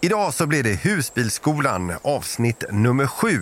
Idag 0.00 0.34
så 0.34 0.46
blir 0.46 0.62
det 0.62 0.72
husbilsskolan 0.72 1.92
avsnitt 2.02 2.64
nummer 2.70 3.06
sju. 3.06 3.40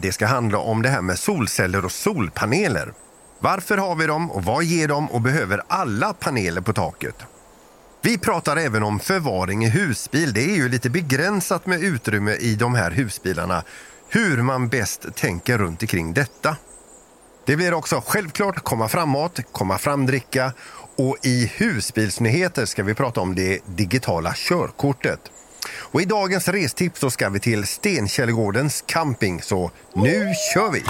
Det 0.00 0.12
ska 0.12 0.26
handla 0.26 0.58
om 0.58 0.82
det 0.82 0.88
här 0.88 1.02
med 1.02 1.18
solceller 1.18 1.84
och 1.84 1.92
solpaneler. 1.92 2.92
Varför 3.38 3.78
har 3.78 3.94
vi 3.94 4.06
dem 4.06 4.30
och 4.30 4.44
vad 4.44 4.64
ger 4.64 4.88
de 4.88 5.10
och 5.10 5.20
behöver 5.20 5.62
alla 5.68 6.12
paneler 6.12 6.60
på 6.60 6.72
taket? 6.72 7.14
Vi 8.02 8.18
pratar 8.18 8.56
även 8.56 8.82
om 8.82 9.00
förvaring 9.00 9.64
i 9.64 9.68
husbil. 9.68 10.32
Det 10.32 10.44
är 10.44 10.56
ju 10.56 10.68
lite 10.68 10.90
begränsat 10.90 11.66
med 11.66 11.80
utrymme 11.82 12.34
i 12.34 12.54
de 12.54 12.74
här 12.74 12.90
husbilarna. 12.90 13.62
Hur 14.08 14.42
man 14.42 14.68
bäst 14.68 15.06
tänker 15.14 15.58
runt 15.58 15.82
omkring 15.82 16.14
detta. 16.14 16.56
Det 17.46 17.56
blir 17.56 17.74
också 17.74 18.02
självklart 18.06 18.64
komma 18.64 18.88
framåt, 18.88 19.40
komma 19.52 19.78
framdricka 19.78 20.52
och 20.96 21.16
i 21.22 21.52
husbilsnyheter 21.56 22.66
ska 22.66 22.82
vi 22.82 22.94
prata 22.94 23.20
om 23.20 23.34
det 23.34 23.60
digitala 23.66 24.32
körkortet. 24.36 25.20
Och 25.90 26.02
I 26.02 26.04
dagens 26.04 26.48
restips 26.48 27.00
så 27.00 27.10
ska 27.10 27.28
vi 27.28 27.40
till 27.40 27.66
Stenkällegårdens 27.66 28.84
camping, 28.86 29.42
så 29.42 29.70
nu 29.94 30.32
kör 30.54 30.72
vi! 30.72 30.82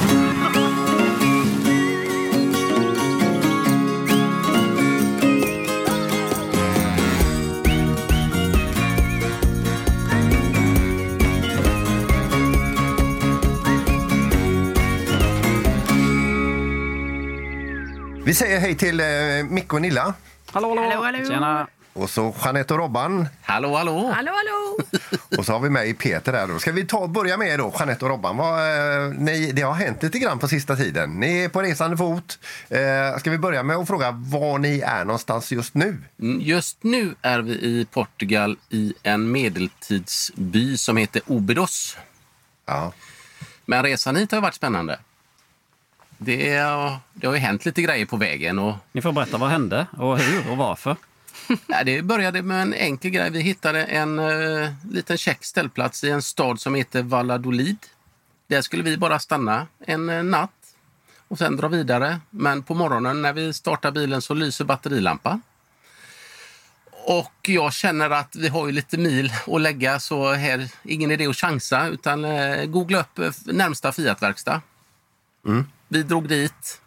Vi 18.25 18.35
säger 18.35 18.61
hej 18.61 18.75
till 18.75 19.01
eh, 19.01 19.07
Micke 19.51 19.73
och 19.73 19.83
Nilla 19.83 20.15
Hallå, 20.53 20.69
hallå. 20.69 20.81
Hallå, 20.81 21.03
hallå. 21.03 21.29
Tjena. 21.29 21.67
Och 21.97 22.11
så 22.11 22.35
Jeanette 22.45 22.75
och 22.75 22.81
Robban 22.81 23.29
Hallå, 23.43 23.77
hallå. 23.77 24.13
Hallå, 24.15 24.33
hallå! 24.33 24.79
och 25.39 25.47
så 25.47 25.53
har 25.53 25.61
vi 25.61 25.71
med 25.71 25.99
Peter 25.99 26.33
här. 26.33 26.47
Då. 26.47 26.59
Ska 26.59 26.73
vi 26.73 26.87
ta, 26.87 27.07
börja 27.07 27.37
med 27.37 27.59
då, 27.59 27.75
Jeanette 27.79 28.05
och 28.05 28.11
Robban? 28.11 28.37
Vad, 28.37 28.59
eh, 28.59 29.09
ni, 29.19 29.53
det 29.53 29.63
har 29.63 29.75
hänt 29.75 30.03
lite 30.03 30.19
grann 30.19 30.39
på 30.39 30.49
sista 30.49 30.77
tiden. 30.77 31.21
Ni 31.21 31.39
är 31.45 31.49
på 31.49 31.63
resande 31.63 31.97
fot. 31.97 32.39
Eh, 32.69 33.19
ska 33.19 33.31
vi 33.31 33.39
börja 33.39 33.63
med 33.63 33.77
att 33.77 33.87
fråga 33.87 34.11
var 34.11 34.59
ni 34.59 34.81
är 34.81 35.05
någonstans 35.05 35.53
just 35.53 35.75
nu? 35.75 35.99
Mm, 36.21 36.41
Just 36.41 36.83
nu 36.83 37.15
är 37.23 37.39
vi 37.41 37.53
i 37.53 37.87
Portugal 37.91 38.57
i 38.71 38.95
en 39.03 39.33
medeltidsby 39.33 40.77
som 40.79 40.97
heter 40.97 41.23
Obidos. 41.27 41.97
Ja. 42.67 42.93
Men 43.65 43.83
resan 43.83 44.17
hit 44.17 44.33
har 44.33 44.41
varit 44.41 44.55
spännande. 44.55 44.99
Det, 46.19 46.51
är- 46.51 46.97
det 47.13 47.27
har 47.27 47.35
ju 47.35 47.41
hänt 47.41 47.65
lite 47.65 47.83
grejer 47.83 48.07
på 48.07 48.17
vägen. 48.17 48.59
Och, 48.59 48.75
Ni 48.93 49.03
får 49.03 49.13
berätta 49.13 49.37
vad 49.39 49.51
hände 49.51 49.87
och 49.99 50.19
hur 50.19 50.51
och 50.51 50.57
varför. 50.57 50.97
ja, 51.67 51.85
det 51.85 52.03
började 52.03 52.43
med 52.43 52.63
en 52.63 52.75
enkel 52.75 53.11
grej. 53.11 53.31
Vi 53.31 53.41
hittade 53.41 53.85
en 53.85 54.19
uh, 54.19 54.71
liten 54.91 55.17
check 55.19 55.45
ställplats 55.45 56.05
i 56.05 56.11
en 56.11 56.23
stad 56.23 56.61
som 56.61 56.75
heter 56.75 57.03
Valladolid. 57.03 57.79
Där 58.47 58.63
skulle 58.63 58.83
vi 58.83 58.97
bara 58.97 59.19
stanna 59.19 59.67
en 59.81 60.09
eh, 60.09 60.23
natt 60.23 60.51
och 61.29 61.39
sen 61.39 61.57
dra 61.57 61.69
vidare. 61.69 62.21
Men 62.31 62.63
på 62.63 62.75
morgonen 62.75 63.23
när 63.23 63.33
vi 63.33 63.53
startar 63.53 63.91
bilen 63.91 64.23
så 64.23 64.35
lyser 64.35 64.65
batterilampan. 64.65 65.43
Och 66.91 67.35
jag 67.43 67.73
känner 67.73 68.11
att 68.11 68.37
vi 68.37 68.49
har 68.49 68.67
ju 68.67 68.73
lite 68.73 68.99
mil 68.99 69.33
att 69.47 69.61
lägga 69.61 70.01
så 70.01 70.33
här, 70.33 70.69
ingen 70.83 71.11
idé 71.11 71.27
att 71.27 71.37
chansa 71.37 71.89
utan 71.89 72.25
eh, 72.25 72.65
googla 72.65 73.01
upp 73.01 73.19
eh, 73.19 73.31
närmsta 73.45 73.93
Fiat-verkstad. 73.93 74.61
Vi 75.89 76.03
drog 76.03 76.29
dit. 76.29 76.81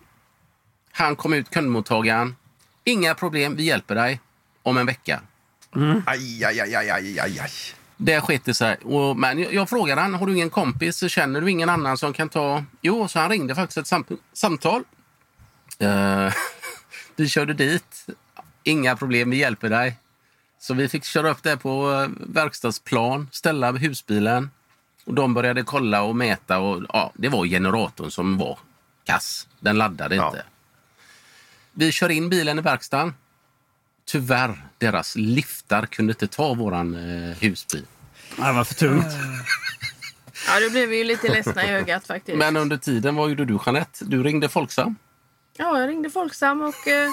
Han 0.91 1.15
kom 1.15 1.33
ut 1.33 1.49
kundmottagaren. 1.49 2.35
Inga 2.83 3.15
problem, 3.15 3.55
vi 3.55 3.63
hjälper 3.63 3.95
dig 3.95 4.19
om 4.69 4.77
en 4.77 4.85
vecka. 4.85 5.21
Aj, 6.05 6.43
aj, 6.45 6.59
aj, 6.59 6.75
aj, 6.75 6.89
aj, 6.89 7.19
aj, 7.19 7.39
aj. 7.39 7.51
Det 7.97 8.21
sket 8.21 8.45
det 8.45 8.53
sig. 8.53 8.77
Och, 8.83 9.17
men 9.17 9.39
jag, 9.39 9.53
jag 9.53 9.69
frågade 9.69 10.01
han, 10.01 10.13
har 10.13 10.25
du 10.27 10.33
ingen 10.33 10.49
kompis? 10.49 11.11
Känner 11.11 11.41
du 11.41 11.51
ingen 11.51 11.69
annan 11.69 11.97
som 11.97 12.13
kan 12.13 12.29
ta... 12.29 12.63
Jo, 12.81 13.07
så 13.07 13.19
han 13.19 13.29
ringde 13.29 13.55
faktiskt 13.55 13.77
ett 13.77 13.87
sam 13.87 14.05
samtal. 14.33 14.83
Eh, 15.79 16.33
vi 17.15 17.29
körde 17.29 17.53
dit. 17.53 18.07
Inga 18.63 18.95
problem, 18.95 19.29
vi 19.29 19.37
hjälper 19.37 19.69
dig. 19.69 19.97
Så 20.59 20.73
vi 20.73 20.89
fick 20.89 21.03
köra 21.03 21.29
upp 21.31 21.43
det 21.43 21.57
på 21.57 21.91
eh, 21.91 22.09
verkstadsplan, 22.33 23.27
ställa 23.31 23.71
husbilen. 23.71 24.51
Och 25.05 25.13
de 25.13 25.33
började 25.33 25.63
kolla 25.63 26.01
och 26.01 26.15
mäta 26.15 26.57
och 26.59 26.83
ja, 26.93 27.11
det 27.15 27.29
var 27.29 27.45
generatorn 27.45 28.11
som 28.11 28.37
var 28.37 28.59
kass. 29.05 29.47
Den 29.59 29.77
laddade 29.77 30.15
Ja. 30.15 30.27
inte. 30.27 30.43
Vi 31.73 31.91
kör 31.91 32.09
in 32.09 32.29
bilen 32.29 32.59
i 32.59 32.61
verkstaden. 32.61 33.13
Tyvärr, 34.11 34.63
deras 34.77 35.15
liftar 35.15 35.85
kunde 35.85 36.11
inte 36.11 36.27
ta 36.27 36.53
våran 36.53 36.95
eh, 36.95 37.37
husbil. 37.37 37.85
Det 38.35 38.51
var 38.51 38.63
för 38.63 38.73
tungt. 38.73 39.05
Ja, 40.47 40.59
då 40.59 40.69
blev 40.69 40.89
vi 40.89 40.97
ju 40.97 41.03
lite 41.03 41.27
ledsna 41.27 41.65
i 41.65 41.69
ögat 41.69 42.07
faktiskt. 42.07 42.37
Men 42.37 42.57
under 42.57 42.77
tiden, 42.77 43.15
vad 43.15 43.29
gjorde 43.29 43.45
du 43.45 43.59
Jeanette? 43.65 44.05
Du 44.05 44.23
ringde 44.23 44.49
Folksam. 44.49 44.95
Ja, 45.57 45.79
jag 45.79 45.89
ringde 45.89 46.09
Folksam 46.09 46.61
och 46.61 46.87
eh, 46.87 47.09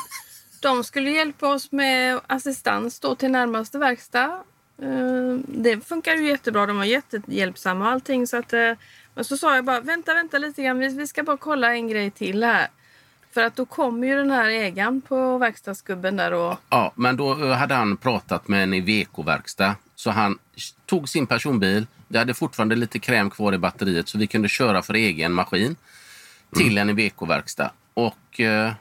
de 0.60 0.84
skulle 0.84 1.10
hjälpa 1.10 1.48
oss 1.48 1.72
med 1.72 2.20
assistans 2.26 3.00
då 3.00 3.14
till 3.14 3.30
närmaste 3.30 3.78
verkstad. 3.78 4.42
Eh, 4.82 5.38
det 5.48 5.86
funkar 5.88 6.14
ju 6.14 6.28
jättebra. 6.28 6.66
De 6.66 6.76
var 6.76 6.84
jättehjälpsamma 6.84 7.84
och 7.84 7.90
allting. 7.90 8.26
Så 8.26 8.36
att, 8.36 8.52
eh, 8.52 8.72
men 9.14 9.24
så 9.24 9.36
sa 9.36 9.54
jag 9.54 9.64
bara, 9.64 9.80
vänta, 9.80 10.14
vänta 10.14 10.38
lite 10.38 10.62
grann. 10.62 10.78
Vi, 10.78 10.88
vi 10.88 11.06
ska 11.06 11.22
bara 11.22 11.36
kolla 11.36 11.74
en 11.74 11.88
grej 11.88 12.10
till 12.10 12.44
här. 12.44 12.68
För 13.36 13.42
att 13.42 13.56
då 13.56 13.66
kommer 13.66 14.06
ju 14.06 14.16
den 14.16 14.30
här 14.30 14.48
ägaren 14.48 15.00
på 15.00 15.38
verkstadsgubben 15.38 16.16
där 16.16 16.32
och... 16.32 16.56
Ja, 16.68 16.92
men 16.94 17.16
då 17.16 17.44
eh, 17.44 17.56
hade 17.56 17.74
han 17.74 17.96
pratat 17.96 18.48
med 18.48 18.62
en 18.62 18.74
Iveco-verkstad. 18.74 19.74
Så 19.94 20.10
han 20.10 20.38
tog 20.86 21.08
sin 21.08 21.26
personbil. 21.26 21.86
Det 22.08 22.18
hade 22.18 22.34
fortfarande 22.34 22.76
lite 22.76 22.98
kräm 22.98 23.30
kvar 23.30 23.52
i 23.54 23.58
batteriet 23.58 24.08
så 24.08 24.18
vi 24.18 24.26
kunde 24.26 24.48
köra 24.48 24.82
för 24.82 24.94
egen 24.94 25.32
maskin 25.32 25.76
till 26.56 26.78
en 26.78 26.90
Iveco-verkstad. 26.90 27.70
Och 27.94 28.40
eh, 28.40 28.72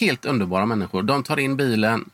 helt 0.00 0.24
underbara 0.24 0.66
människor. 0.66 1.02
De 1.02 1.22
tar 1.22 1.38
in 1.38 1.56
bilen, 1.56 2.10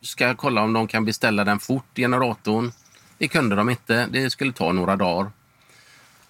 ska 0.00 0.34
kolla 0.34 0.62
om 0.62 0.72
de 0.72 0.86
kan 0.86 1.04
beställa 1.04 1.44
den 1.44 1.58
fort, 1.58 1.96
generatorn. 1.96 2.72
Det 3.18 3.28
kunde 3.28 3.56
de 3.56 3.70
inte. 3.70 4.06
Det 4.10 4.30
skulle 4.30 4.52
ta 4.52 4.72
några 4.72 4.96
dagar. 4.96 5.30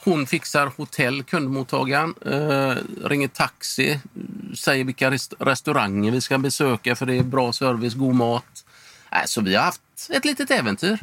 Hon 0.05 0.27
fixar 0.27 0.73
hotell, 0.77 1.23
kundmottagaren, 1.23 2.15
eh, 2.27 2.77
ringer 3.09 3.29
taxi, 3.29 4.01
säger 4.57 4.85
vilka 4.85 5.11
rest- 5.11 5.35
restauranger 5.39 6.11
vi 6.13 6.21
ska 6.21 6.39
besöka 6.39 6.97
för 6.97 7.07
det 7.07 7.15
är 7.15 7.23
bra 7.23 7.53
service, 7.53 7.95
god 7.95 8.15
mat. 8.15 8.45
Äh, 9.13 9.19
så 9.27 9.41
vi 9.41 9.55
har 9.57 9.63
haft 9.65 9.81
ett 10.11 10.25
litet 10.25 10.51
äventyr. 10.51 10.99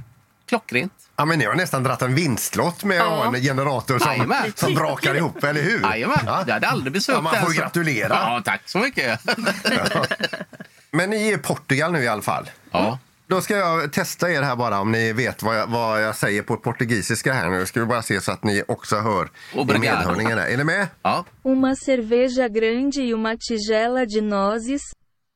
Klockrent. 0.47 0.93
Ja, 1.15 1.25
men 1.25 1.39
ni 1.39 1.45
har 1.45 1.55
nästan 1.55 1.83
dratt 1.83 2.01
en 2.01 2.15
vinstlott 2.15 2.83
med 2.83 3.01
ha 3.01 3.25
en 3.35 3.41
generator 3.41 3.99
som, 3.99 4.11
Jajamän. 4.11 4.53
som 4.55 4.73
brakar 4.73 5.15
ihop, 5.15 5.43
eller 5.43 5.61
hur? 5.61 5.81
Jajamän, 5.81 6.17
Ja. 6.25 6.43
jag 6.47 6.53
hade 6.53 6.67
aldrig 6.67 6.93
besökt 6.93 7.15
Ja, 7.15 7.21
man 7.21 7.35
får 7.35 7.45
som- 7.45 7.53
gratulera. 7.55 8.13
Ja, 8.13 8.41
tack 8.45 8.61
så 8.69 8.79
mycket. 8.79 9.19
Men 10.91 11.09
ni 11.09 11.27
är 11.29 11.33
i 11.33 11.37
Portugal 11.37 11.91
nu 11.91 12.03
i 12.03 12.07
alla 12.07 12.21
fall. 12.21 12.49
ja. 12.71 12.99
Då 13.27 13.41
ska 13.41 13.57
jag 13.57 13.93
testa 13.93 14.31
er 14.31 14.41
här 14.41 14.55
bara 14.55 14.79
om 14.79 14.91
ni 14.91 15.13
vet 15.13 15.43
vad 15.43 15.59
jag, 15.59 15.67
vad 15.67 16.03
jag 16.03 16.15
säger 16.15 16.41
på 16.41 16.57
portugisiska 16.57 17.33
här 17.33 17.49
nu. 17.49 17.65
Ska 17.65 17.79
vi 17.79 17.85
bara 17.85 18.01
se 18.01 18.21
så 18.21 18.31
att 18.31 18.43
ni 18.43 18.63
också 18.67 18.95
hör 18.99 19.29
i 19.75 19.79
medhörningen. 19.79 20.37
Där. 20.37 20.45
Är 20.47 20.57
ni 20.57 20.63
med? 20.63 20.87
Ja. 21.01 21.25
Uma 21.43 21.75
cerveja 21.75 22.47
grande 22.49 23.01
e 23.01 23.13
uma 23.13 23.35
tigela 23.37 24.05
de 24.05 24.21
nozes, 24.21 24.81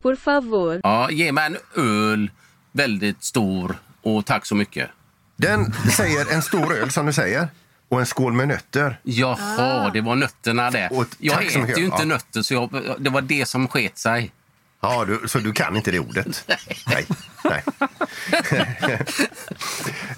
por 0.03 0.15
favor. 0.15 0.79
ja, 0.83 1.11
ge 1.11 1.31
mig 1.31 1.45
en 1.45 1.57
öl, 1.75 2.31
väldigt 2.71 3.23
stor 3.23 3.75
och 4.01 4.25
tack 4.25 4.45
så 4.45 4.55
mycket. 4.55 4.89
Den 5.35 5.73
säger 5.73 6.33
en 6.33 6.41
stor 6.41 6.73
öl 6.77 6.91
som 6.91 7.05
du 7.05 7.13
säger 7.13 7.47
och 7.89 7.99
en 7.99 8.05
skål 8.05 8.33
med 8.33 8.47
nötter. 8.47 8.99
Jaha, 9.03 9.89
det 9.93 10.01
var 10.01 10.15
nötterna 10.15 10.71
det. 10.71 10.89
Och 10.91 11.05
Jag 11.17 11.45
äter 11.45 11.59
mycket. 11.61 11.77
ju 11.77 11.85
inte 11.85 11.97
Ja. 11.99 12.05
nötter 12.05 12.41
så 12.41 12.53
jag, 12.53 12.95
det 12.99 13.09
var 13.09 13.21
det 13.21 13.45
som 13.47 13.67
sket 13.67 13.97
sig. 13.97 14.31
Ja, 14.81 15.05
du, 15.05 15.27
så 15.27 15.39
du 15.39 15.51
kan 15.53 15.75
inte 15.75 15.91
det 15.91 15.99
ordet? 15.99 16.45
Nej. 16.87 17.05
Nej. 17.45 17.63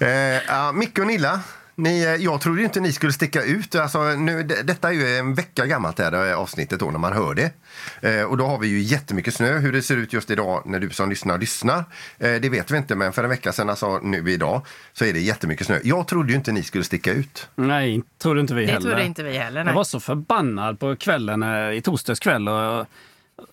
eh, 0.00 0.42
ja, 0.48 0.72
Micke 0.72 0.98
och 0.98 1.06
Nilla, 1.06 1.40
Ni, 1.74 2.02
eh, 2.02 2.14
jag 2.14 2.40
trodde 2.40 2.62
inte 2.62 2.80
ni 2.80 2.92
skulle 2.92 3.12
sticka 3.12 3.42
ut. 3.42 3.74
Alltså, 3.74 4.02
nu, 4.02 4.42
det, 4.42 4.62
detta 4.62 4.88
är 4.88 4.92
ju 4.92 5.16
en 5.18 5.34
vecka 5.34 5.66
gammalt 5.66 5.96
det 5.96 6.04
här 6.04 6.30
eh, 6.30 6.38
avsnittet 6.38 6.80
då, 6.80 6.90
när 6.90 6.98
man 6.98 7.12
hör 7.12 7.34
det. 7.34 7.50
Eh, 8.08 8.22
och 8.24 8.36
då 8.36 8.46
har 8.46 8.58
vi 8.58 8.68
ju 8.68 8.80
jättemycket 8.80 9.34
snö. 9.34 9.58
Hur 9.58 9.72
det 9.72 9.82
ser 9.82 9.96
ut 9.96 10.12
just 10.12 10.30
idag 10.30 10.62
när 10.66 10.80
du 10.80 10.90
som 10.90 11.10
lyssnar 11.10 11.38
lyssnar, 11.38 11.78
eh, 12.18 12.34
det 12.34 12.48
vet 12.48 12.70
vi 12.70 12.76
inte. 12.76 12.94
Men 12.94 13.12
för 13.12 13.24
en 13.24 13.30
vecka 13.30 13.52
sedan, 13.52 13.70
alltså 13.70 13.98
nu 13.98 14.30
idag, 14.30 14.66
så 14.92 15.04
är 15.04 15.12
det 15.12 15.20
jättemycket 15.20 15.66
snö. 15.66 15.78
Jag 15.84 16.08
trodde 16.08 16.32
ju 16.32 16.36
inte 16.36 16.52
ni 16.52 16.62
skulle 16.62 16.84
sticka 16.84 17.12
ut. 17.12 17.48
Nej, 17.54 18.02
trodde 18.22 18.40
inte 18.40 18.54
vi 18.54 18.66
Det 18.66 18.72
heller. 18.72 18.90
trodde 18.90 19.04
inte 19.04 19.22
vi 19.22 19.38
heller. 19.38 19.60
Jag 19.60 19.64
Nej. 19.66 19.74
var 19.74 19.84
så 19.84 20.00
förbannad 20.00 20.80
på 20.80 20.96
kvällen, 20.96 21.42
eh, 21.42 21.72
i 21.76 21.80
torsdags 21.84 22.20
kväll. 22.20 22.48
Och, 22.48 22.86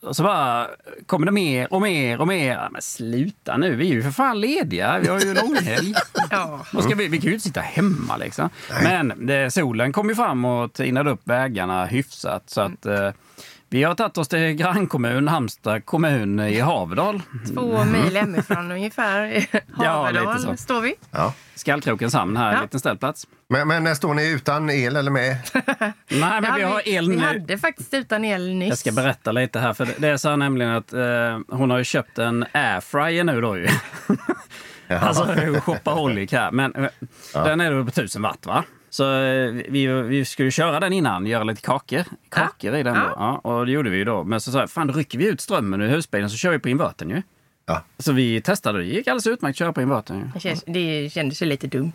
och 0.02 0.16
så 0.16 0.24
bara 0.24 0.68
kommer 1.06 1.26
det 1.26 1.32
mer 1.32 1.74
och 1.74 1.82
mer 1.82 2.22
och 2.22 2.28
mer. 2.28 2.54
Ja, 2.54 2.70
Men 2.72 2.82
sluta 2.82 3.58
nu, 3.58 3.76
vi 3.76 3.90
är 3.90 3.94
ju 3.94 4.04
för 4.04 4.12
fan 4.12 4.42
lediga. 4.42 5.00
Vi 5.00 5.08
har 5.08 5.20
ju 5.20 5.34
långhelg. 5.34 5.94
Ja. 6.32 6.66
Ska 6.82 6.96
vi, 6.96 7.08
vi 7.08 7.18
kan 7.18 7.28
ju 7.28 7.34
inte 7.34 7.48
sitta 7.48 7.62
hemma 7.62 8.18
liksom. 8.18 8.50
Men 8.84 9.28
det, 9.28 9.52
solen 9.52 9.92
kom 9.92 10.10
ju 10.10 10.16
fram 10.16 10.46
och 10.46 10.74
tinade 10.74 11.12
upp 11.12 11.22
vägarna 11.24 11.86
hyfsat. 11.86 12.44
Så 12.50 12.62
att, 12.62 12.86
eh, 12.86 13.10
vi 13.70 13.84
har 13.84 13.96
tagit 13.96 14.18
oss 14.18 14.28
till 14.28 14.54
grannkommun, 14.54 15.28
Halmstad 15.28 15.86
kommun 15.86 16.40
i 16.40 16.60
Haverdal. 16.60 17.22
Två 17.54 17.84
mil 17.84 18.16
hemifrån 18.18 18.72
ungefär. 18.72 19.26
i 19.26 19.48
Ja, 19.52 20.10
lite 20.10 20.20
Haverdal 20.26 20.40
så. 20.40 20.58
står 20.64 20.82
vi. 20.82 20.96
Ja. 21.12 21.34
Skallkrokens 21.56 22.14
hamn 22.14 22.38
här, 22.38 22.50
en 22.50 22.56
Ja. 22.56 22.62
liten 22.62 22.80
ställplats. 22.80 23.28
Men, 23.50 23.68
men 23.68 23.96
står 23.96 24.14
ni 24.14 24.32
utan 24.32 24.70
el 24.70 24.96
eller 24.96 25.12
med? 25.12 25.38
Nej, 25.54 25.94
men 26.10 26.44
Ja, 26.44 26.54
vi 26.58 26.64
har 26.64 26.82
el 26.88 27.10
vi 27.10 27.16
nu. 27.16 27.24
hade 27.26 27.58
faktiskt 27.58 27.94
utan 27.94 28.26
el 28.26 28.54
nyss. 28.54 28.70
Jag 28.70 28.78
ska 28.78 28.92
berätta 28.92 29.32
lite 29.32 29.60
här. 29.60 29.74
För 29.74 29.88
det- 29.98 30.08
är 30.08 30.18
så 30.18 30.30
här 30.30 30.38
nämligen 30.38 30.72
att 30.72 30.94
eh, 30.94 31.40
hon 31.58 31.70
har 31.72 31.78
ju 31.78 31.84
köpt 31.84 32.18
en 32.20 32.46
airfryer 32.54 33.24
nu 33.24 33.42
då 33.42 33.58
ju. 33.58 33.68
alltså 35.00 35.26
shopaholic 35.62 36.32
här. 36.32 36.52
Men 36.52 36.76
eh, 36.76 36.90
den 37.34 37.62
är 37.62 37.72
då 37.72 37.84
på 37.84 37.90
1000 37.90 38.22
watt 38.22 38.46
va? 38.46 38.64
Så 38.90 39.04
eh, 39.04 39.52
vi, 39.70 39.88
vi 39.88 40.26
skulle 40.26 40.52
köra 40.52 40.80
den 40.80 40.94
innan, 40.94 41.26
göra 41.26 41.44
lite 41.44 41.62
kakor, 41.62 42.04
kakor 42.30 42.76
i 42.76 42.84
den 42.84 42.94
då. 42.96 43.14
Ja, 43.16 43.42
och 43.44 43.66
det 43.66 43.72
gjorde 43.72 43.90
vi 43.90 43.98
ju 43.98 44.06
då. 44.06 44.24
Men 44.24 44.42
så 44.42 44.52
sa 44.52 44.60
jag, 44.60 44.70
fan 44.70 44.88
då 44.88 44.94
rycker 44.94 45.18
vi 45.18 45.28
ut 45.28 45.42
strömmen 45.42 45.82
ur 45.82 45.88
husbilen 45.88 46.30
så 46.30 46.38
kör 46.38 46.52
vi 46.52 46.60
på 46.60 46.70
invertern 46.70 47.10
ju. 47.10 47.22
Ja. 47.66 47.84
Så 47.98 48.12
vi 48.12 48.42
testade 48.42 48.80
det. 48.80 48.84
Det 48.86 48.90
gick 48.90 49.08
alldeles 49.08 49.28
utmärkt 49.28 49.54
att 49.54 49.58
köra 49.58 49.74
på 49.74 49.82
invertern. 49.82 50.18
ju. 50.18 50.32
Det, 50.34 50.40
känns, 50.40 50.64
det 50.68 51.14
kändes 51.14 51.42
ju 51.42 51.46
lite 51.46 51.68
dumt. 51.68 51.92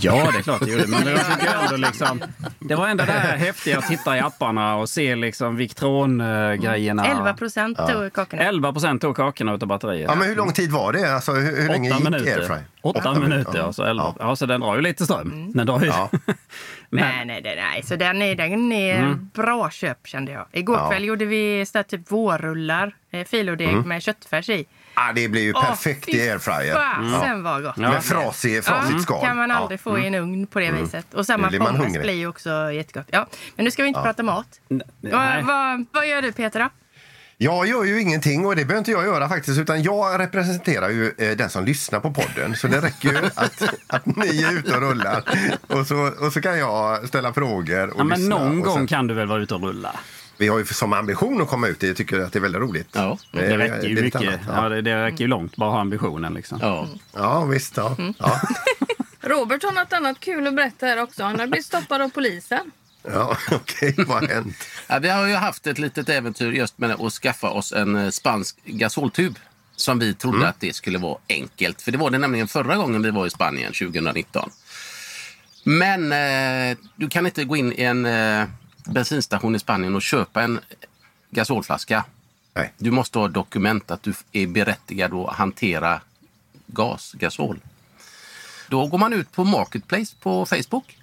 Ja, 0.00 0.28
det 0.32 0.38
är 0.38 0.42
klart 0.42 0.60
det 0.64 0.70
gjorde. 0.70 0.86
Men 0.86 1.06
jag 1.06 1.26
tycker 1.26 1.54
ändå 1.64 1.76
liksom, 1.76 2.22
det 2.58 2.74
var 2.74 2.88
ändå 2.88 3.04
det 3.04 3.12
här 3.12 3.36
häftiga 3.36 3.78
att 3.78 3.88
titta 3.88 4.16
i 4.16 4.20
apparna 4.20 4.76
och 4.76 4.88
se 4.88 5.16
liksom 5.16 5.56
Victron-grejerna. 5.56 7.06
11 7.06 7.34
procent 7.34 7.78
tog 7.88 8.12
kakorna. 8.12 8.42
11 8.42 8.72
procent 8.72 9.02
tog 9.02 9.16
kakorna 9.16 9.54
utav 9.54 9.68
batteriet. 9.68 10.06
Ja, 10.08 10.14
men 10.14 10.28
hur 10.28 10.36
lång 10.36 10.52
tid 10.52 10.70
var 10.70 10.92
det? 10.92 11.14
Alltså, 11.14 11.32
hur, 11.32 11.60
hur 11.62 11.68
länge 11.68 11.90
Åtta 11.90 11.98
gick 12.00 12.10
minuter. 12.10 12.40
airfry? 12.40 12.56
Åtta, 12.82 13.14
minuter, 13.14 13.62
alltså 13.62 13.82
elva. 13.82 14.14
Ja. 14.18 14.26
Ja. 14.28 14.36
så 14.36 14.46
den 14.46 14.60
drar 14.60 14.76
ju 14.76 14.82
lite 14.82 15.04
ström. 15.04 15.52
Den 15.54 15.66
drar 15.66 15.80
ju... 15.80 15.86
Ja. 15.86 16.10
Nej, 16.90 17.24
nej, 17.26 17.40
nej, 17.44 17.56
nej. 17.56 17.82
Så 17.82 17.96
den 17.96 18.22
är, 18.22 18.34
den 18.34 18.72
är 18.72 19.14
bra 19.34 19.70
köp 19.70 20.06
kände 20.06 20.32
jag. 20.32 20.46
Igår 20.52 20.76
Ja. 20.76 20.90
kväll 20.90 21.04
gjorde 21.04 21.24
vi 21.24 21.66
så 21.66 21.82
typ 21.82 22.10
vårrullar, 22.12 22.94
eh, 23.10 23.24
filodeg 23.24 23.74
med 23.86 24.02
köttfärs 24.02 24.48
i. 24.48 24.64
Ah, 25.00 25.12
det 25.12 25.28
blir 25.28 25.42
ju 25.42 25.52
perfekt 25.52 26.08
i 26.08 26.30
airfryer. 26.30 26.74
Fasen 26.74 27.42
vad 27.42 27.62
gott. 27.62 27.74
Ja. 27.76 27.90
Med 27.90 28.04
frasig, 28.04 28.64
frasigt 28.64 29.02
skal. 29.02 29.20
kan 29.26 29.36
man 29.36 29.50
aldrig 29.50 29.80
Ja. 29.84 29.90
Mm. 29.90 30.00
få 30.00 30.04
i 30.04 30.06
en 30.06 30.14
ugn 30.14 30.46
på 30.46 30.60
det 30.60 30.70
viset. 30.70 31.14
Och 31.14 31.26
samma 31.26 31.48
blir 31.48 31.58
pommes 31.60 31.82
hungrig. 31.82 32.02
blir 32.02 32.14
ju 32.14 32.26
också 32.26 32.72
jättegott. 32.72 33.06
Ja, 33.10 33.26
men 33.56 33.64
nu 33.64 33.70
ska 33.70 33.82
vi 33.82 33.88
inte 33.88 34.00
prata 34.02 34.22
mat. 34.22 34.46
Vad, 35.00 35.44
vad, 35.44 35.84
vad 35.92 36.06
gör 36.08 36.22
du 36.22 36.32
Peter 36.32 36.60
då? 36.60 36.68
Jag 37.40 37.66
gör 37.66 37.84
ju 37.84 38.00
ingenting 38.00 38.46
och 38.46 38.56
det 38.56 38.64
behöver 38.64 38.78
inte 38.78 38.90
jag 38.90 39.04
göra 39.04 39.28
faktiskt 39.28 39.58
utan 39.58 39.82
jag 39.82 40.20
representerar 40.20 40.88
ju 40.88 41.12
eh, 41.18 41.36
den 41.36 41.50
som 41.50 41.64
lyssnar 41.64 42.00
på 42.00 42.10
podden 42.10 42.56
så 42.56 42.66
det 42.68 42.80
räcker 42.80 43.08
ju 43.08 43.18
att, 43.34 43.62
att 43.86 44.06
ni 44.06 44.42
är 44.42 44.52
ute 44.52 44.74
och 44.76 44.80
rullar 44.82 45.22
och 45.66 45.86
så, 45.86 46.10
och 46.20 46.32
så 46.32 46.40
kan 46.40 46.58
jag 46.58 47.08
ställa 47.08 47.32
frågor 47.32 47.88
och 47.90 48.00
Ja, 48.00 48.04
men 48.04 48.18
lyssna. 48.18 48.38
någon 48.38 48.58
och 48.58 48.64
gång 48.64 48.74
sen, 48.76 48.86
kan 48.86 49.06
du 49.06 49.14
väl 49.14 49.26
vara 49.26 49.40
ute 49.42 49.54
och 49.54 49.62
rulla? 49.62 49.96
Vi 50.38 50.48
har 50.48 50.58
ju 50.58 50.64
som 50.64 50.92
ambition 50.92 51.42
att 51.42 51.48
komma 51.48 51.68
ut, 51.68 51.82
jag 51.82 51.96
tycker 51.96 52.20
att 52.20 52.32
det 52.32 52.38
är 52.38 52.40
väldigt 52.40 52.60
roligt. 52.62 52.88
Ja, 52.92 53.18
Det 53.32 53.58
räcker 53.58 53.88
ju 53.88 53.94
lite 54.02 54.18
mycket. 54.18 54.20
annat, 54.32 54.40
Ja, 54.46 54.62
Ja. 54.62 54.68
det, 54.68 54.82
det 54.82 55.04
räcker 55.04 55.18
ju 55.20 55.26
långt, 55.28 55.56
bara 55.56 55.70
ha 55.70 55.80
ambitionen 55.80 56.34
liksom. 56.34 56.58
Ja. 56.62 56.88
ja, 57.14 57.44
visst. 57.44 57.76
Ja. 57.76 57.94
Mm. 57.98 58.14
Ja. 58.18 58.40
Robert 59.20 59.62
har 59.62 59.72
något 59.72 59.92
annat 59.92 60.20
kul 60.20 60.46
att 60.46 60.54
berätta 60.54 60.86
här 60.86 61.02
också. 61.02 61.22
Han 61.22 61.38
har 61.40 61.46
blivit 61.46 61.66
stoppad 61.66 62.02
av 62.02 62.08
polisen. 62.08 62.70
Ja, 63.12 63.36
okej, 63.52 63.94
vad 63.96 64.08
har 64.22 64.28
hänt? 64.28 64.56
Ja, 64.88 64.98
vi 64.98 65.08
har 65.08 65.26
ju 65.26 65.34
haft 65.34 65.66
ett 65.66 65.78
litet 65.78 66.08
äventyr 66.08 66.52
just 66.52 66.78
med 66.78 66.90
att 66.90 67.12
skaffa 67.12 67.50
oss 67.50 67.72
en 67.72 67.96
eh, 67.96 68.10
spansk 68.10 68.56
gasoltub. 68.64 69.38
Som 69.76 69.98
vi 69.98 70.14
trodde 70.14 70.48
att 70.48 70.60
det 70.60 70.72
skulle 70.76 70.98
vara 70.98 71.18
enkelt. 71.28 71.82
För 71.82 71.92
det 71.92 71.98
var 71.98 72.10
det 72.10 72.18
nämligen 72.18 72.48
förra 72.48 72.76
gången 72.76 73.02
vi 73.02 73.10
var 73.10 73.26
i 73.26 73.30
Spanien 73.30 73.72
2019. 73.72 74.50
Men 75.64 76.12
eh, 76.12 76.76
du 76.96 77.08
kan 77.08 77.26
inte 77.26 77.44
gå 77.44 77.56
in 77.56 77.72
i 77.72 77.82
en 77.82 78.06
eh, 78.06 78.44
bensinstation 78.88 79.54
i 79.56 79.58
Spanien 79.58 79.94
och 79.94 80.02
köpa 80.02 80.42
en 80.42 80.60
gasolflaska. 81.30 82.04
Nej. 82.54 82.72
Du 82.78 82.90
måste 82.90 83.18
ha 83.18 83.28
dokument 83.28 83.90
att 83.90 84.02
du 84.02 84.14
är 84.32 84.46
berättigad 84.46 85.14
att 85.14 85.34
hantera 85.36 86.00
gas, 86.66 87.12
gasol. 87.18 87.60
Då 88.68 88.86
går 88.86 88.98
man 88.98 89.12
ut 89.12 89.32
på 89.32 89.44
Marketplace 89.44 90.14
på 90.20 90.46
Facebook 90.46 90.98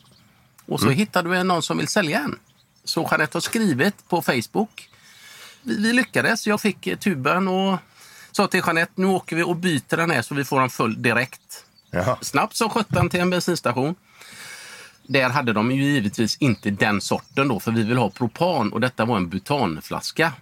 och 0.66 0.80
så 0.80 0.90
hittar 0.90 1.24
du 1.24 1.38
en- 1.38 1.48
någon 1.48 1.62
som 1.64 1.78
vill 1.78 1.88
sälja 1.88 2.20
en. 2.20 2.40
Så 2.84 3.08
Jeanette 3.12 3.36
har 3.36 3.42
skrivit 3.42 4.10
på 4.10 4.22
Facebook. 4.22 4.90
Vi, 5.62 5.78
vi 5.78 5.94
lyckades. 5.94 6.48
Jag 6.48 6.62
fick 6.62 7.00
tuben 7.00 7.48
och 7.48 7.78
sa 8.32 8.48
till 8.48 8.62
Jeanette 8.66 8.92
nu 8.96 9.06
åker 9.08 9.36
vi 9.36 9.44
och 9.44 9.56
byter 9.56 9.98
den 9.98 10.12
här 10.12 10.22
så 10.22 10.36
vi 10.36 10.46
får 10.46 10.60
den 10.60 10.70
full 10.70 11.02
direkt. 11.02 11.66
Jaha. 11.92 12.18
Snabbt 12.22 12.56
som 12.56 12.70
sjutton 12.70 13.10
till 13.10 13.20
en 13.20 13.30
bensinstation. 13.30 13.96
Där 15.08 15.30
hade 15.30 15.54
de 15.54 15.72
ju 15.72 15.84
givetvis 15.84 16.38
inte 16.38 16.70
den 16.70 17.02
sorten 17.02 17.48
då 17.48 17.60
för 17.60 17.72
vi 17.72 17.84
vill 17.84 17.98
ha 17.98 18.10
propan 18.10 18.74
och 18.74 18.82
detta 18.82 19.06
var 19.06 19.18
en 19.18 19.30
butanflaska. 19.30 20.34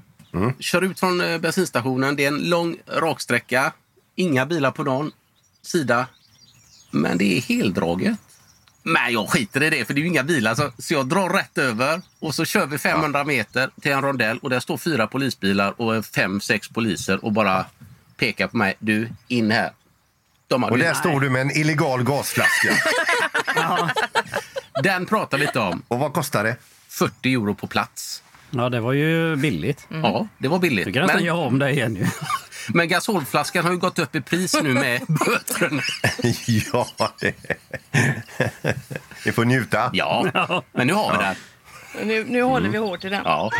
Kör 0.60 0.81
ut 0.81 1.00
från 1.00 1.21
eh, 1.21 1.38
bensinstationen. 1.38 2.15
Det 2.15 2.24
är 2.24 2.27
en 2.27 2.50
lång 2.50 2.77
raksträcka. 2.88 3.74
Inga 4.15 4.45
bilar 4.45 4.71
på 4.71 4.83
någon 4.83 5.12
sida. 5.62 6.07
Men 6.92 7.18
det 7.18 7.38
är 7.38 7.42
heldraget. 7.42 8.18
Men 8.83 9.13
jag 9.13 9.30
skiter 9.30 9.63
i 9.63 9.69
det 9.69 9.86
för 9.86 9.94
det 9.94 10.00
är 10.00 10.01
ju 10.01 10.07
inga 10.07 10.24
bilar. 10.24 10.56
Så, 10.56 10.71
så 10.77 10.94
jag 10.94 11.06
drar 11.07 11.30
rätt 11.30 11.57
över 11.57 12.01
och 12.19 12.36
så 12.36 12.45
kör 12.45 12.66
vi 12.66 12.77
500 12.77 13.24
meter 13.24 13.69
till 13.81 13.92
en 13.92 14.01
rondell 14.01 14.38
och 14.38 14.50
där 14.50 14.59
står 14.59 14.77
fyra 14.77 15.07
polisbilar 15.07 15.81
och 15.81 16.06
fem, 16.06 16.42
sex 16.42 16.69
poliser 16.69 17.25
och 17.25 17.31
bara 17.31 17.66
pekar 18.18 18.48
på 18.48 18.57
mig. 18.57 18.75
Du, 18.80 19.09
in 19.27 19.51
här. 19.51 19.71
Och 20.50 20.77
där 20.77 20.94
står 20.94 21.19
du 21.19 21.30
med 21.30 21.42
en 21.42 21.51
illegal 21.51 22.04
gasflaska. 22.04 22.69
Den 24.84 25.06
pratar 25.06 25.38
vi 25.38 25.46
inte 25.46 25.60
om. 25.60 25.84
Och 25.88 26.00
vad 26.00 26.14
kostar 26.14 26.44
det? 26.44 26.56
40 26.88 27.34
euro 27.34 27.56
på 27.56 27.68
plats. 27.68 28.24
Ja, 28.50 28.70
det 28.70 28.80
var 28.80 28.94
ju 28.94 29.36
billigt. 29.36 29.88
Ja, 29.90 30.28
det 30.38 30.48
var 30.48 30.60
billigt. 30.60 30.86
Du 30.86 30.94
kan 30.94 31.02
nästan 31.02 31.24
göra 31.24 31.38
om 31.38 31.60
det 31.60 31.72
igen 31.72 31.96
ju. 31.96 32.08
men 32.74 32.88
gasolflaskan 32.88 33.66
har 33.66 33.72
ju 33.72 33.78
gått 33.78 34.00
upp 34.00 34.16
i 34.16 34.22
pris 34.22 34.56
nu 34.64 34.74
med 34.74 35.02
böterna. 35.08 35.81
ja, 36.74 36.88
det... 37.20 37.36
Ni 39.25 39.31
får 39.31 39.46
njuta. 39.46 39.90
Ja, 39.94 40.25
men 40.72 40.88
nu 40.88 40.94
har 40.94 41.18
vi 41.18 41.24
den. 41.24 41.36
Nu, 42.08 42.26
nu 42.28 42.42
håller 42.42 42.69
vi 42.69 42.78
hårt 42.78 43.06
i 43.06 43.09
den. 43.09 43.21
Ja. 43.26 43.52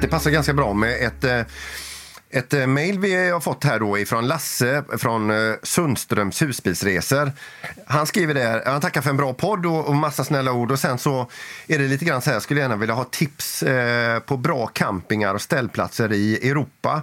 Det 0.00 0.08
passar 0.08 0.30
ganska 0.30 0.52
bra 0.52 0.72
med 0.72 1.06
ett, 1.06 1.24
eh, 1.24 1.40
ett 2.30 2.54
eh, 2.54 2.66
mejl 2.66 2.98
vi 2.98 3.30
har 3.30 3.40
fått 3.40 3.64
här 3.64 3.78
då 3.78 3.98
ifrån 3.98 4.28
Lasse 4.28 4.84
från 4.98 5.30
eh, 5.30 5.54
Sundströms 5.62 6.42
husbilsresor. 6.42 7.32
Han 7.86 8.06
skriver 8.06 8.34
där, 8.34 8.62
han 8.66 8.80
tackar 8.80 9.00
för 9.00 9.10
en 9.10 9.16
bra 9.16 9.34
podd 9.34 9.66
och, 9.66 9.88
och 9.88 9.94
massa 9.94 10.24
snälla 10.24 10.52
ord 10.52 10.70
och 10.70 10.78
sen 10.78 10.98
så 10.98 11.30
är 11.66 11.78
det 11.78 11.88
lite 11.88 12.04
grann 12.04 12.22
så 12.22 12.30
här, 12.30 12.34
jag 12.34 12.42
skulle 12.42 12.60
gärna 12.60 12.76
vilja 12.76 12.94
ha 12.94 13.04
tips 13.04 13.62
eh, 13.62 14.20
på 14.20 14.36
bra 14.36 14.66
campingar 14.66 15.34
och 15.34 15.42
ställplatser 15.42 16.12
i 16.12 16.48
Europa. 16.48 17.02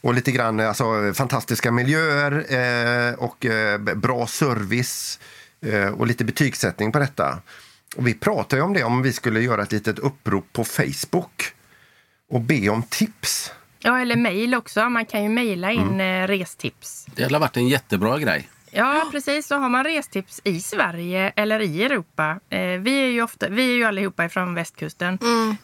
Och 0.00 0.14
lite 0.14 0.32
grann 0.32 0.60
alltså, 0.60 1.12
fantastiska 1.14 1.72
miljöer 1.72 2.32
eh, 2.32 3.14
och 3.14 3.46
eh, 3.46 3.78
bra 3.78 4.26
service 4.26 5.18
eh, 5.60 5.86
och 5.86 6.06
lite 6.06 6.24
betygssättning 6.24 6.92
på 6.92 6.98
detta. 6.98 7.38
Och 7.96 8.06
vi 8.06 8.14
pratade 8.14 8.60
ju 8.60 8.64
om 8.64 8.72
det 8.72 8.84
om 8.84 9.02
vi 9.02 9.12
skulle 9.12 9.40
göra 9.40 9.62
ett 9.62 9.72
litet 9.72 9.98
upprop 9.98 10.52
på 10.52 10.64
Facebook 10.64 11.52
och 12.30 12.40
be 12.40 12.68
om 12.68 12.82
tips. 12.82 13.52
Ja, 13.86 14.00
eller 14.00 14.16
mejl 14.16 14.54
också. 14.54 14.88
Man 14.88 15.06
kan 15.06 15.22
ju 15.22 15.28
mejla 15.28 15.72
in 15.72 16.00
eh, 16.00 16.26
restips. 16.26 17.06
Det 17.14 17.32
har 17.32 17.40
varit 17.40 17.56
en 17.56 17.68
jättebra 17.68 18.18
grej. 18.18 18.48
Ja, 18.70 19.08
precis. 19.10 19.46
Så 19.46 19.56
har 19.56 19.68
man 19.68 19.84
restips 19.84 20.40
i 20.44 20.60
Sverige 20.60 21.32
eller 21.36 21.60
i 21.60 21.84
Europa. 21.84 22.40
Eh, 22.50 22.58
vi, 22.58 23.02
är 23.02 23.06
ju 23.06 23.22
ofta, 23.22 23.48
vi 23.48 23.70
är 23.72 23.76
ju 23.76 23.84
allihopa 23.84 24.28
från 24.28 24.54
västkusten. 24.54 25.18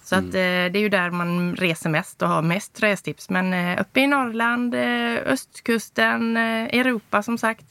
Så 0.04 0.14
att, 0.14 0.24
eh, 0.24 0.30
det 0.30 0.76
är 0.76 0.78
ju 0.78 0.88
där 0.88 1.10
man 1.10 1.56
reser 1.56 1.90
mest 1.90 2.22
och 2.22 2.28
har 2.28 2.42
mest 2.42 2.82
restips. 2.82 3.30
Men 3.30 3.52
eh, 3.52 3.80
uppe 3.80 4.00
i 4.00 4.06
Norrland, 4.06 4.74
eh, 4.74 5.32
östkusten, 5.32 6.36
eh, 6.36 6.42
Europa 6.80 7.22
som 7.22 7.38
sagt. 7.38 7.64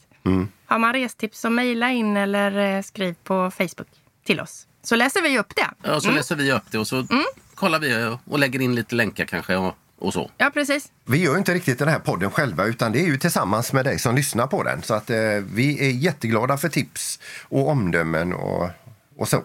Har 0.66 0.78
man 0.78 0.92
restips 0.92 1.40
så 1.40 1.50
mejla 1.50 1.90
in 1.90 2.16
eller 2.16 2.76
eh, 2.76 2.82
skriv 2.82 3.14
på 3.24 3.50
Facebook 3.50 3.88
till 4.24 4.40
oss. 4.40 4.66
Så 4.82 4.96
läser 4.96 5.22
vi 5.22 5.38
upp 5.38 5.56
det. 5.56 5.70
Ja, 5.82 6.00
så 6.00 6.10
läser 6.10 6.36
vi 6.36 6.52
upp 6.52 6.70
det 6.70 6.78
och 6.78 6.86
så 6.86 7.06
kollar 7.54 7.78
vi 7.78 8.16
och 8.24 8.38
lägger 8.38 8.60
in 8.60 8.74
lite 8.74 8.94
länkar 8.94 9.24
kanske 9.24 9.56
och, 9.56 9.76
och 10.00 10.12
så. 10.12 10.30
Ja, 10.38 10.50
precis. 10.54 10.88
Vi 11.04 11.18
gör 11.18 11.32
ju 11.32 11.38
inte 11.38 11.54
riktigt 11.54 11.78
den 11.78 11.88
här 11.88 11.98
podden 11.98 12.30
själva 12.30 12.64
utan 12.64 12.92
det 12.92 13.00
är 13.00 13.06
ju 13.06 13.18
tillsammans 13.18 13.72
med 13.72 13.84
dig 13.84 13.98
som 13.98 14.14
lyssnar 14.14 14.46
på 14.46 14.62
den. 14.62 14.82
Så 14.82 14.94
att 14.94 15.10
eh, 15.10 15.18
vi 15.52 15.88
är 15.88 15.90
jätteglada 15.90 16.58
för 16.58 16.68
tips 16.68 17.20
och 17.48 17.68
omdömen 17.68 18.32
och, 18.32 18.68
och 19.16 19.28
så. 19.28 19.44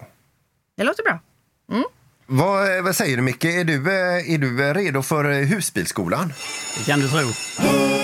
Det 0.77 0.83
låter 0.83 1.03
bra. 1.03 1.19
Vad, 2.27 2.77
eh, 2.77 2.83
vad 2.83 2.95
säger 2.95 3.17
du 3.17 3.23
Micke? 3.23 3.45
Är 3.45 3.63
du, 3.63 3.91
eh, 3.91 4.33
är 4.33 4.37
du 4.37 4.67
eh, 4.67 4.73
redo 4.73 5.01
för 5.01 5.43
husbilsskolan? 5.43 6.33
Det 6.77 6.83
kan 6.83 6.99
du 6.99 7.09
tro. 7.09 7.94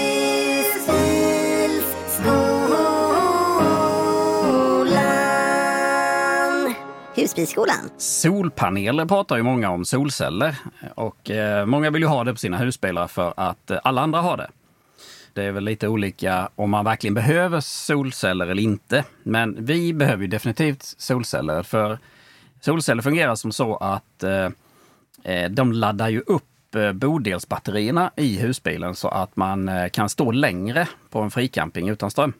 Husbilsskolan. 7.21 7.89
Solpaneler 7.97 9.05
pratar 9.05 9.37
ju 9.37 9.43
många 9.43 9.69
om, 9.69 9.85
solceller. 9.85 10.55
Och 10.95 11.29
eh, 11.29 11.65
många 11.65 11.89
vill 11.89 12.01
ju 12.01 12.07
ha 12.07 12.23
det 12.23 12.33
på 12.33 12.39
sina 12.39 12.57
husbilar 12.57 13.07
för 13.07 13.33
att 13.37 13.71
eh, 13.71 13.79
alla 13.83 14.01
andra 14.01 14.21
har 14.21 14.37
det. 14.37 14.49
Det 15.33 15.43
är 15.43 15.51
väl 15.51 15.63
lite 15.63 15.87
olika 15.87 16.49
om 16.55 16.69
man 16.69 16.85
verkligen 16.85 17.13
behöver 17.13 17.59
solceller 17.59 18.47
eller 18.47 18.63
inte. 18.63 19.05
Men 19.23 19.65
vi 19.65 19.93
behöver 19.93 20.21
ju 20.21 20.27
definitivt 20.27 20.83
solceller 20.83 21.63
för 21.63 21.99
solceller 22.61 23.01
fungerar 23.01 23.35
som 23.35 23.51
så 23.51 23.77
att 23.77 24.23
eh, 24.23 25.49
de 25.49 25.71
laddar 25.71 26.09
ju 26.09 26.19
upp 26.19 26.43
bodelsbatterierna 26.93 28.11
i 28.15 28.37
husbilen 28.37 28.95
så 28.95 29.07
att 29.07 29.35
man 29.35 29.89
kan 29.89 30.09
stå 30.09 30.31
längre 30.31 30.87
på 31.09 31.21
en 31.21 31.31
fricamping 31.31 31.89
utan 31.89 32.11
ström. 32.11 32.33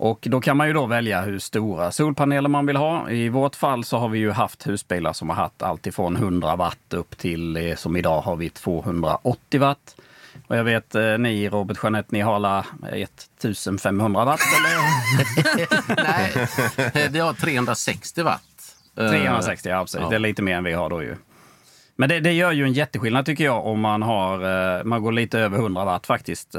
Och 0.00 0.18
då 0.30 0.40
kan 0.40 0.56
man 0.56 0.66
ju 0.66 0.72
då 0.72 0.86
välja 0.86 1.20
hur 1.20 1.38
stora 1.38 1.90
solpaneler 1.90 2.48
man 2.48 2.66
vill 2.66 2.76
ha. 2.76 3.10
I 3.10 3.28
vårt 3.28 3.56
fall 3.56 3.84
så 3.84 3.98
har 3.98 4.08
vi 4.08 4.18
ju 4.18 4.30
haft 4.30 4.66
husbilar 4.66 5.12
som 5.12 5.28
har 5.28 5.36
haft 5.36 5.62
allt 5.62 5.86
ifrån 5.86 6.16
100 6.16 6.56
watt 6.56 6.94
upp 6.94 7.18
till 7.18 7.56
eh, 7.56 7.74
som 7.74 7.96
idag 7.96 8.20
har 8.20 8.36
vi 8.36 8.50
280 8.50 9.60
watt. 9.60 9.96
Och 10.46 10.56
jag 10.56 10.64
vet 10.64 10.94
eh, 10.94 11.18
ni 11.18 11.48
Robert 11.48 11.78
Jeanette, 11.82 12.08
ni 12.12 12.20
har 12.20 12.34
alla 12.34 12.66
1500 12.92 14.24
watt 14.24 14.40
eller? 14.58 14.76
Nej, 16.04 16.48
eh, 17.04 17.10
vi 17.10 17.18
har 17.18 17.32
360 17.32 18.22
watt. 18.22 18.42
Eh, 18.96 19.10
360, 19.10 19.68
ja 19.68 19.80
precis. 19.80 20.00
ja. 20.00 20.08
Det 20.08 20.14
är 20.14 20.20
lite 20.20 20.42
mer 20.42 20.56
än 20.56 20.64
vi 20.64 20.72
har 20.72 20.90
då 20.90 21.02
ju. 21.02 21.16
Men 21.96 22.08
det, 22.08 22.20
det 22.20 22.32
gör 22.32 22.52
ju 22.52 22.64
en 22.64 22.72
jätteskillnad 22.72 23.26
tycker 23.26 23.44
jag 23.44 23.66
om 23.66 23.80
man 23.80 24.02
har, 24.02 24.78
eh, 24.78 24.84
man 24.84 25.02
går 25.02 25.12
lite 25.12 25.38
över 25.38 25.58
100 25.58 25.84
watt 25.84 26.06
faktiskt. 26.06 26.54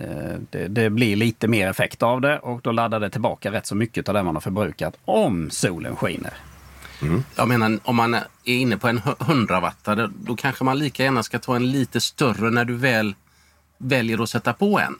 Eh, 0.00 0.36
Det, 0.50 0.68
det 0.68 0.90
blir 0.90 1.16
lite 1.16 1.48
mer 1.48 1.68
effekt 1.68 2.02
av 2.02 2.20
det 2.20 2.38
och 2.38 2.60
då 2.62 2.72
laddar 2.72 3.00
det 3.00 3.10
tillbaka 3.10 3.52
rätt 3.52 3.66
så 3.66 3.74
mycket 3.74 4.08
av 4.08 4.14
det 4.14 4.22
man 4.22 4.36
har 4.36 4.40
förbrukat 4.40 4.96
om 5.04 5.50
solen 5.50 5.96
skiner. 5.96 6.32
Jag 7.36 7.48
menar, 7.48 7.78
om 7.84 7.96
man 7.96 8.14
är 8.14 8.24
inne 8.44 8.76
på 8.76 8.88
en 8.88 9.00
100 9.20 9.60
wattare 9.60 10.10
då 10.20 10.36
kanske 10.36 10.64
man 10.64 10.78
lika 10.78 11.02
gärna 11.04 11.22
ska 11.22 11.38
ta 11.38 11.56
en 11.56 11.70
lite 11.70 12.00
större 12.00 12.50
när 12.50 12.64
du 12.64 12.76
väl 12.76 13.14
väljer 13.78 14.22
att 14.22 14.30
sätta 14.30 14.52
på 14.52 14.78
en. 14.80 14.94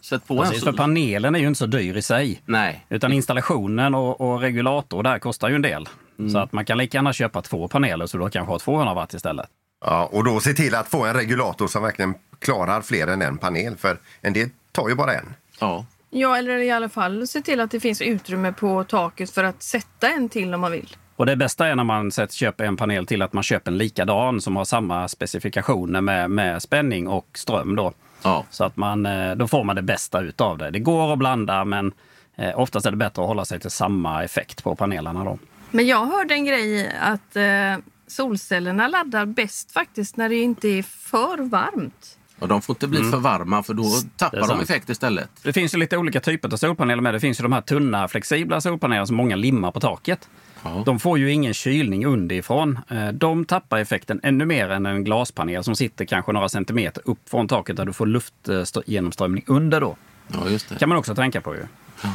Sätt 0.00 0.26
på 0.26 0.36
Precis, 0.36 0.54
en 0.54 0.60
för 0.60 0.72
så... 0.72 0.76
panelen 0.78 1.34
är 1.34 1.38
ju 1.38 1.46
inte 1.46 1.58
så 1.58 1.66
dyr 1.66 1.96
i 1.96 2.02
sig. 2.02 2.42
Nej. 2.46 2.86
Utan 2.88 3.12
installationen 3.12 3.94
och, 3.94 4.20
och 4.20 4.40
regulator 4.40 5.02
där 5.02 5.18
kostar 5.18 5.48
ju 5.48 5.54
en 5.54 5.62
del. 5.62 5.88
Så 6.32 6.38
att 6.38 6.52
man 6.52 6.64
kan 6.64 6.78
lika 6.78 6.98
gärna 6.98 7.12
köpa 7.12 7.42
två 7.42 7.68
paneler 7.68 8.06
så 8.06 8.18
du 8.18 8.30
kanske 8.30 8.52
har 8.52 8.58
200 8.58 8.94
watt 8.94 9.14
istället. 9.14 9.46
Ja, 9.84 10.08
och 10.12 10.24
då 10.24 10.40
se 10.40 10.52
till 10.52 10.74
att 10.74 10.88
få 10.88 11.04
en 11.04 11.14
regulator 11.14 11.66
som 11.66 11.82
verkligen 11.82 12.14
klarar 12.38 12.82
fler 12.82 13.06
än 13.06 13.22
en 13.22 13.38
panel. 13.38 13.76
För 13.76 13.98
en 14.20 14.32
del 14.32 14.48
tar 14.72 14.88
ju 14.88 14.94
bara 14.94 15.14
en. 15.14 15.34
Ja. 15.60 15.86
Ja, 16.10 16.36
eller 16.36 16.58
i 16.58 16.70
alla 16.70 16.88
fall 16.88 17.26
se 17.26 17.40
till 17.40 17.60
att 17.60 17.70
det 17.70 17.80
finns 17.80 18.02
utrymme 18.02 18.52
på 18.52 18.84
taket 18.84 19.30
för 19.30 19.44
att 19.44 19.62
sätta 19.62 20.08
en 20.08 20.28
till 20.28 20.54
om 20.54 20.60
man 20.60 20.72
vill. 20.72 20.96
Och 21.16 21.26
det 21.26 21.36
bästa 21.36 21.66
är 21.66 21.74
när 21.74 21.84
man 21.84 22.12
sett, 22.12 22.32
köper 22.32 22.64
en 22.64 22.76
panel 22.76 23.06
till 23.06 23.22
att 23.22 23.32
man 23.32 23.42
köper 23.42 23.70
en 23.70 23.78
likadan 23.78 24.40
som 24.40 24.56
har 24.56 24.64
samma 24.64 25.08
specifikationer 25.08 26.00
med, 26.00 26.30
med 26.30 26.62
spänning 26.62 27.08
och 27.08 27.26
ström. 27.34 27.76
Då. 27.76 27.92
Ja. 28.22 28.44
Så 28.50 28.64
att 28.64 28.76
man, 28.76 29.06
eh, 29.06 29.34
då 29.34 29.48
får 29.48 29.64
man 29.64 29.76
det 29.76 29.82
bästa 29.82 30.20
utav 30.20 30.58
det. 30.58 30.70
Det 30.70 30.78
går 30.78 31.12
att 31.12 31.18
blanda 31.18 31.64
men 31.64 31.92
eh, 32.36 32.60
oftast 32.60 32.86
är 32.86 32.90
det 32.90 32.96
bättre 32.96 33.22
att 33.22 33.28
hålla 33.28 33.44
sig 33.44 33.60
till 33.60 33.70
samma 33.70 34.24
effekt 34.24 34.64
på 34.64 34.74
panelerna. 34.74 35.24
Då. 35.24 35.38
Men 35.70 35.86
jag 35.86 36.06
hörde 36.06 36.34
en 36.34 36.44
grej 36.44 36.92
att 37.00 37.36
eh, 37.36 37.84
solcellerna 38.10 38.88
laddar 38.88 39.26
bäst 39.26 39.72
faktiskt 39.72 40.16
när 40.16 40.28
det 40.28 40.36
inte 40.36 40.68
är 40.68 40.82
för 40.82 41.42
varmt. 41.50 42.16
Och 42.38 42.48
de 42.48 42.62
får 42.62 42.74
inte 42.76 42.86
bli 42.88 43.02
för 43.02 43.16
varma 43.16 43.62
för 43.62 43.74
då 43.74 43.82
Mm. 43.82 44.10
Tappar 44.16 44.48
de 44.48 44.60
effekt 44.60 44.88
istället. 44.90 45.28
Det 45.42 45.52
finns 45.52 45.74
ju 45.74 45.78
lite 45.78 45.96
olika 45.96 46.20
typer 46.20 46.52
av 46.52 46.56
solpaneler 46.56 47.02
med. 47.02 47.14
Det 47.14 47.20
finns 47.20 47.40
ju 47.40 47.42
de 47.42 47.52
här 47.52 47.60
tunna 47.60 48.08
flexibla 48.08 48.60
solpanelerna 48.60 49.06
som 49.06 49.16
många 49.16 49.36
limmar 49.36 49.72
på 49.72 49.80
taket. 49.80 50.28
Ja. 50.62 50.82
De 50.86 50.98
får 51.00 51.18
ju 51.18 51.30
ingen 51.32 51.54
kylning 51.54 52.06
underifrån. 52.06 52.78
Eh, 52.88 53.08
De 53.08 53.44
tappar 53.44 53.78
effekten 53.78 54.20
ännu 54.22 54.44
mer 54.46 54.70
än 54.70 54.86
en 54.86 55.04
glaspanel 55.04 55.64
som 55.64 55.76
sitter 55.76 56.04
kanske 56.04 56.32
några 56.32 56.48
centimeter 56.48 57.02
upp 57.06 57.28
från 57.30 57.48
taket 57.48 57.76
där 57.76 57.84
du 57.86 57.92
får 57.92 58.06
luftgenomströmning 58.06 59.44
under 59.46 59.80
då. 59.80 59.96
Ja, 60.28 60.48
just 60.48 60.68
det. 60.68 60.78
kan 60.78 60.88
man 60.88 60.98
också 60.98 61.14
tänka 61.14 61.40
på 61.40 61.54
ju. 61.54 61.62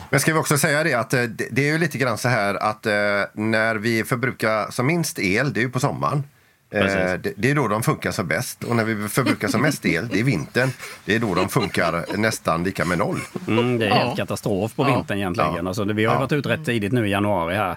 Men 0.09 0.19
ska 0.19 0.33
vi 0.33 0.39
också 0.39 0.57
säga 0.57 0.83
det 0.83 0.93
att 0.93 1.13
eh, 1.13 1.23
det 1.51 1.61
är 1.67 1.71
ju 1.71 1.77
lite 1.77 1.97
grann 1.97 2.17
så 2.17 2.29
här 2.29 2.55
att 2.55 2.85
eh, 2.85 2.93
när 3.33 3.75
vi 3.75 4.03
förbrukar 4.03 4.71
som 4.71 4.87
minst 4.87 5.19
el, 5.19 5.53
det 5.53 5.59
är 5.59 5.61
ju 5.61 5.69
på 5.69 5.79
sommaren. 5.79 6.23
Eh, 6.71 6.81
Precis. 6.81 7.33
det, 7.37 7.51
är 7.51 7.55
då 7.55 7.67
de 7.67 7.83
funkar 7.83 8.11
som 8.11 8.27
bäst. 8.27 8.63
Och 8.63 8.75
när 8.75 8.83
vi 8.83 9.07
förbrukar 9.09 9.47
som 9.47 9.61
mest 9.61 9.85
el, 9.85 10.07
det 10.07 10.19
är 10.19 10.23
vintern. 10.23 10.69
Det 11.05 11.15
är 11.15 11.19
då 11.19 11.35
de 11.35 11.49
funkar 11.49 12.17
nästan 12.17 12.63
lika 12.63 12.85
med 12.85 12.97
noll. 12.97 13.19
Mm, 13.47 13.77
det 13.79 13.85
är 13.85 13.89
Ja. 13.89 13.95
helt 13.95 14.17
katastrof 14.17 14.75
på 14.75 14.83
Ja. 14.83 14.95
vintern 14.95 15.17
egentligen. 15.17 15.55
Ja. 15.55 15.67
Alltså, 15.67 15.85
det- 15.85 15.93
vi 15.93 16.05
har 16.05 16.13
ju 16.13 16.15
Ja. 16.15 16.19
varit 16.19 16.31
ut 16.31 16.45
rätt 16.45 16.65
tidigt 16.65 16.91
nu 16.93 17.07
i 17.07 17.11
januari 17.11 17.55
här. 17.55 17.75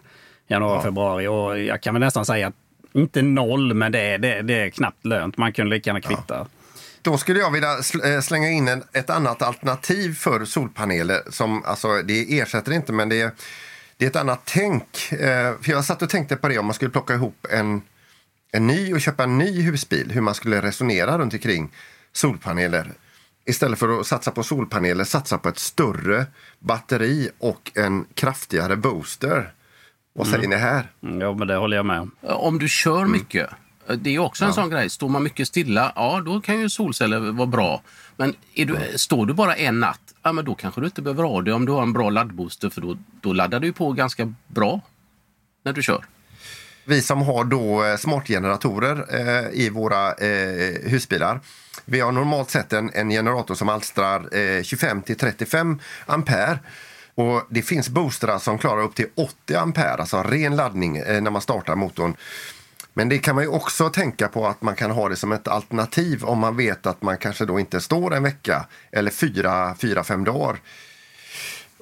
Januari, 0.48 0.82
februari 0.82 1.26
och 1.26 1.58
jag 1.58 1.82
kan 1.82 1.94
väl 1.94 2.00
nästan 2.00 2.26
säga 2.26 2.46
att 2.48 2.54
inte 2.92 3.22
noll, 3.22 3.74
men 3.74 3.92
det 3.92 4.00
är, 4.00 4.18
det, 4.18 4.42
det 4.42 4.54
är 4.60 4.70
knappt 4.70 5.06
lönt. 5.06 5.36
Man 5.36 5.52
kunde 5.52 5.76
lika 5.76 5.88
gärna 5.90 6.00
kvitta. 6.00 6.46
Då 7.08 7.18
skulle 7.18 7.40
jag 7.40 7.50
vilja 7.50 7.76
sl- 7.76 8.14
eh, 8.14 8.20
slänga 8.20 8.48
in 8.48 8.68
en, 8.68 8.82
ett 8.92 9.10
annat 9.10 9.42
alternativ 9.42 10.14
för 10.14 10.44
solpaneler. 10.44 11.22
Som, 11.30 11.64
alltså, 11.64 12.02
det 12.02 12.38
ersätter 12.38 12.72
inte, 12.72 12.92
men 12.92 13.08
det 13.08 13.20
är, 13.20 13.30
det 13.96 14.04
är 14.04 14.10
ett 14.10 14.16
annat 14.16 14.40
tänk. 14.44 15.12
Eh, 15.12 15.54
för 15.60 15.70
jag 15.70 15.84
satt 15.84 16.02
och 16.02 16.10
tänkte 16.10 16.36
på 16.36 16.48
det 16.48 16.58
om 16.58 16.66
man 16.66 16.74
skulle 16.74 16.90
plocka 16.90 17.14
ihop 17.14 17.46
en, 17.50 17.82
en 18.52 18.66
ny 18.66 18.94
och 18.94 19.00
köpa 19.00 19.24
en 19.24 19.38
ny 19.38 19.62
husbil. 19.62 20.10
Hur 20.10 20.20
man 20.20 20.34
skulle 20.34 20.62
resonera 20.62 21.18
runt 21.18 21.32
omkring 21.32 21.70
solpaneler. 22.12 22.92
Istället 23.44 23.78
för 23.78 24.00
att 24.00 24.06
satsa 24.06 24.30
på 24.30 24.42
solpaneler, 24.42 25.04
satsa 25.04 25.38
på 25.38 25.48
ett 25.48 25.58
större 25.58 26.26
batteri 26.58 27.30
och 27.38 27.70
en 27.74 28.04
kraftigare 28.14 28.76
booster. 28.76 29.52
Vad 30.12 30.26
säger 30.26 30.48
ni 30.48 30.56
här? 30.56 30.90
Mm, 31.02 31.20
ja, 31.20 31.34
men 31.34 31.48
det 31.48 31.56
håller 31.56 31.76
jag 31.76 31.86
med 31.86 32.00
om. 32.00 32.10
Om 32.22 32.58
du 32.58 32.68
kör 32.68 33.06
mycket, 33.06 33.50
eh, 33.50 33.56
det 33.96 34.14
är 34.14 34.18
också 34.18 34.44
en 34.44 34.52
sån 34.52 34.70
grej. 34.70 34.90
Står 34.90 35.08
man 35.08 35.22
mycket 35.22 35.48
stilla, 35.48 35.92
ja 35.96 36.22
då 36.24 36.40
kan 36.40 36.60
ju 36.60 36.70
solceller 36.70 37.20
vara 37.32 37.46
bra. 37.46 37.82
Men 38.16 38.34
du, 38.54 38.78
står 38.96 39.26
du 39.26 39.34
bara 39.34 39.56
en 39.56 39.80
natt, 39.80 40.00
ja 40.22 40.32
men 40.32 40.44
då 40.44 40.54
kanske 40.54 40.80
du 40.80 40.84
inte 40.84 41.02
behöver 41.02 41.24
ha 41.24 41.42
det 41.42 41.52
om 41.52 41.66
du 41.66 41.72
har 41.72 41.82
en 41.82 41.92
bra 41.92 42.10
laddbooster 42.10 42.70
för 42.70 42.80
då, 42.80 42.96
då 43.20 43.32
laddar 43.32 43.60
du 43.60 43.72
på 43.72 43.92
ganska 43.92 44.34
bra 44.46 44.80
när 45.64 45.72
du 45.72 45.82
kör. 45.82 46.04
Vi 46.84 47.02
som 47.02 47.22
har 47.22 47.44
då 47.44 47.84
eh, 47.84 47.96
smartgeneratorer 47.96 49.04
eh, 49.10 49.60
i 49.60 49.70
våra 49.70 50.12
eh, 50.12 50.90
husbilar. 50.90 51.40
Vi 51.84 52.00
har 52.00 52.12
normalt 52.12 52.50
sett 52.50 52.72
en, 52.72 52.90
en 52.94 53.10
generator 53.10 53.54
som 53.54 53.68
alstrar 53.68 54.36
eh, 54.36 54.62
25 54.62 55.02
till 55.02 55.16
35 55.16 55.80
ampere. 56.06 56.58
Och 57.14 57.42
det 57.50 57.62
finns 57.62 57.88
boostrar 57.88 58.38
som 58.38 58.58
klarar 58.58 58.82
upp 58.82 58.94
till 58.94 59.06
80 59.14 59.54
ampere, 59.54 60.00
alltså 60.00 60.22
ren 60.22 60.56
laddning 60.56 60.96
eh, 60.96 61.20
när 61.20 61.30
man 61.30 61.42
startar 61.42 61.76
motorn. 61.76 62.16
Men 62.98 63.08
det 63.08 63.18
kan 63.18 63.34
man 63.34 63.44
ju 63.44 63.50
också 63.50 63.88
tänka 63.88 64.28
på 64.28 64.46
att 64.46 64.62
man 64.62 64.76
kan 64.76 64.90
ha 64.90 65.08
det 65.08 65.16
som 65.16 65.32
ett 65.32 65.48
alternativ 65.48 66.24
om 66.24 66.38
man 66.38 66.56
vet 66.56 66.86
att 66.86 67.02
man 67.02 67.18
kanske 67.18 67.44
då 67.44 67.60
inte 67.60 67.80
står 67.80 68.14
en 68.14 68.22
vecka 68.22 68.66
eller 68.92 69.10
fyra, 69.10 69.74
fyra 69.74 70.04
fem 70.04 70.24
dagar 70.24 70.56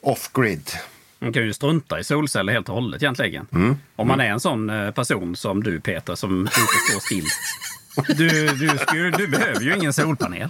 off-grid. 0.02 0.70
Man 1.18 1.32
kan 1.32 1.42
ju 1.42 1.52
strunta 1.52 2.00
i 2.00 2.04
solceller 2.04 2.52
helt 2.52 2.68
och 2.68 2.74
hållet 2.74 3.02
egentligen. 3.02 3.46
Mm. 3.52 3.76
Om 3.96 4.08
man 4.08 4.20
är 4.20 4.30
en 4.30 4.40
sån 4.40 4.70
eh, 4.70 4.90
person 4.90 5.36
som 5.36 5.62
du 5.62 5.80
Peter 5.80 6.14
som 6.14 6.40
inte 6.40 6.52
står 6.90 7.00
still. 7.00 7.24
Du, 8.16 8.28
du, 8.48 8.78
skulle- 8.78 9.10
du 9.10 9.26
behöver 9.26 9.60
ju 9.60 9.76
ingen 9.76 9.92
solpanel. 9.92 10.48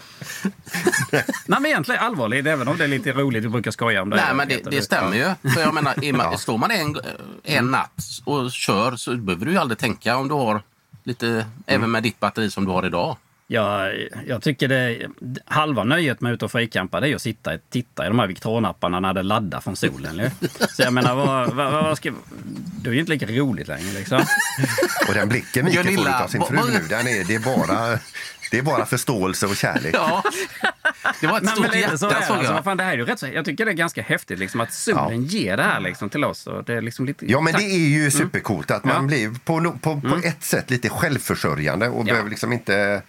Nej 1.12 1.24
men 1.46 1.66
egentligen 1.66 2.00
allvarligt, 2.00 2.46
även 2.46 2.68
om 2.68 2.76
det 2.76 2.84
är 2.84 2.88
lite 2.88 3.12
roligt, 3.12 3.44
vi 3.44 3.48
brukar 3.48 3.70
skoja 3.70 4.02
om 4.02 4.10
det. 4.10 4.16
Nej 4.16 4.34
men 4.34 4.48
det, 4.48 4.70
det 4.70 4.82
stämmer 4.82 5.16
ju. 5.16 5.50
För 5.54 5.60
jag 5.60 5.74
menar, 5.74 6.12
man, 6.12 6.38
står 6.38 6.58
man 6.58 6.70
en, 6.70 6.96
en 7.44 7.70
natt 7.70 8.04
och 8.24 8.50
kör 8.52 8.96
så 8.96 9.16
behöver 9.16 9.46
du 9.46 9.52
ju 9.52 9.58
aldrig 9.58 9.78
tänka 9.78 10.16
om 10.16 10.28
du 10.28 10.34
har 10.34 10.62
lite, 11.04 11.46
även 11.66 11.90
med 11.90 12.02
ditt 12.02 12.20
batteri 12.20 12.50
som 12.50 12.64
du 12.64 12.70
har 12.70 12.86
idag. 12.86 13.16
Jag, 13.48 13.94
jag 14.26 14.42
tycker 14.42 14.68
det 14.68 15.06
halva 15.44 15.84
nöjet 15.84 16.20
med 16.20 16.32
att 16.32 16.34
ut 16.34 16.42
och 16.42 16.52
frikampa 16.52 17.00
det 17.00 17.08
är 17.08 17.14
att 17.14 17.22
sitta 17.22 17.54
och 17.54 17.60
titta 17.70 18.04
i 18.04 18.08
de 18.08 18.18
här 18.18 18.26
Victronapparna 18.26 19.00
när 19.00 19.14
det 19.14 19.22
laddar 19.22 19.60
från 19.60 19.76
solen. 19.76 20.30
Så 20.70 20.82
jag 20.82 20.92
menar, 20.92 21.14
vad, 21.14 21.54
vad, 21.54 21.72
vad 21.72 21.96
ska, 21.96 22.12
det 22.82 22.90
är 22.90 22.94
ju 22.94 23.00
inte 23.00 23.12
lika 23.12 23.26
roligt 23.26 23.68
längre 23.68 23.92
liksom. 23.92 24.20
Och 25.08 25.14
den 25.14 25.28
blicken 25.28 25.64
Mikael 25.64 25.96
får 25.96 26.08
av 26.22 26.28
sin 26.28 26.42
fru 26.42 26.56
nu, 26.56 26.80
den 26.88 27.06
är, 27.06 27.24
det, 27.24 27.34
är 27.34 27.38
bara, 27.38 27.98
det 28.50 28.58
är 28.58 28.62
bara 28.62 28.86
förståelse 28.86 29.46
och 29.46 29.56
kärlek. 29.56 29.94
Ja, 29.94 30.22
det 31.20 31.26
var 31.26 31.38
ett 31.40 31.48
stort 31.50 31.74
hjärta 31.74 31.90
Alltså, 31.90 32.62
fan, 32.64 32.76
det 32.76 32.84
här 32.84 32.92
är 32.92 32.96
ju 32.96 33.04
rätt 33.04 33.18
så, 33.18 33.26
jag 33.26 33.44
tycker 33.44 33.64
det 33.64 33.70
är 33.70 33.74
ganska 33.74 34.02
häftigt 34.02 34.38
liksom, 34.38 34.60
att 34.60 34.72
solen 34.72 35.24
ger 35.24 35.56
det 35.56 35.62
här 35.62 35.80
liksom, 35.80 36.10
till 36.10 36.24
oss. 36.24 36.46
Och 36.46 36.64
det 36.64 36.74
är 36.74 36.80
liksom 36.82 37.06
lite, 37.06 37.30
Ja, 37.32 37.40
men 37.40 37.52
det 37.52 37.64
är 37.64 37.88
ju 37.88 38.10
supercoolt 38.10 38.70
att 38.70 38.84
man 38.84 38.94
Ja. 38.96 39.02
blir 39.02 39.30
på, 39.44 39.78
på, 39.80 40.00
på 40.00 40.16
ett 40.24 40.44
sätt 40.44 40.70
lite 40.70 40.88
självförsörjande 40.88 41.88
och 41.88 42.00
Ja. 42.00 42.04
behöver 42.12 42.30
liksom 42.30 42.52
inte 42.52 43.02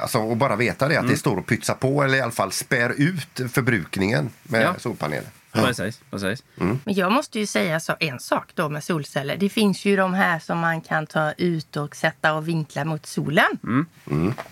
alltså, 0.00 0.18
och 0.18 0.36
bara 0.36 0.56
veta 0.56 0.88
det, 0.88 0.96
att 0.96 1.08
det 1.08 1.16
står 1.16 1.36
och 1.36 1.46
pytsar 1.46 1.74
på 1.74 2.02
eller 2.02 2.18
i 2.18 2.20
alla 2.20 2.32
fall 2.32 2.52
spär 2.52 2.94
ut 2.98 3.52
förbrukningen 3.52 4.30
med 4.42 4.62
Ja. 4.62 4.74
solpaneler. 4.78 5.28
Precis, 5.52 6.00
precis. 6.10 6.42
Men 6.56 6.80
jag 6.84 7.12
måste 7.12 7.38
ju 7.38 7.46
säga 7.46 7.80
så, 7.80 7.96
en 8.00 8.20
sak 8.20 8.50
då 8.54 8.68
med 8.68 8.84
solceller. 8.84 9.36
Det 9.36 9.48
finns 9.48 9.84
ju 9.84 9.96
de 9.96 10.14
här 10.14 10.38
som 10.38 10.58
man 10.58 10.80
kan 10.80 11.06
ta 11.06 11.32
ut 11.32 11.76
och 11.76 11.96
sätta 11.96 12.34
och 12.34 12.48
vinkla 12.48 12.84
mot 12.84 13.06
solen. 13.06 13.86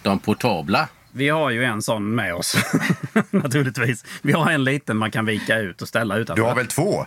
De 0.03 0.19
portabla. 0.19 0.89
Vi 1.13 1.29
har 1.29 1.51
ju 1.51 1.65
en 1.65 1.83
sån 1.83 2.15
med 2.15 2.35
oss, 2.35 2.57
naturligtvis. 3.31 4.05
Vi 4.23 4.33
har 4.33 4.51
en 4.51 4.65
liten 4.65 4.97
man 4.97 5.11
kan 5.11 5.27
vika 5.27 5.59
ut 5.59 5.83
och 5.83 5.89
ställa 5.89 6.17
utanför. 6.17 6.43
Du 6.43 6.49
har 6.49 6.55
väl 6.57 6.67
två? 6.67 7.07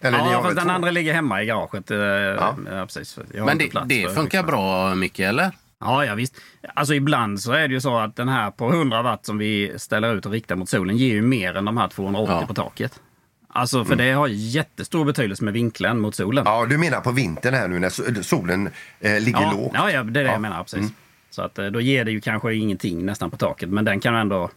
Eller 0.00 0.18
ni 0.18 0.30
ja, 0.30 0.36
har 0.36 0.42
fast 0.42 0.48
väl 0.48 0.54
den 0.54 0.64
två? 0.64 0.70
andra 0.72 0.90
ligger 0.90 1.14
hemma 1.14 1.42
i 1.42 1.46
garaget. 1.46 1.90
eh, 1.90 1.98
Ja. 1.98 2.56
precis. 2.86 3.18
Jag 3.32 3.40
har 3.40 3.46
Men 3.46 3.58
det, 3.58 3.66
plats 3.66 3.88
det 3.88 4.14
funkar 4.14 4.42
bra, 4.42 4.94
Micke, 4.94 5.20
eller? 5.20 5.52
Ja, 5.84 6.04
ja, 6.06 6.14
visst. 6.14 6.36
Alltså 6.74 6.94
ibland 6.94 7.40
så 7.40 7.52
är 7.52 7.68
det 7.68 7.74
ju 7.74 7.80
så 7.80 7.98
att 7.98 8.16
den 8.16 8.28
här 8.28 8.50
på 8.50 8.68
100 8.72 9.02
watt 9.02 9.26
som 9.26 9.38
vi 9.38 9.72
ställer 9.76 10.14
ut 10.14 10.26
och 10.26 10.32
riktar 10.32 10.56
mot 10.56 10.68
solen 10.68 10.96
ger 10.96 11.14
ju 11.14 11.22
mer 11.22 11.54
än 11.56 11.64
de 11.64 11.76
här 11.76 11.88
280 11.88 12.34
Ja. 12.40 12.46
på 12.46 12.54
taket. 12.54 13.00
Alltså 13.48 13.84
för 13.84 13.96
det 13.96 14.12
har 14.12 14.28
jättestor 14.28 15.04
betydelse 15.04 15.44
med 15.44 15.52
vinkeln 15.54 16.00
mot 16.00 16.14
solen. 16.14 16.44
Ja, 16.46 16.66
du 16.66 16.78
menar 16.78 17.00
på 17.00 17.10
vintern 17.10 17.54
här 17.54 17.68
nu 17.68 17.78
när 17.78 17.88
so- 17.88 18.22
solen 18.22 18.70
eh, 19.00 19.20
ligger 19.20 19.40
ja, 19.40 19.52
lågt? 19.52 19.72
ja, 19.74 19.90
ja, 19.90 20.02
det 20.02 20.20
är 20.20 20.24
det 20.24 20.28
Ja. 20.28 20.32
jag 20.32 20.40
menar. 20.40 20.58
Precis. 20.58 20.92
Så 21.30 21.42
att 21.42 21.58
eh, 21.58 21.66
då 21.66 21.80
ger 21.80 22.04
det 22.04 22.10
ju 22.10 22.20
kanske 22.20 22.54
ingenting 22.54 23.06
nästan 23.06 23.30
på 23.30 23.36
taket. 23.36 23.68
Men 23.68 23.84
den 23.84 24.00
kan 24.00 24.14
ändå 24.14 24.50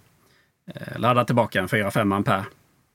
eh, 0.76 1.00
ladda 1.00 1.26
tillbaka 1.26 1.60
en 1.62 1.68
4-5 1.68 2.16
ampere. 2.16 2.44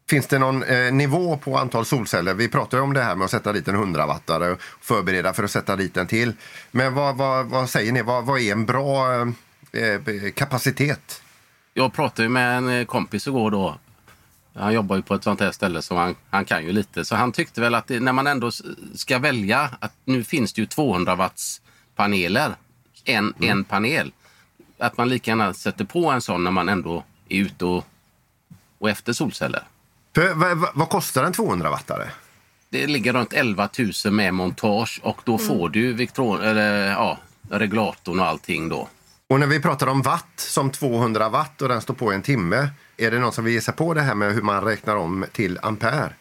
Finns 0.08 0.26
det 0.26 0.38
någon 0.38 0.62
eh, 0.62 0.92
nivå 0.92 1.36
på 1.36 1.58
antal 1.58 1.84
solceller? 1.84 2.34
Vi 2.34 2.48
pratar 2.48 2.78
ju 2.78 2.84
om 2.84 2.92
det 2.92 3.02
här 3.02 3.14
med 3.14 3.24
att 3.24 3.30
sätta 3.30 3.52
dit 3.52 3.68
en 3.68 3.76
100-wattare 3.76 4.52
och 4.52 4.62
förbereda 4.80 5.32
för 5.32 5.44
att 5.44 5.50
sätta 5.50 5.76
dit 5.76 5.96
en 5.96 6.06
till. 6.06 6.32
Men 6.70 6.94
vad, 6.94 7.16
vad, 7.16 7.46
vad 7.46 7.70
säger 7.70 7.92
ni? 7.92 8.02
Vad, 8.02 8.24
vad 8.24 8.40
är 8.40 8.52
en 8.52 8.66
bra 8.66 9.14
eh, 9.72 9.82
eh, 9.82 10.32
kapacitet? 10.34 11.22
Jag 11.74 11.92
pratade 11.92 12.28
med 12.28 12.56
en 12.56 12.68
eh, 12.68 12.84
kompis 12.84 13.26
igår 13.26 13.50
då. 13.50 13.78
Han 14.54 14.74
jobbar 14.74 14.96
ju 14.96 15.02
på 15.02 15.14
ett 15.14 15.24
sånt 15.24 15.40
här 15.40 15.52
ställe 15.52 15.82
så 15.82 15.96
han, 15.96 16.14
han 16.30 16.44
kan 16.44 16.64
ju 16.64 16.72
lite. 16.72 17.04
Så 17.04 17.16
han 17.16 17.32
tyckte 17.32 17.60
väl 17.60 17.74
att 17.74 17.86
det, 17.86 18.00
när 18.00 18.12
man 18.12 18.26
ändå 18.26 18.50
ska 18.94 19.18
välja 19.18 19.70
att 19.80 19.92
nu 20.04 20.24
finns 20.24 20.52
det 20.52 20.60
ju 20.60 20.66
200 20.66 21.14
watts 21.14 21.60
paneler. 21.96 22.54
En, 23.04 23.34
en 23.40 23.64
panel. 23.64 24.12
Att 24.78 24.96
man 24.96 25.08
lika 25.08 25.30
gärna 25.30 25.54
sätter 25.54 25.84
på 25.84 26.10
en 26.10 26.20
sån 26.20 26.44
när 26.44 26.50
man 26.50 26.68
ändå 26.68 27.04
är 27.28 27.38
ute 27.38 27.64
och, 27.64 27.84
och 28.78 28.90
efter 28.90 29.12
solceller. 29.12 29.62
För, 30.14 30.34
vad, 30.34 30.68
vad- 30.74 30.88
kostar 30.88 31.24
en 31.24 31.32
200-wattare? 31.32 32.08
Det 32.68 32.86
ligger 32.86 33.12
runt 33.12 33.32
11 33.32 33.68
000 34.04 34.12
med 34.14 34.34
montage 34.34 35.00
och 35.02 35.20
då 35.24 35.38
får 35.38 35.68
du 35.68 35.92
Victor, 35.92 36.42
eller, 36.42 36.86
ja, 36.90 37.18
regulatorn 37.50 38.20
och 38.20 38.26
allting 38.26 38.68
då. 38.68 38.88
Och 39.28 39.40
när 39.40 39.46
vi 39.46 39.60
pratar 39.60 39.86
om 39.86 40.02
watt 40.02 40.32
som 40.36 40.70
200 40.70 41.28
watt 41.28 41.62
och 41.62 41.68
den 41.68 41.80
står 41.80 41.94
på 41.94 42.12
en 42.12 42.22
timme. 42.22 42.68
Är 42.96 43.10
det 43.10 43.18
någon 43.18 43.32
som 43.32 43.44
vill 43.44 43.62
sig 43.62 43.74
på 43.74 43.94
det 43.94 44.00
här 44.00 44.14
med 44.14 44.34
hur 44.34 44.42
man 44.42 44.64
räknar 44.64 44.96
om 44.96 45.24
till 45.32 45.58
ampere? 45.62 46.12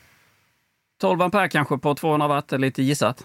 12 1.01 1.21
ampere 1.21 1.49
kanske 1.49 1.77
på 1.77 1.95
200 1.95 2.27
watt, 2.27 2.53
är 2.53 2.57
lite 2.57 2.83
gissat. 2.83 3.23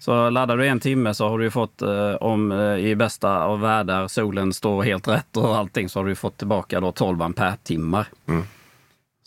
Så 0.00 0.30
laddar 0.30 0.56
du 0.56 0.66
en 0.66 0.80
timme 0.80 1.14
så 1.14 1.28
har 1.28 1.38
du 1.38 1.50
fått, 1.50 1.82
eh, 1.82 2.14
om 2.20 2.52
eh, 2.52 2.58
i 2.78 2.96
bästa 2.96 3.44
av 3.44 3.60
världar 3.60 4.08
solen 4.08 4.52
står 4.52 4.82
helt 4.82 5.08
rätt 5.08 5.36
och 5.36 5.56
allting, 5.56 5.88
så 5.88 5.98
har 6.00 6.04
du 6.06 6.14
fått 6.14 6.36
tillbaka 6.38 6.80
då 6.80 6.92
12 6.92 7.22
ampere 7.22 7.56
timmar. 7.64 8.08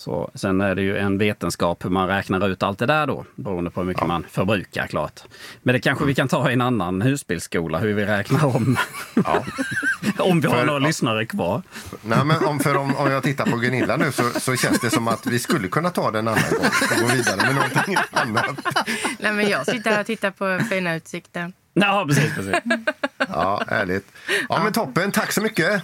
Så, 0.01 0.31
sen 0.35 0.61
är 0.61 0.75
det 0.75 0.81
ju 0.81 0.97
en 0.97 1.17
vetenskap 1.17 1.85
hur 1.85 1.89
man 1.89 2.07
räknar 2.07 2.49
ut 2.49 2.63
allt 2.63 2.79
det 2.79 2.85
där 2.85 3.07
då, 3.07 3.25
beroende 3.35 3.71
på 3.71 3.79
hur 3.81 3.87
mycket 3.87 4.07
man 4.07 4.25
förbrukar 4.31 4.87
klart. 4.87 5.19
Men 5.63 5.73
det 5.73 5.79
kanske 5.79 6.05
vi 6.05 6.15
kan 6.15 6.27
ta 6.27 6.49
i 6.49 6.53
en 6.53 6.61
annan 6.61 7.01
husbilsskola, 7.01 7.77
hur 7.77 7.93
vi 7.93 8.05
räknar 8.05 8.45
om. 8.45 8.77
om 10.17 10.41
vi 10.41 10.47
har 10.47 10.55
För- 10.55 10.65
några 10.65 10.79
lyssnare 10.79 11.25
kvar. 11.25 11.61
Nej, 12.01 12.25
men 12.25 12.45
om, 12.45 12.59
för 12.59 12.77
om, 12.77 12.95
om 12.95 13.11
jag 13.11 13.23
tittar 13.23 13.45
på 13.45 13.57
Gunilla 13.57 13.97
nu 13.97 14.11
så, 14.11 14.23
så 14.39 14.55
känns 14.55 14.79
det 14.79 14.89
som 14.89 15.07
att 15.07 15.25
vi 15.27 15.39
skulle 15.39 15.67
kunna 15.67 15.89
ta 15.89 16.11
den 16.11 16.27
en 16.27 16.33
annan 16.33 16.49
gång 16.51 16.65
och 16.91 17.07
gå 17.07 17.15
vidare 17.15 17.37
med 17.37 17.55
någonting 17.55 17.95
annat. 18.11 18.55
Nej, 19.19 19.33
men 19.33 19.49
jag 19.49 19.65
sitter 19.65 19.91
här 19.91 19.99
och 19.99 20.05
tittar 20.05 20.31
på 20.31 20.59
fina 20.69 20.95
utsikten. 20.95 21.53
Ja, 21.73 22.05
precis. 22.07 22.35
precis. 22.35 22.55
Ja, 23.17 23.63
härligt. 23.67 24.11
Ja, 24.49 24.63
men 24.63 24.73
toppen. 24.73 25.11
Tack 25.11 25.31
så 25.31 25.41
mycket. 25.41 25.83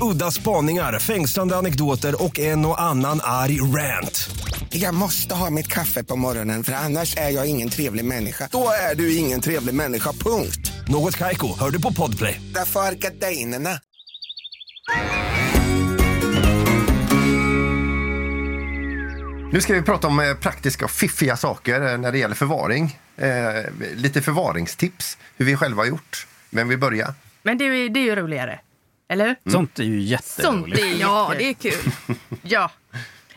Udda 0.00 0.30
spaningar, 0.30 0.98
fängslande 0.98 1.56
anekdoter 1.56 2.24
och 2.24 2.38
en 2.38 2.66
och 2.66 2.80
annan 2.80 3.20
arg 3.22 3.60
rant. 3.60 4.30
Jag 4.68 4.94
måste 4.94 5.34
ha 5.34 5.50
mitt 5.50 5.68
kaffe 5.68 6.04
på 6.04 6.16
morgonen 6.16 6.64
för 6.64 6.72
annars 6.72 7.16
är 7.16 7.30
jag 7.30 7.46
ingen 7.46 7.68
trevlig 7.68 8.04
människa. 8.04 8.48
Då 8.52 8.68
är 8.90 8.94
du 8.94 9.16
ingen 9.16 9.40
trevlig 9.40 9.74
människa, 9.74 10.12
punkt. 10.12 10.72
Något 10.88 11.16
Kaiko, 11.16 11.58
hör 11.58 11.70
du 11.70 11.82
på 11.82 11.92
Podplay. 11.92 12.40
Därför 12.54 12.80
är 12.80 12.92
gardinerna. 12.92 13.70
Nu 19.52 19.60
ska 19.60 19.74
vi 19.74 19.82
prata 19.82 20.06
om 20.06 20.20
eh, 20.20 20.34
praktiska 20.34 20.84
och 20.84 20.90
fiffiga 20.90 21.36
saker 21.36 21.92
eh, 21.92 21.98
när 21.98 22.12
det 22.12 22.18
gäller 22.18 22.34
förvaring. 22.34 22.98
Eh, 23.16 23.26
lite 23.94 24.22
förvaringstips, 24.22 25.18
hur 25.36 25.46
vi 25.46 25.56
själva 25.56 25.82
har 25.82 25.86
gjort. 25.86 26.26
Vem 26.50 26.68
vill 26.68 26.78
börja? 26.78 27.14
Men 27.42 27.58
det 27.58 27.64
är, 27.64 27.88
det 27.88 28.00
är 28.00 28.04
ju 28.04 28.16
roligare. 28.16 28.60
Eller 29.10 29.26
hur? 29.26 29.50
Sånt 29.50 29.78
är 29.78 29.84
ju 29.84 30.16
Sånt 30.16 30.68
jätteroligt. 30.68 30.82
är 30.82 30.86
ju 30.86 30.96
Ja, 31.00 31.32
det 31.38 31.48
är 31.48 31.54
kul. 31.54 31.92
Ja. 32.42 32.70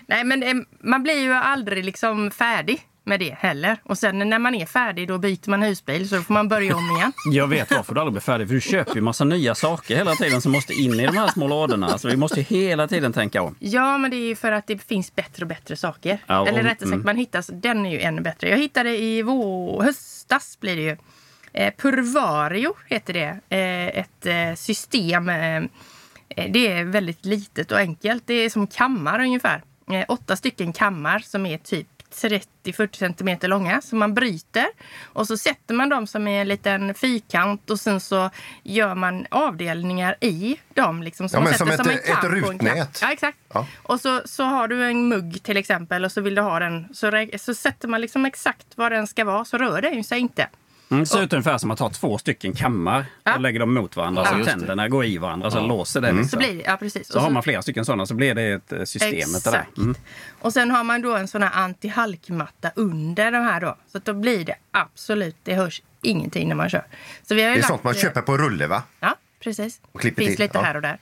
Nej, 0.07 0.23
men 0.23 0.43
eh, 0.43 0.53
man 0.79 1.03
blir 1.03 1.21
ju 1.21 1.33
aldrig 1.33 1.85
liksom 1.85 2.31
färdig 2.31 2.87
med 3.03 3.19
det 3.19 3.33
heller. 3.33 3.77
Och 3.83 3.97
sen 3.97 4.29
när 4.29 4.39
man 4.39 4.55
är 4.55 4.65
färdig 4.65 5.07
då 5.07 5.17
byter 5.17 5.49
man 5.49 5.61
husbil 5.61 6.09
så 6.09 6.15
då 6.15 6.21
får 6.21 6.33
man 6.33 6.47
börja 6.47 6.75
om 6.75 6.95
igen. 6.97 7.13
Jag 7.31 7.47
vet 7.47 7.71
varför 7.71 7.93
du 7.93 8.01
aldrig 8.01 8.13
blir 8.13 8.21
färdig, 8.21 8.47
för 8.47 8.55
du 8.55 8.61
köper 8.61 8.95
ju 8.95 9.01
massa 9.01 9.23
nya 9.23 9.55
saker 9.55 9.95
hela 9.95 10.15
tiden 10.15 10.41
som 10.41 10.51
måste 10.51 10.73
in 10.73 10.99
i 10.99 11.05
de 11.05 11.17
här 11.17 11.27
små 11.27 11.47
lådorna. 11.47 11.97
Så 11.97 12.07
vi 12.07 12.17
måste 12.17 12.39
ju 12.39 12.45
hela 12.45 12.87
tiden 12.87 13.13
tänka 13.13 13.41
om. 13.41 13.55
Ja, 13.59 13.97
men 13.97 14.11
det 14.11 14.17
är 14.17 14.27
ju 14.27 14.35
för 14.35 14.51
att 14.51 14.67
det 14.67 14.77
finns 14.77 15.15
bättre 15.15 15.43
och 15.43 15.47
bättre 15.47 15.75
saker. 15.75 16.19
Ja, 16.27 16.47
Eller 16.47 16.63
rättare 16.63 16.79
sagt, 16.79 16.93
mm. 16.93 17.05
man 17.05 17.17
hittar, 17.17 17.61
den 17.61 17.85
är 17.85 17.91
ju 17.91 17.99
ännu 17.99 18.21
bättre. 18.21 18.49
Jag 18.49 18.57
hittade 18.57 18.97
i 18.97 19.21
vår, 19.21 19.83
höstas 19.83 20.57
blir 20.59 20.75
det 20.75 20.81
ju. 20.81 20.97
Eh, 21.53 21.73
Purvario 21.77 22.73
heter 22.87 23.13
det. 23.13 23.39
Eh, 23.57 23.99
ett 23.99 24.25
eh, 24.25 24.55
system. 24.55 25.29
Eh, 25.29 25.55
eh, 26.29 26.51
det 26.51 26.67
är 26.71 26.83
väldigt 26.83 27.25
litet 27.25 27.71
och 27.71 27.77
enkelt. 27.77 28.23
Det 28.25 28.33
är 28.33 28.49
som 28.49 28.67
kammar 28.67 29.19
ungefär. 29.19 29.63
Åtta 30.07 30.35
stycken 30.35 30.73
kammar 30.73 31.19
som 31.19 31.45
är 31.45 31.57
typ 31.57 31.87
30-40 32.13 32.95
centimeter 32.97 33.47
långa 33.47 33.81
som 33.81 33.99
man 33.99 34.13
bryter. 34.13 34.65
Och 35.03 35.27
så 35.27 35.37
sätter 35.37 35.73
man 35.73 35.89
dem 35.89 36.07
som 36.07 36.27
är 36.27 36.41
en 36.41 36.47
liten 36.47 36.93
fyrkant 36.93 37.69
och 37.69 37.79
sen 37.79 37.99
så 37.99 38.29
gör 38.63 38.95
man 38.95 39.25
avdelningar 39.31 40.15
i 40.21 40.55
dem. 40.73 41.03
Liksom, 41.03 41.29
så 41.29 41.37
Ja, 41.37 41.41
men 41.41 41.53
som 41.53 41.69
ett- 41.69 41.77
kam 41.77 41.89
ett 42.17 42.23
rutnät. 42.23 42.99
Ja, 43.01 43.11
exakt. 43.11 43.37
Ja. 43.53 43.67
Och 43.83 43.99
så, 44.01 44.21
så 44.25 44.43
har 44.43 44.67
du 44.67 44.85
en 44.85 45.07
mugg 45.07 45.43
till 45.43 45.57
exempel 45.57 46.05
och 46.05 46.11
så 46.11 46.21
vill 46.21 46.35
du 46.35 46.41
ha 46.41 46.59
den. 46.59 46.87
Så, 46.93 47.27
så 47.39 47.53
sätter 47.53 47.87
man 47.87 48.01
liksom 48.01 48.25
exakt 48.25 48.67
vad 48.75 48.91
den 48.91 49.07
ska 49.07 49.25
vara 49.25 49.45
så 49.45 49.57
rör 49.57 49.81
den 49.81 49.93
ju 49.93 50.03
sig 50.03 50.19
inte. 50.19 50.47
Mm, 50.89 51.03
det 51.03 51.05
ser 51.05 51.23
ut 51.23 51.33
ungefär 51.33 51.57
som 51.57 51.71
att 51.71 51.79
ha 51.79 51.89
två 51.89 52.17
stycken 52.17 52.53
kammar 52.53 53.05
Ja. 53.23 53.35
och 53.35 53.41
lägger 53.41 53.59
dem 53.59 53.73
mot 53.73 53.95
varandra 53.95 54.23
Ja, 54.25 54.37
så 54.39 54.45
tänderna 54.45 54.89
går 54.89 55.05
i 55.05 55.17
varandra 55.17 55.51
så 55.51 55.67
låser 55.67 56.01
det. 56.01 56.09
Så 56.09 56.15
Liksom. 56.15 56.39
blir 56.39 56.53
det, 56.55 56.63
ja 56.65 56.77
precis. 56.77 57.07
Så 57.07 57.17
Och 57.17 57.23
har 57.23 57.29
man 57.29 57.43
flera 57.43 57.61
stycken 57.61 57.85
sådana 57.85 58.05
så 58.05 58.13
blir 58.13 58.35
det 58.35 58.43
ett 58.43 58.71
eh, 58.71 58.83
system. 58.83 59.35
Exakt. 59.35 59.77
Mm. 59.77 59.95
Och 60.39 60.53
sen 60.53 60.71
har 60.71 60.83
man 60.83 61.01
då 61.01 61.15
en 61.15 61.27
sån 61.27 61.43
här 61.43 61.51
antihalkmatta 61.53 62.71
under 62.75 63.31
de 63.31 63.37
här 63.37 63.61
då. 63.61 63.77
Så 63.91 63.97
att 63.97 64.05
då 64.05 64.13
blir 64.13 64.45
det 64.45 64.55
absolut, 64.71 65.35
det 65.43 65.53
hörs 65.55 65.81
ingenting 66.01 66.47
när 66.47 66.55
man 66.55 66.69
kör. 66.69 66.85
Så 67.23 67.35
vi 67.35 67.41
har 67.43 67.49
ju 67.49 67.55
Det 67.55 67.59
är 67.59 67.61
lagt, 67.61 67.67
sånt 67.67 67.83
man 67.83 67.93
eh, 67.95 67.99
köper 67.99 68.21
på 68.21 68.37
rulle, 68.37 68.67
va? 68.67 68.83
Ja, 68.99 69.15
precis. 69.39 69.81
Och 69.91 70.01
klipper 70.01 70.21
finns 70.23 70.35
till, 70.35 70.45
lite 70.45 70.57
ja. 70.57 70.63
här 70.63 70.75
och 70.75 70.81
där. 70.81 70.97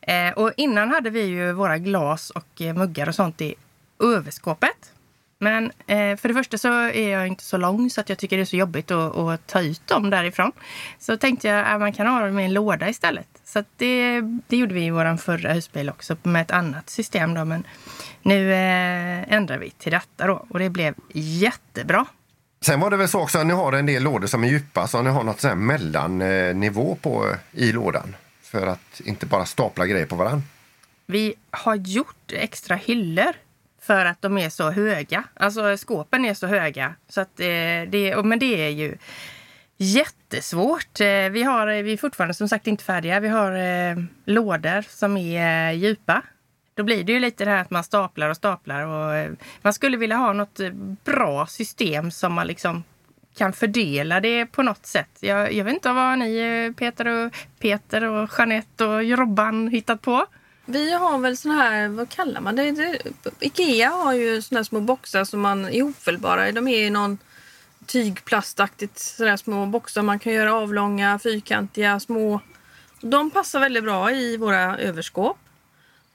Eh, 0.00 0.32
och 0.32 0.52
innan 0.56 0.90
hade 0.90 1.10
vi 1.10 1.22
ju 1.22 1.52
våra 1.52 1.78
glas 1.78 2.30
och 2.30 2.60
eh, 2.62 2.74
muggar 2.74 3.08
och 3.08 3.14
sånt 3.14 3.40
i 3.40 3.54
överskåpet. 4.02 4.92
Men 5.40 5.72
eh, 5.86 6.16
för 6.16 6.28
det 6.28 6.34
första 6.34 6.58
så 6.58 6.68
är 6.72 7.08
jag 7.08 7.26
inte 7.26 7.44
så 7.44 7.56
lång 7.56 7.90
så 7.90 8.00
att 8.00 8.08
jag 8.08 8.18
tycker 8.18 8.36
det 8.36 8.42
är 8.42 8.44
så 8.44 8.56
jobbigt 8.56 8.90
att, 8.90 9.16
att 9.16 9.46
ta 9.46 9.60
ut 9.60 9.86
dem 9.86 10.10
därifrån. 10.10 10.52
Så 10.98 11.16
tänkte 11.16 11.48
jag 11.48 11.66
att 11.66 11.80
man 11.80 11.92
kan 11.92 12.06
ha 12.06 12.20
dem 12.20 12.38
i 12.38 12.44
en 12.44 12.52
låda 12.52 12.88
istället. 12.88 13.28
Så 13.44 13.64
det, 13.76 14.20
det 14.46 14.56
gjorde 14.56 14.74
vi 14.74 14.84
i 14.84 14.90
vår 14.90 15.16
förra 15.16 15.52
husbil 15.52 15.88
också 15.88 16.16
med 16.22 16.42
ett 16.42 16.50
annat 16.50 16.90
system. 16.90 17.34
Då. 17.34 17.44
Men 17.44 17.64
nu 18.22 18.52
eh, 18.52 19.32
ändrar 19.32 19.58
vi 19.58 19.70
till 19.70 19.92
detta 19.92 20.26
då 20.26 20.46
och 20.48 20.58
det 20.58 20.70
blev 20.70 20.94
jättebra. 21.12 22.06
Sen 22.60 22.80
var 22.80 22.90
det 22.90 22.96
väl 22.96 23.08
så 23.08 23.20
också 23.20 23.38
att 23.38 23.46
ni 23.46 23.54
har 23.54 23.72
en 23.72 23.86
del 23.86 24.02
lådor 24.02 24.26
som 24.26 24.44
är 24.44 24.48
djupa 24.48 24.86
så 24.86 25.02
ni 25.02 25.10
har 25.10 25.24
något 25.24 25.40
sån 25.40 25.66
mellannivå 25.66 26.94
på, 27.02 27.34
i 27.52 27.72
lådan. 27.72 28.16
För 28.42 28.66
att 28.66 29.00
inte 29.04 29.26
bara 29.26 29.46
stapla 29.46 29.86
grejer 29.86 30.06
på 30.06 30.16
varandra. 30.16 30.42
Vi 31.06 31.34
har 31.50 31.74
gjort 31.74 32.32
extra 32.32 32.76
hyllor 32.76 33.32
för 33.88 34.04
att 34.04 34.22
de 34.22 34.38
är 34.38 34.50
så 34.50 34.70
höga. 34.70 35.24
Alltså 35.34 35.76
skåpen 35.76 36.24
är 36.24 36.34
så 36.34 36.46
höga. 36.46 36.94
Så 37.08 37.20
att, 37.20 37.40
eh, 37.40 37.46
det, 37.88 38.24
men 38.24 38.38
det 38.38 38.66
är 38.66 38.68
ju 38.68 38.98
jättesvårt. 39.76 41.00
Eh, 41.00 41.28
vi, 41.30 41.42
har, 41.42 41.66
eh, 41.66 41.82
vi 41.82 41.92
är 41.92 41.96
fortfarande 41.96 42.34
som 42.34 42.48
sagt 42.48 42.66
inte 42.66 42.84
färdiga. 42.84 43.20
Vi 43.20 43.28
har 43.28 43.52
eh, 43.52 43.96
lådor 44.24 44.84
som 44.88 45.16
är 45.16 45.68
eh, 45.68 45.78
djupa. 45.78 46.22
Då 46.74 46.82
blir 46.82 47.04
det 47.04 47.12
ju 47.12 47.20
lite 47.20 47.44
det 47.44 47.50
här 47.50 47.60
att 47.60 47.70
man 47.70 47.84
staplar 47.84 48.28
och 48.28 48.36
staplar. 48.36 48.86
Och, 48.86 49.14
eh, 49.14 49.32
man 49.62 49.72
skulle 49.72 49.96
vilja 49.96 50.16
ha 50.16 50.32
något 50.32 50.60
eh, 50.60 50.70
bra 51.04 51.46
system 51.46 52.10
som 52.10 52.32
man 52.32 52.46
liksom 52.46 52.84
kan 53.38 53.52
fördela 53.52 54.20
det 54.20 54.46
på 54.46 54.62
något 54.62 54.86
sätt. 54.86 55.18
Jag, 55.20 55.52
jag 55.52 55.64
vet 55.64 55.74
inte 55.74 55.92
vad 55.92 56.18
ni, 56.18 56.36
eh, 56.38 56.74
Peter 56.74 57.06
och, 57.06 57.32
Peter 57.58 58.04
och 58.04 58.30
Jeanette 58.38 58.84
och 58.84 59.18
Robban 59.18 59.68
hittat 59.68 60.02
på. 60.02 60.26
Vi 60.70 60.92
har 60.92 61.18
väl 61.18 61.36
såna 61.36 61.54
här, 61.54 61.88
vad 61.88 62.08
kallar 62.08 62.40
man 62.40 62.56
det? 62.56 62.72
det 62.72 62.98
Ikea 63.40 63.88
har 63.88 64.12
ju 64.12 64.42
såna 64.42 64.58
här 64.58 64.64
små 64.64 64.80
boxar 64.80 65.24
som 65.24 65.40
man 65.40 65.64
är 65.64 65.82
ofällbara. 65.82 66.52
De 66.52 66.68
är 66.68 66.86
i 66.86 66.90
någon 66.90 67.18
tygplastaktigt 67.86 68.98
sådär 68.98 69.36
små 69.36 69.66
boxar. 69.66 70.02
Man 70.02 70.18
kan 70.18 70.32
göra 70.32 70.54
avlånga, 70.54 71.18
fyrkantiga, 71.18 72.00
små. 72.00 72.40
De 73.00 73.30
passar 73.30 73.60
väldigt 73.60 73.84
bra 73.84 74.10
i 74.10 74.36
våra 74.36 74.78
överskåp. 74.78 75.38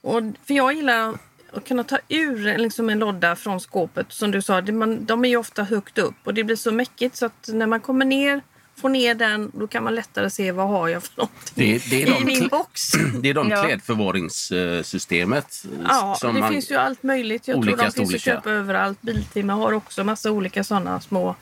Och, 0.01 0.21
för 0.45 0.53
jag 0.53 0.73
gillar 0.73 1.17
att 1.53 1.67
kunna 1.67 1.83
ta 1.83 1.97
ur 2.09 2.57
liksom 2.57 2.89
en 2.89 2.99
låda 2.99 3.35
från 3.35 3.59
skåpet. 3.59 4.05
Som 4.09 4.31
du 4.31 4.41
sa, 4.41 4.61
det, 4.61 4.71
man, 4.71 5.05
de 5.05 5.25
är 5.25 5.29
ju 5.29 5.37
ofta 5.37 5.63
högt 5.63 5.97
upp 5.97 6.15
och 6.23 6.33
det 6.33 6.43
blir 6.43 6.55
så 6.55 6.71
mäckigt 6.71 7.15
så 7.15 7.25
att 7.25 7.47
när 7.47 7.67
man 7.67 7.79
kommer 7.79 8.05
ner 8.05 8.41
får 8.75 8.89
ner 8.89 9.15
den, 9.15 9.51
då 9.53 9.67
kan 9.67 9.83
man 9.83 9.95
lättare 9.95 10.29
se 10.29 10.51
vad 10.51 10.67
har 10.67 10.87
jag 10.87 11.03
för 11.03 11.13
någonting 11.17 11.53
Det, 11.55 11.89
det 11.89 12.01
är 12.03 12.05
de, 12.05 12.21
i 12.21 12.25
min 12.25 12.47
box. 12.47 12.91
det 13.21 13.29
är 13.29 13.33
de 13.33 13.49
Ja. 13.49 13.63
klädförvaringssystemet. 13.63 15.65
Ja, 15.89 16.15
som 16.19 16.33
det 16.33 16.39
man- 16.39 16.51
finns 16.51 16.71
ju 16.71 16.75
allt 16.75 17.03
möjligt. 17.03 17.47
Jag 17.47 17.57
olika 17.57 17.75
tror 17.77 17.85
de 17.85 17.91
finns 17.91 18.13
att 18.15 18.21
köpa 18.21 18.51
överallt. 18.51 19.01
Biltema 19.01 19.53
har 19.53 19.73
också 19.73 20.03
massa 20.03 20.31
olika 20.31 20.63
sådana 20.63 21.01
små 21.01 21.35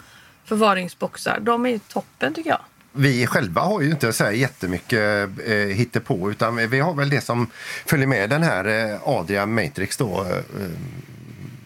förvaringsboxar. 0.46 1.40
De 1.42 1.66
är 1.66 1.80
toppen 1.88 2.34
tycker 2.34 2.50
jag. 2.50 2.60
Vi 2.94 3.28
själva 3.28 3.62
har 3.62 3.82
ju 3.82 3.90
inte 3.92 4.14
så 4.14 4.24
här 4.24 4.32
jättemycket 4.32 5.30
eh, 5.46 5.54
hittepå 5.56 6.32
utan 6.32 6.70
vi 6.70 6.80
har 6.80 6.94
väl 6.94 7.10
det 7.10 7.22
som 7.22 7.50
följer 7.86 8.08
med 8.08 8.30
den 8.30 8.44
här 8.44 8.92
eh, 8.94 9.00
Adria 9.08 9.46
Matrix 9.46 9.98
då. 9.98 10.22
Eh, 10.22 10.38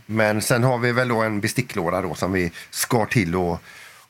men 0.05 0.41
sen 0.41 0.63
har 0.63 0.77
vi 0.77 0.91
väl 0.91 1.07
då 1.07 1.21
en 1.21 1.41
besticklåda 1.41 2.01
då 2.01 2.15
som 2.15 2.31
vi 2.31 2.51
skar 2.71 3.05
till 3.05 3.35
och, 3.35 3.61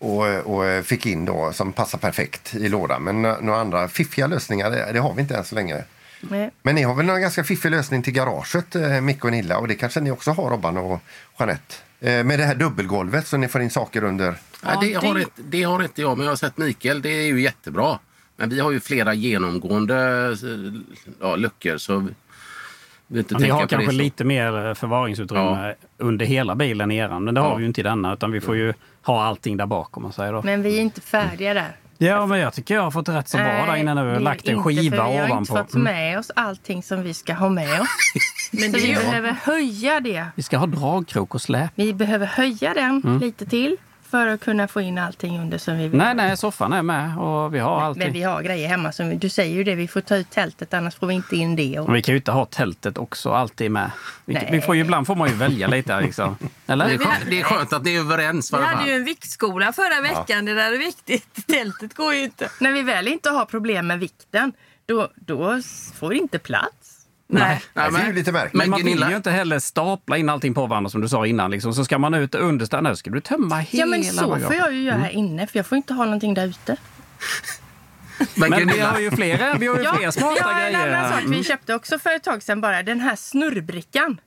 och, 0.05 0.25
och 0.55 0.85
fick 0.85 1.05
in 1.05 1.25
då 1.25 1.51
som 1.53 1.73
passar 1.73 1.97
perfekt 1.97 2.55
i 2.55 2.69
lådan. 2.69 3.03
Men 3.03 3.21
nå- 3.21 3.37
några 3.41 3.59
andra 3.59 3.87
fiffiga 3.87 4.27
lösningar 4.27 4.71
det, 4.71 4.89
det 4.93 4.99
har 4.99 5.13
vi 5.13 5.21
inte 5.21 5.35
än 5.35 5.43
så 5.43 5.55
länge. 5.55 5.83
Nej. 6.21 6.51
Men 6.63 6.75
ni 6.75 6.83
har 6.83 6.95
väl 6.95 7.05
någon 7.05 7.21
ganska 7.21 7.43
fiffig 7.43 7.71
lösning 7.71 8.03
till 8.03 8.13
garaget, 8.13 8.75
eh, 8.75 9.01
Micke 9.01 9.25
och 9.25 9.31
Nilla 9.31 9.57
och 9.57 9.67
det 9.67 9.75
kanske 9.75 9.99
ni 9.99 10.11
också 10.11 10.31
har 10.31 10.49
Robban 10.49 10.77
och 10.77 10.99
Jeanette? 11.39 11.75
Eh, 11.99 12.23
med 12.23 12.39
det 12.39 12.45
här 12.45 12.55
dubbelgolvet 12.55 13.27
så 13.27 13.37
ni 13.37 13.47
får 13.47 13.61
in 13.61 13.69
saker 13.69 14.03
under. 14.03 14.35
Ja, 14.63 14.77
det, 14.81 14.93
har 14.93 15.19
inte, 15.19 15.31
det 15.35 15.63
har 15.63 15.83
inte 15.83 16.01
jag, 16.01 16.17
men 16.17 16.25
jag 16.25 16.31
har 16.31 16.37
sett 16.37 16.57
Mikael. 16.57 17.01
Det 17.01 17.09
är 17.09 17.25
ju 17.27 17.41
jättebra. 17.41 17.99
Men 18.37 18.49
vi 18.49 18.59
har 18.59 18.71
ju 18.71 18.79
flera 18.79 19.13
genomgående 19.13 19.95
eh, 20.43 20.73
ja, 21.21 21.35
luckor. 21.35 21.77
Så 21.77 22.07
vi 23.07 23.19
inte 23.19 23.33
Ja, 23.33 23.39
ni 23.39 23.49
har 23.49 23.61
på 23.61 23.67
kanske 23.67 23.91
det 23.91 23.97
lite 23.97 24.23
mer 24.23 24.67
eh, 24.67 24.73
förvaringsutrymme 24.73 25.73
under 25.97 26.25
hela 26.25 26.55
bilen 26.55 26.91
i 26.91 26.97
eran. 26.97 27.23
Men 27.23 27.33
det 27.33 27.41
har 27.41 27.49
Ja. 27.49 27.55
vi 27.55 27.61
ju 27.61 27.67
inte 27.67 27.81
i 27.81 27.83
denna. 27.83 28.13
Utan 28.13 28.31
vi 28.31 28.41
får 28.41 28.55
ju 28.55 28.73
ha 29.05 29.23
allting 29.25 29.57
där 29.57 29.65
bak 29.65 29.97
om 29.97 30.03
man 30.03 30.13
säger 30.13 30.33
då. 30.33 30.41
Men 30.43 30.61
vi 30.61 30.77
är 30.77 30.81
inte 30.81 31.01
färdiga 31.01 31.53
där. 31.53 31.75
Ja, 31.97 32.25
men 32.25 32.39
jag 32.39 32.53
tycker 32.53 32.75
jag 32.75 32.81
har 32.81 32.91
fått 32.91 33.09
rätt 33.09 33.27
så 33.29 33.37
bra 33.37 33.45
där 33.65 33.75
innan 33.75 33.97
nu. 33.97 34.19
Lagt 34.19 34.47
en 34.47 34.63
skiva 34.63 34.95
för 34.97 35.11
Vi 35.11 35.17
har 35.17 35.21
inte 35.23 35.31
ovanpå. 35.33 35.55
fått 35.57 35.73
Mm. 35.73 35.83
med 35.83 36.19
oss 36.19 36.31
allting 36.35 36.83
som 36.83 37.03
vi 37.03 37.13
ska 37.13 37.33
ha 37.33 37.49
med 37.49 37.81
oss. 37.81 37.87
Men 38.51 38.71
så 38.71 38.77
vi 38.77 38.93
behöver 38.95 39.31
höja 39.43 39.99
det. 39.99 40.25
Vi 40.35 40.43
ska 40.43 40.57
ha 40.57 40.65
dragkrok 40.65 41.35
och 41.35 41.41
släp. 41.41 41.71
Vi 41.75 41.93
behöver 41.93 42.25
höja 42.25 42.73
den 42.73 43.01
Mm. 43.05 43.19
lite 43.19 43.45
till 43.45 43.77
för 44.15 44.27
att 44.27 44.41
kunna 44.41 44.67
få 44.67 44.81
in 44.81 44.97
allting 44.97 45.39
under 45.39 45.57
som 45.57 45.77
vi 45.77 45.87
vill. 45.87 45.97
Nej, 45.97 46.15
nej, 46.15 46.37
soffan 46.37 46.73
är 46.73 46.81
med 46.81 47.17
och 47.17 47.55
vi 47.55 47.59
har 47.59 47.81
allting. 47.81 48.03
Men 48.03 48.13
vi 48.13 48.23
har 48.23 48.41
grejer 48.41 48.67
hemma. 48.67 48.91
Som, 48.91 49.19
du 49.19 49.29
säger 49.29 49.55
ju 49.55 49.63
det, 49.63 49.75
vi 49.75 49.87
får 49.87 50.01
ta 50.01 50.15
ut 50.15 50.29
tältet 50.29 50.73
annars 50.73 50.95
får 50.95 51.07
vi 51.07 51.13
inte 51.13 51.35
in 51.35 51.55
det. 51.55 51.79
Och, 51.79 51.85
Men 51.85 51.95
vi 51.95 52.01
kan 52.01 52.13
ju 52.13 52.17
inte 52.17 52.31
ha 52.31 52.45
tältet 52.45 52.97
också 52.97 53.31
alltid 53.31 53.71
med. 53.71 53.91
Vi, 54.25 54.33
Nej. 54.33 54.49
vi 54.51 54.61
får 54.61 54.75
ju, 54.75 54.81
ibland 54.81 55.07
får 55.07 55.15
man 55.15 55.29
ju 55.29 55.35
välja 55.35 55.67
lite. 55.67 56.01
Liksom. 56.01 56.37
Eller? 56.67 56.87
Det 56.87 56.93
är, 56.93 56.97
skönt, 56.97 57.29
det 57.29 57.39
är 57.39 57.43
skönt 57.43 57.73
att 57.73 57.83
ni 57.83 57.95
är 57.95 57.99
överens. 57.99 58.53
Vi 58.53 58.57
hade 58.57 58.89
ju 58.89 58.95
en 58.95 59.03
viktskola 59.03 59.73
förra 59.73 60.01
veckan. 60.01 60.45
Det 60.45 60.53
där 60.53 60.73
är 60.73 60.77
viktigt. 60.77 61.47
Tältet 61.47 61.93
går 61.93 62.13
ju 62.13 62.23
inte. 62.23 62.49
När 62.59 62.71
vi 62.71 62.81
väl 62.81 63.07
inte 63.07 63.29
har 63.29 63.45
problem 63.45 63.87
med 63.87 63.99
vikten, 63.99 64.53
då, 64.85 65.09
då 65.15 65.61
får 65.95 66.09
vi 66.09 66.17
inte 66.17 66.39
plats. 66.39 66.94
Nej. 67.27 67.61
Nej, 67.73 67.91
det 67.91 67.97
är 67.97 68.07
ju 68.07 68.13
lite 68.13 68.31
märkligt. 68.31 68.53
Men 68.53 68.69
man 68.69 68.79
Gunilla- 68.79 69.05
vill 69.05 69.09
ju 69.09 69.15
inte 69.15 69.31
heller 69.31 69.59
stapla 69.59 70.17
in 70.17 70.29
allting 70.29 70.53
på 70.53 70.65
varandra 70.67 70.89
som 70.89 71.01
du 71.01 71.09
sa 71.09 71.25
innan. 71.25 71.51
Liksom. 71.51 71.73
Så 71.73 71.85
ska 71.85 71.97
man 71.97 72.13
ut 72.13 72.35
och 72.35 72.41
underställa, 72.41 72.89
nu 72.89 72.95
ska 72.95 73.09
du 73.09 73.21
tömma 73.21 73.57
hela 73.59 73.81
Ja 73.81 73.85
men 73.85 74.03
så 74.03 74.19
får 74.23 74.27
bagaget. 74.27 74.57
jag 74.59 74.73
ju 74.73 74.81
göra 74.83 74.97
här 74.97 75.09
inne 75.09 75.47
för 75.47 75.59
jag 75.59 75.65
får 75.65 75.75
inte 75.75 75.93
ha 75.93 76.05
någonting 76.05 76.33
där 76.33 76.47
ute. 76.47 76.77
Men, 78.35 78.49
Men 78.49 78.67
vi 78.67 78.79
har 78.79 78.99
ju 78.99 79.11
flera, 79.11 79.53
vi 79.57 79.67
har 79.67 79.77
ju 79.77 79.83
fler 79.97 80.11
smarta 80.11 80.33
vi 80.35 80.41
har 80.41 80.61
en 80.61 80.73
grejer. 80.73 80.95
annan 80.97 81.11
sak 81.11 81.21
vi 81.21 81.25
Mm. 81.25 81.43
köpte 81.43 81.73
också 81.73 81.99
för 81.99 82.15
ett 82.15 82.23
tag 82.23 82.43
sedan 82.43 82.61
bara. 82.61 82.83
Den 82.83 82.99
här 82.99 83.15
snurrbrickan. 83.15 84.17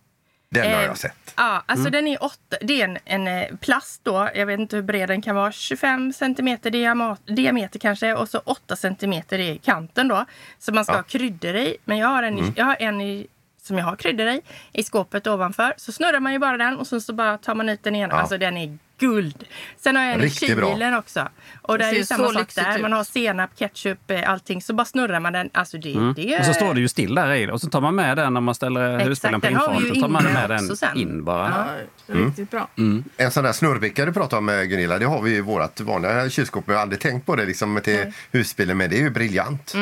Den 0.51 0.73
har 0.73 0.81
Eh, 0.81 0.87
jag 0.87 0.99
sett. 0.99 1.35
Ja, 1.37 1.63
alltså 1.67 1.91
den 1.91 2.07
är 2.07 2.25
åtta, 2.25 2.57
det 2.61 2.81
är 2.83 2.85
en, 2.85 2.99
en 3.05 3.29
eh, 3.29 3.57
plast 3.61 4.05
då. 4.05 4.31
Jag 4.35 4.47
vet 4.47 4.61
inte 4.61 4.77
hur 4.77 4.83
bred 4.83 5.09
den 5.09 5.23
kan 5.23 5.37
vara. 5.37 5.53
25 5.53 6.13
centimeter 6.13 6.71
diama- 6.71 7.17
diameter 7.27 7.79
kanske 7.79 8.15
och 8.15 8.29
så 8.29 8.39
8 8.39 8.77
centimeter 8.77 9.39
i 9.39 9.59
kanten 9.59 10.09
då. 10.09 10.25
Så 10.59 10.73
man 10.75 10.85
ska 10.85 10.95
ha 10.97 11.03
kryddor 11.03 11.55
i. 11.57 11.77
Men 11.85 11.99
jag 11.99 12.09
har 12.09 12.23
en, 12.23 12.39
i, 12.39 12.53
jag 12.57 12.65
har 12.65 12.77
en 12.81 13.01
i, 13.01 13.27
som 13.63 13.79
jag 13.79 13.85
har 13.85 13.97
kryddor 13.97 14.27
i, 14.29 14.41
i 14.73 14.83
skåpet 14.83 15.27
ovanför. 15.27 15.75
Så 15.77 15.93
snurrar 15.93 16.21
man 16.21 16.33
ju 16.33 16.39
bara 16.39 16.57
den 16.57 16.77
och 16.79 16.87
sen 16.87 17.01
så 17.01 17.13
bara 17.13 17.39
tar 17.39 17.55
man 17.55 17.69
ut 17.69 17.83
den 17.83 17.95
igen. 17.95 18.11
Ja. 18.13 18.17
Alltså 18.17 18.39
den 18.39 18.57
är 18.57 18.79
guld. 18.99 19.45
Sen 19.77 19.97
har 19.97 20.03
jag 20.05 20.15
en 20.15 20.21
Riktigt 20.21 20.51
i 20.51 20.55
bra. 20.55 20.73
kylen 20.75 20.95
också. 20.95 21.29
Och 21.63 21.79
Det 21.79 21.85
det 21.85 21.91
är 21.91 21.95
ju 21.95 22.05
samma 22.05 22.27
så 22.29 22.33
sak 22.33 22.55
där. 22.55 22.77
ut. 22.77 22.83
Man 22.83 22.93
har 22.93 23.05
senap, 23.05 23.51
ketchup, 23.59 24.11
eh, 24.11 24.31
allting. 24.31 24.63
Så 24.63 24.75
bara 24.75 24.85
snurrar 24.85 25.21
man 25.21 25.33
den. 25.33 25.51
Alltså 25.55 25.79
det, 25.79 25.93
Mm. 25.95 26.15
det 26.17 26.39
Och 26.39 26.45
så 26.45 26.53
står 26.55 26.75
det 26.75 26.81
ju 26.81 26.89
still 26.89 27.15
där 27.15 27.33
i. 27.35 27.51
Och 27.51 27.61
så 27.61 27.69
tar 27.71 27.81
man 27.81 27.95
med 27.95 28.17
den 28.17 28.35
när 28.35 28.41
man 28.41 28.55
ställer 28.55 28.99
husbilen 29.01 29.41
på 29.41 29.47
ju 29.47 29.53
infarten. 29.53 30.01
tar 30.01 30.09
man 30.09 30.25
med 30.25 30.51
den 30.51 30.77
sen. 30.77 30.97
in 30.97 31.25
bara. 31.25 31.67
Ja, 32.07 32.15
riktigt 32.15 32.51
bra. 32.51 32.69
En 33.17 33.31
sån 33.31 33.45
där 33.45 33.53
snurrbricka 33.53 34.07
du 34.07 34.13
pratar 34.13 34.39
om 34.39 34.49
eh, 34.49 34.63
Gunilla, 34.63 34.99
det 34.99 35.05
har 35.07 35.23
vi 35.23 35.37
i 35.37 35.41
vårt 35.41 35.81
vanliga 35.81 36.31
kylskåp. 36.31 36.67
Men 36.67 36.73
jag 36.75 36.79
har 36.79 36.83
aldrig 36.83 37.01
tänkt 37.01 37.27
på 37.27 37.37
det 37.37 37.45
liksom, 37.45 37.81
till 37.85 38.13
husbilen, 38.33 38.77
men 38.77 38.91
det 38.91 38.97
är 38.97 39.01
ju 39.03 39.11
briljant. 39.11 39.75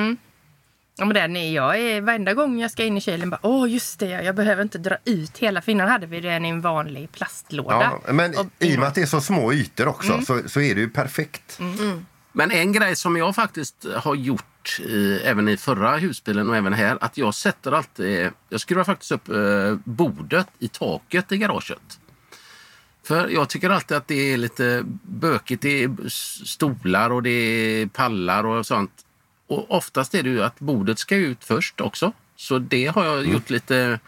Ja, 0.98 1.04
men 1.04 1.14
den 1.14 1.36
är, 1.36 1.54
jag 1.54 1.80
är, 1.80 2.00
varenda 2.00 2.34
gång 2.34 2.60
jag 2.60 2.70
ska 2.70 2.84
in 2.84 2.96
i 2.96 3.00
kylen 3.00 3.30
bara 3.30 3.40
åh 3.42 3.70
just 3.70 3.98
det, 3.98 4.06
jag 4.08 4.34
behöver 4.34 4.62
inte 4.62 4.78
dra 4.78 4.96
ut 5.04 5.38
hela. 5.38 5.62
För 5.62 5.72
innan 5.72 5.88
hade 5.88 6.06
vi 6.06 6.20
den 6.20 6.44
i 6.44 6.48
en 6.48 6.60
vanlig 6.60 7.12
plastlåda. 7.12 8.00
Ja, 8.06 8.12
men 8.12 8.38
Och 8.38 8.46
i 8.58 8.74
och 8.76 8.78
med 8.78 8.88
att 8.88 8.94
det 8.94 9.02
är 9.02 9.06
så 9.06 9.20
små 9.20 9.52
ytor 9.52 9.88
också 9.88 10.20
så, 10.26 10.42
så 10.46 10.60
är 10.60 10.74
det 10.74 10.80
ju 10.80 10.90
perfekt. 10.90 11.58
Men 12.32 12.50
en 12.50 12.72
grej 12.72 12.96
som 12.96 13.16
jag 13.16 13.34
faktiskt 13.34 13.86
har 13.96 14.14
gjort 14.14 14.80
i, 14.80 15.20
även 15.24 15.48
i 15.48 15.56
förra 15.56 15.96
husbilen 15.96 16.48
och 16.50 16.56
även 16.56 16.72
här, 16.72 16.98
att 17.00 17.18
jag 17.18 17.34
sätter 17.34 17.72
alltid... 17.72 18.30
Jag 18.48 18.60
skruvar 18.60 18.84
faktiskt 18.84 19.12
upp 19.12 19.28
eh, 19.28 19.74
bordet 19.84 20.48
i 20.58 20.68
taket 20.68 21.32
i 21.32 21.38
garaget. 21.38 21.98
För 23.04 23.28
jag 23.28 23.48
tycker 23.48 23.70
alltid 23.70 23.96
att 23.96 24.08
det 24.08 24.32
är 24.32 24.36
lite 24.36 24.82
bökigt. 25.02 25.62
Det 25.62 25.84
är 25.84 26.08
stolar 26.44 27.10
och 27.10 27.22
det 27.22 27.30
är 27.30 27.86
pallar 27.86 28.46
och 28.46 28.66
sånt. 28.66 29.05
Och 29.46 29.70
oftast 29.70 30.14
är 30.14 30.22
det 30.22 30.28
ju 30.28 30.42
att 30.42 30.58
bordet 30.60 30.98
ska 30.98 31.16
ut 31.16 31.44
först 31.44 31.80
också. 31.80 32.12
Så 32.36 32.58
det 32.58 32.86
har 32.86 33.04
jag 33.04 33.26
gjort 33.26 33.50
lite 33.50 33.98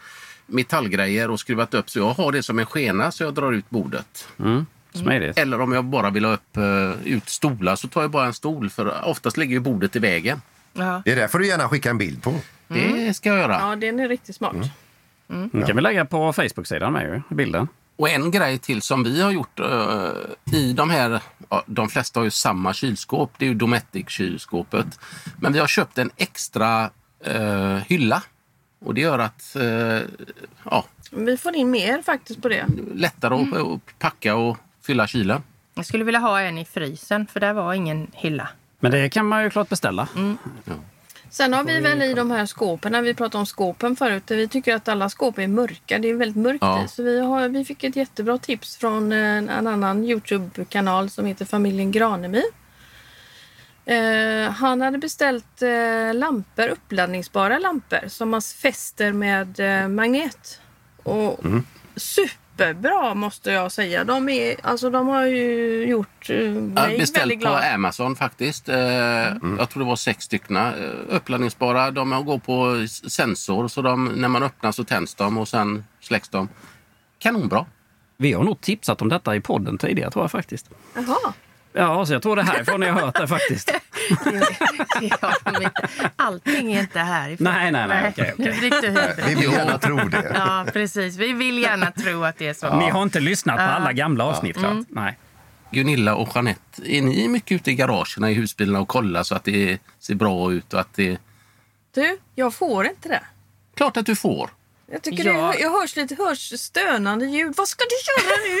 metallgrejer 0.45 1.31
och 1.31 1.39
skruvat 1.39 1.73
upp 1.73 1.89
så 1.89 1.99
jag 1.99 2.13
har 2.13 2.31
det 2.31 2.43
som 2.43 2.59
en 2.59 2.65
skena 2.65 3.11
så 3.11 3.23
jag 3.23 3.33
drar 3.33 3.51
ut 3.51 3.69
bordet. 3.69 4.27
Mm. 4.39 4.65
Smidigt. 4.93 5.37
Eller 5.37 5.61
om 5.61 5.71
jag 5.71 5.85
bara 5.85 6.09
vill 6.09 6.25
ha 6.25 6.33
upp, 6.33 6.57
eh, 6.57 7.13
ut 7.13 7.29
stolar 7.29 7.75
så 7.75 7.87
tar 7.87 8.01
jag 8.01 8.11
bara 8.11 8.25
en 8.25 8.33
stol 8.33 8.69
för 8.69 9.05
oftast 9.05 9.37
ligger 9.37 9.53
ju 9.53 9.59
bordet 9.59 9.95
i 9.95 9.99
vägen. 9.99 10.41
Ja. 10.73 11.01
Det 11.05 11.11
är 11.11 11.15
därför 11.15 11.39
du 11.39 11.47
gärna 11.47 11.69
skickar 11.69 11.89
en 11.89 11.97
bild 11.97 12.23
på. 12.23 12.35
Det 12.67 13.13
ska 13.13 13.29
jag 13.29 13.37
göra. 13.37 13.59
Ja, 13.61 13.75
den 13.75 13.99
är 13.99 14.09
riktigt 14.09 14.35
smart. 14.35 14.55
Den 15.27 15.63
kan 15.67 15.75
vi 15.75 15.81
lägga 15.81 16.05
på 16.05 16.33
Facebook-sidan 16.33 16.93
med 16.93 17.23
ju, 17.29 17.35
bilden. 17.35 17.67
Och 17.95 18.09
en 18.09 18.31
grej 18.31 18.57
till 18.57 18.81
som 18.81 19.03
vi 19.03 19.21
har 19.21 19.31
gjort 19.31 19.59
eh, 19.59 20.11
i 20.51 20.73
de 20.73 20.89
här, 20.89 21.21
de 21.65 21.89
flesta 21.89 22.19
har 22.19 22.25
ju 22.25 22.31
samma 22.31 22.73
kylskåp, 22.73 23.31
det 23.37 23.45
är 23.45 23.49
ju 23.49 23.55
Dometic-kylskåpet. 23.55 24.99
Men 25.39 25.53
vi 25.53 25.59
har 25.59 25.67
köpt 25.67 25.97
en 25.97 26.11
extra 26.17 26.89
eh, 27.19 27.75
hylla. 27.75 28.23
Och 28.85 28.93
det 28.93 29.01
gör 29.01 29.19
att, 29.19 29.55
eh, 29.55 30.01
ja, 30.63 30.85
Vi 31.11 31.37
får 31.37 31.55
in 31.55 31.71
mer 31.71 32.01
faktiskt 32.01 32.41
på 32.41 32.49
det. 32.49 32.65
Lättare 32.93 33.33
att 33.33 33.53
att 33.53 33.99
packa 33.99 34.35
och 34.35 34.57
fylla 34.81 35.07
kylen. 35.07 35.43
Jag 35.73 35.85
skulle 35.85 36.03
vilja 36.03 36.19
ha 36.19 36.41
en 36.41 36.57
i 36.57 36.65
frysen 36.65 37.27
för 37.27 37.39
där 37.39 37.53
var 37.53 37.73
ingen 37.73 38.07
hylla. 38.13 38.49
Men 38.79 38.91
det 38.91 39.09
kan 39.09 39.25
man 39.25 39.43
ju 39.43 39.49
klart 39.49 39.69
beställa. 39.69 40.07
Sen 41.31 41.53
har 41.53 41.63
vi 41.63 41.79
väl 41.79 42.01
i 42.01 42.13
de 42.13 42.31
här 42.31 42.45
skåpen, 42.45 42.91
när 42.91 43.01
vi 43.01 43.13
pratade 43.13 43.39
om 43.39 43.45
skåpen 43.45 43.95
förut, 43.95 44.23
vi 44.27 44.47
tycker 44.47 44.75
att 44.75 44.87
alla 44.87 45.09
skåp 45.09 45.37
är 45.37 45.47
mörka. 45.47 45.99
Det 45.99 46.09
är 46.09 46.13
väldigt 46.13 46.43
mörkt 46.43 46.61
Ja. 46.61 46.85
i. 46.85 46.87
Så 46.87 47.03
vi, 47.03 47.19
har, 47.19 47.47
vi 47.47 47.65
fick 47.65 47.83
ett 47.83 47.95
jättebra 47.95 48.37
tips 48.37 48.77
från 48.77 49.11
en, 49.11 49.49
en 49.49 49.67
annan 49.67 50.03
Youtube-kanal 50.03 51.09
som 51.09 51.25
heter 51.25 51.45
Familjen 51.45 51.91
Granemy. 51.91 52.43
Eh, 53.85 54.51
han 54.51 54.81
hade 54.81 54.97
beställt 54.97 55.61
eh, 55.61 56.13
lampor, 56.13 56.67
uppladdningsbara 56.67 57.59
lampor 57.59 58.07
som 58.07 58.29
man 58.29 58.41
fäster 58.41 59.13
med 59.13 59.59
eh, 59.59 59.87
magnet. 59.87 60.61
Och 61.03 61.39
Superbra 62.59 63.13
måste 63.13 63.51
jag 63.51 63.71
säga. 63.71 64.03
De, 64.03 64.29
är, 64.29 64.55
alltså, 64.63 64.89
de 64.89 65.07
har 65.07 65.25
ju 65.25 65.85
gjort 65.85 66.29
eh, 66.29 66.35
mig 66.35 66.53
har 66.75 66.81
väldigt 66.81 66.99
beställt 66.99 67.33
på 67.33 67.39
glad. 67.39 67.73
Amazon 67.73 68.15
faktiskt. 68.15 68.69
Eh, 68.69 68.77
Jag 68.77 69.69
tror 69.69 69.79
det 69.83 69.89
var 69.89 69.95
sex 69.95 70.23
stycken. 70.25 70.55
eh, 70.55 70.71
Uppladdningsbara. 71.09 71.91
De 71.91 72.25
går 72.25 72.39
på 72.39 72.87
sensor 73.09 73.67
så 73.67 73.81
de, 73.81 74.05
när 74.05 74.27
man 74.27 74.43
öppnar 74.43 74.71
så 74.71 74.83
tänds 74.83 75.15
de 75.15 75.37
och 75.37 75.47
sen 75.47 75.83
släcks 76.01 76.29
de. 76.29 76.49
Kanonbra. 77.19 77.65
Vi 78.17 78.33
har 78.33 78.43
nog 78.43 78.61
tipsat 78.61 79.01
om 79.01 79.09
detta 79.09 79.35
i 79.35 79.41
podden 79.41 79.77
tidigare 79.77 80.11
tror 80.11 80.23
jag 80.23 80.31
faktiskt. 80.31 80.69
Jaha. 80.95 81.33
Ja, 81.73 82.05
så 82.05 82.13
jag 82.13 82.21
tror 82.21 82.35
det 82.35 82.43
härifrån 82.43 82.81
jag 82.81 82.93
har 82.93 83.01
hört 83.01 83.15
det 83.15 83.27
faktiskt. 83.27 83.71
Ja, 85.01 85.33
Allting 86.15 86.73
är 86.73 86.79
inte 86.79 86.99
härifrån. 86.99 87.43
Nej, 87.53 87.71
nej, 87.71 87.87
nej, 87.87 88.09
okej, 88.09 88.33
okej. 88.39 89.15
Vi 89.27 89.35
vill 89.35 89.51
gärna 89.51 89.77
tro 89.77 89.95
det. 89.97 90.31
Ja, 90.35 90.65
precis. 90.73 91.15
Vi 91.17 91.33
vill 91.33 91.57
gärna 91.59 91.91
tro 91.91 92.23
att 92.23 92.37
det 92.37 92.47
är 92.47 92.53
så. 92.53 92.75
Ni 92.79 92.89
har 92.89 93.03
inte 93.03 93.19
lyssnat 93.19 93.55
på 93.57 93.61
alla 93.63 93.93
gamla 93.93 94.23
avsnitt 94.23 94.57
klart? 94.57 94.71
Mm. 94.71 94.85
Nej. 94.89 95.17
Gunilla 95.71 96.15
och 96.15 96.29
Jeanette, 96.35 96.81
är 96.85 97.01
ni 97.01 97.27
mycket 97.27 97.51
ute 97.55 97.71
i 97.71 97.73
garagerna 97.75 98.31
i 98.31 98.33
husbilarna 98.33 98.79
och 98.79 98.87
kollar 98.87 99.23
så 99.23 99.35
att 99.35 99.43
det 99.43 99.77
ser 99.99 100.15
bra 100.15 100.53
ut 100.53 100.73
och 100.73 100.79
att 100.79 100.93
det... 100.93 101.17
Du, 101.93 102.17
jag 102.35 102.53
får 102.53 102.85
inte 102.87 103.09
det. 103.09 103.23
Klart 103.75 103.97
att 103.97 104.05
du 104.05 104.15
får. 104.15 104.49
Jag 104.91 105.01
tycker 105.01 105.23
Ja. 105.25 105.51
det, 105.53 105.59
jag 105.59 105.71
hörs 105.81 105.95
lite 105.95 106.15
hörs 106.15 106.59
stönande 106.59 107.25
ljud. 107.25 107.53
Vad 107.57 107.67
ska 107.67 107.83
du 107.89 107.95
göra 108.29 108.35
nu? 108.37 108.59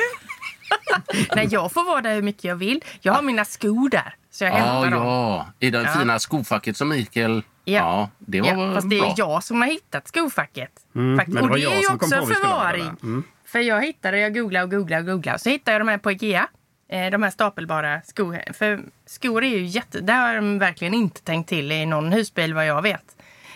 Nej, 1.35 1.47
jag 1.51 1.71
får 1.71 1.83
vara 1.83 2.01
där 2.01 2.15
hur 2.15 2.21
mycket 2.21 2.43
jag 2.43 2.55
vill. 2.55 2.83
Jag 3.01 3.13
har 3.13 3.21
mina 3.21 3.45
skor 3.45 3.89
där, 3.89 4.15
så 4.31 4.43
jag 4.43 4.53
Ja, 4.53 4.57
hämtar 4.57 4.91
dem. 4.91 5.05
ja. 5.05 5.47
I 5.59 5.69
det 5.69 5.81
Ja. 5.81 5.99
fina 5.99 6.19
skofacket 6.19 6.77
som 6.77 6.89
Mikael... 6.89 7.43
Ja. 7.65 7.73
Ja, 7.75 8.09
det 8.17 8.41
var 8.41 8.47
Ja, 8.47 8.73
fast 8.75 8.89
det 8.89 8.97
är 8.97 9.01
bra. 9.01 9.13
jag 9.17 9.43
som 9.43 9.61
har 9.61 9.67
hittat 9.69 10.07
skofacket. 10.07 10.71
Mm, 10.95 11.15
men 11.15 11.35
det 11.35 11.41
och 11.41 11.49
det 11.49 11.63
är 11.63 11.75
ju 11.77 11.83
som 11.83 11.99
kom 11.99 12.07
också 12.19 12.29
det 12.29 12.35
förvaring. 12.35 12.91
Mm. 13.03 13.23
För 13.45 13.59
jag 13.59 13.81
hittade, 13.85 14.19
jag 14.19 14.33
googlade 14.33 14.63
och 14.65 14.71
googlade 14.71 15.01
och 15.01 15.05
googlade. 15.17 15.39
Så 15.39 15.49
hittade 15.49 15.71
jag 15.75 15.81
de 15.81 15.87
här 15.87 15.97
på 15.97 16.11
Ikea. 16.11 16.47
Eh, 16.91 17.11
De 17.11 17.23
här 17.23 17.29
stapelbara 17.29 18.01
skor. 18.05 18.39
För 18.53 18.79
skor 19.05 19.43
är 19.43 19.49
ju 19.49 19.65
jätte... 19.65 19.99
Där 20.01 20.27
har 20.27 20.35
de 20.35 20.59
verkligen 20.59 20.93
inte 20.93 21.21
tänkt 21.21 21.49
till 21.49 21.71
i 21.71 21.85
någon 21.85 22.11
husbil 22.11 22.53
vad 22.53 22.65
jag 22.65 22.81
vet. 22.81 23.05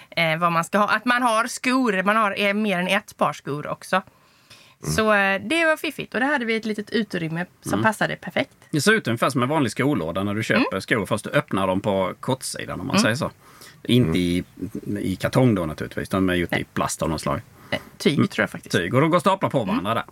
Eh, 0.10 0.38
vad 0.38 0.52
man 0.52 0.63
ska 0.63 0.78
ha. 0.78 0.88
Att 0.88 1.06
man 1.06 1.21
har 1.23 1.47
skor. 1.47 2.04
Man 2.04 2.15
har 2.15 2.36
eh, 2.41 2.54
mer 2.54 2.80
än 2.80 2.88
ett 2.88 3.17
par 3.17 3.34
skor 3.34 3.67
också. 3.67 4.02
Så 4.86 5.13
eh, 5.13 5.41
det 5.41 5.65
var 5.65 5.78
fiffigt. 5.78 6.13
Och 6.13 6.19
där 6.19 6.28
hade 6.28 6.46
vi 6.46 6.56
ett 6.56 6.65
litet 6.65 6.89
utrymme 6.89 7.46
som 7.62 7.74
Mm. 7.74 7.84
passade 7.84 8.15
perfekt. 8.15 8.52
Det 8.72 8.82
ser 8.82 8.91
ut 8.93 9.08
ungefär 9.08 9.30
som 9.30 9.43
en 9.43 9.50
vanlig 9.50 9.72
skolåda 9.72 10.24
när 10.24 10.34
du 10.34 10.43
köper 10.43 10.80
skor 10.80 11.06
fast 11.06 11.24
du 11.24 11.30
öppnar 11.30 11.67
dem 11.67 11.82
på 11.82 12.13
kortsidan 12.19 12.80
om 12.80 12.88
man 12.88 12.96
Mm. 12.96 13.04
säger 13.04 13.15
så. 13.15 13.32
Inte 13.84 14.19
i, 14.19 14.43
i 15.00 15.15
kartong 15.15 15.56
då 15.56 15.65
naturligtvis, 15.65 16.10
de 16.10 16.30
är 16.30 16.34
gjorda 16.34 16.58
i 16.60 16.63
plast 16.63 17.02
av 17.02 17.10
något 17.10 17.22
slag. 17.22 17.41
Eh, 17.72 17.80
Tyg 17.98 18.15
tror 18.32 18.43
jag 18.43 18.50
faktiskt. 18.50 18.76
Tyg 18.76 18.93
och 18.93 19.02
de 19.02 19.10
går 19.10 19.19
stapla 19.19 19.50
på 19.50 19.63
varandra 19.63 19.93
där. 19.93 20.04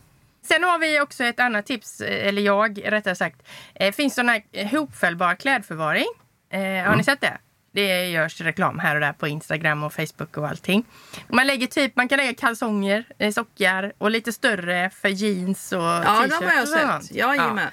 Sen 0.43 0.63
har 0.63 0.79
vi 0.79 1.01
också 1.01 1.23
ett 1.23 1.39
annat 1.39 1.65
tips, 1.65 2.01
eh, 2.01 2.27
eller 2.27 2.41
jag 2.41 2.81
rättare 2.91 3.15
sagt. 3.15 3.41
Eh, 3.75 3.91
finns 3.93 4.15
sån 4.15 4.29
här 4.29 4.43
eh, 4.51 4.67
hopfällbar 4.67 5.35
klädförvaring. 5.35 6.05
Eh, 6.49 6.59
har 6.89 6.95
ni 6.95 7.03
sett 7.03 7.21
det? 7.21 7.37
Det 7.73 8.09
görs 8.09 8.41
reklam 8.41 8.79
här 8.79 8.95
och 8.95 9.01
där 9.01 9.13
på 9.13 9.27
Instagram 9.27 9.83
och 9.83 9.93
Facebook 9.93 10.37
och 10.37 10.47
allting. 10.47 10.83
Man 11.27 11.47
lägger 11.47 11.67
typ, 11.67 11.95
man 11.95 12.07
kan 12.07 12.17
lägga 12.17 12.33
kalsonger, 12.33 13.03
eh, 13.17 13.31
sockar 13.31 13.93
och 13.97 14.11
lite 14.11 14.31
större 14.33 14.89
för 14.89 15.09
jeans 15.09 15.71
och 15.71 15.79
Ja, 15.81 16.03
t-shirts 16.03 16.39
de 16.39 16.45
har 16.45 16.53
jag 16.53 17.03
sett. 17.03 17.15
Jajamän. 17.15 17.67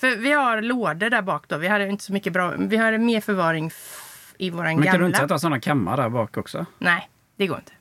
För 0.00 0.16
vi 0.16 0.32
har 0.32 0.62
lådor 0.62 1.10
där 1.10 1.22
bak 1.22 1.44
då. 1.48 1.56
Vi 1.56 1.68
hade 1.68 1.86
inte 1.88 2.04
så 2.04 2.12
mycket 2.12 2.32
bra, 2.32 2.54
vi 2.58 2.76
hade 2.76 2.98
mer 2.98 3.20
förvaring 3.20 3.66
f- 3.66 4.34
i 4.38 4.50
våran 4.50 4.64
Men 4.64 4.76
kan 4.76 4.84
gamla. 4.84 4.98
du 4.98 5.06
inte 5.06 5.18
sätta 5.18 5.38
sådana 5.38 5.60
kammar 5.60 5.96
där 5.96 6.08
bak 6.08 6.36
också? 6.36 6.66
Nej, 6.78 7.08
det 7.36 7.46
går 7.46 7.56
inte. 7.58 7.72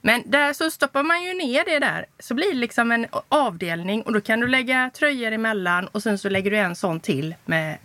Men 0.00 0.22
där 0.30 0.52
så 0.52 0.70
stoppar 0.70 1.02
man 1.02 1.22
ju 1.22 1.34
ner 1.34 1.64
det 1.64 1.78
där. 1.78 2.06
Så 2.18 2.34
blir 2.34 2.48
det 2.52 2.58
liksom 2.58 2.92
en 2.92 3.06
avdelning 3.28 4.02
och 4.02 4.12
då 4.12 4.20
kan 4.20 4.40
du 4.40 4.46
lägga 4.48 4.90
tröjor 4.94 5.32
emellan 5.32 5.86
och 5.88 6.02
sen 6.02 6.18
så 6.18 6.28
lägger 6.28 6.50
du 6.50 6.56
en 6.58 6.76
sån 6.76 7.00
till 7.00 7.34
med 7.44 7.78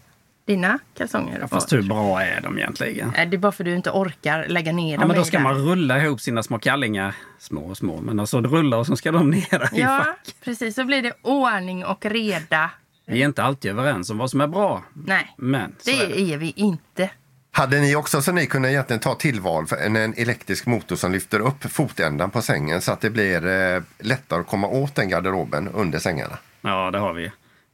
dina 0.45 0.79
kalsonger. 0.97 1.37
Ja, 1.41 1.47
fast 1.47 1.73
hur 1.73 1.81
bra 1.81 2.21
är 2.21 2.41
de 2.41 2.57
egentligen? 2.57 3.11
Nej, 3.17 3.25
Det 3.25 3.35
är 3.35 3.37
bara 3.37 3.51
för 3.51 3.63
att 3.63 3.65
du 3.65 3.75
inte 3.75 3.89
orkar 3.91 4.45
lägga 4.47 4.71
ner 4.71 4.93
Ja, 4.93 4.99
dem 4.99 5.07
men 5.07 5.15
då 5.17 5.21
i 5.21 5.25
ska 5.25 5.37
där. 5.37 5.43
man 5.43 5.55
rulla 5.57 6.01
ihop 6.03 6.21
sina 6.21 6.43
små 6.43 6.59
kallingar. 6.59 7.15
Små 7.39 7.61
och 7.61 7.77
små, 7.77 8.01
men 8.01 8.19
alltså 8.19 8.41
rulla 8.41 8.77
och 8.77 8.87
så 8.87 8.95
ska 8.95 9.11
de 9.11 9.29
ner 9.31 9.69
i 9.73 9.79
Ja, 9.79 9.97
fack. 10.05 10.35
precis. 10.43 10.75
Så 10.75 10.85
blir 10.85 11.01
det 11.01 11.13
ordning 11.21 11.85
och 11.85 12.05
reda. 12.05 12.69
Vi 13.05 13.21
är 13.21 13.25
inte 13.25 13.43
alltid 13.43 13.71
överens 13.71 14.09
om 14.09 14.17
vad 14.17 14.29
som 14.31 14.41
är 14.41 14.47
bra. 14.47 14.83
Nej, 14.93 15.33
Men 15.37 15.75
så 15.79 15.89
är 15.89 16.07
det. 16.07 16.13
det 16.13 16.33
är 16.33 16.37
vi 16.37 16.53
inte. 16.55 17.09
Hade 17.53 17.79
ni 17.79 17.95
också 17.95 18.21
så 18.21 18.31
ni 18.31 18.45
kunde 18.45 18.71
egentligen 18.71 18.99
ta 18.99 19.15
tillval 19.15 19.67
för 19.67 19.75
en, 19.75 19.95
en 19.95 20.13
elektrisk 20.17 20.65
motor 20.65 20.95
som 20.95 21.11
lyfter 21.11 21.39
upp 21.39 21.71
fotändan 21.71 22.29
på 22.31 22.41
sängen 22.41 22.81
så 22.81 22.91
att 22.91 23.01
det 23.01 23.09
blir 23.09 23.47
eh, 23.47 23.81
lättare 23.99 24.39
att 24.41 24.47
komma 24.47 24.67
åt 24.67 24.95
den 24.95 25.09
garderoben 25.09 25.67
under 25.67 25.99
sängarna? 25.99 26.37
Ja, 26.61 26.91
det 26.91 26.97
har 26.99 27.13
vi. 27.13 27.31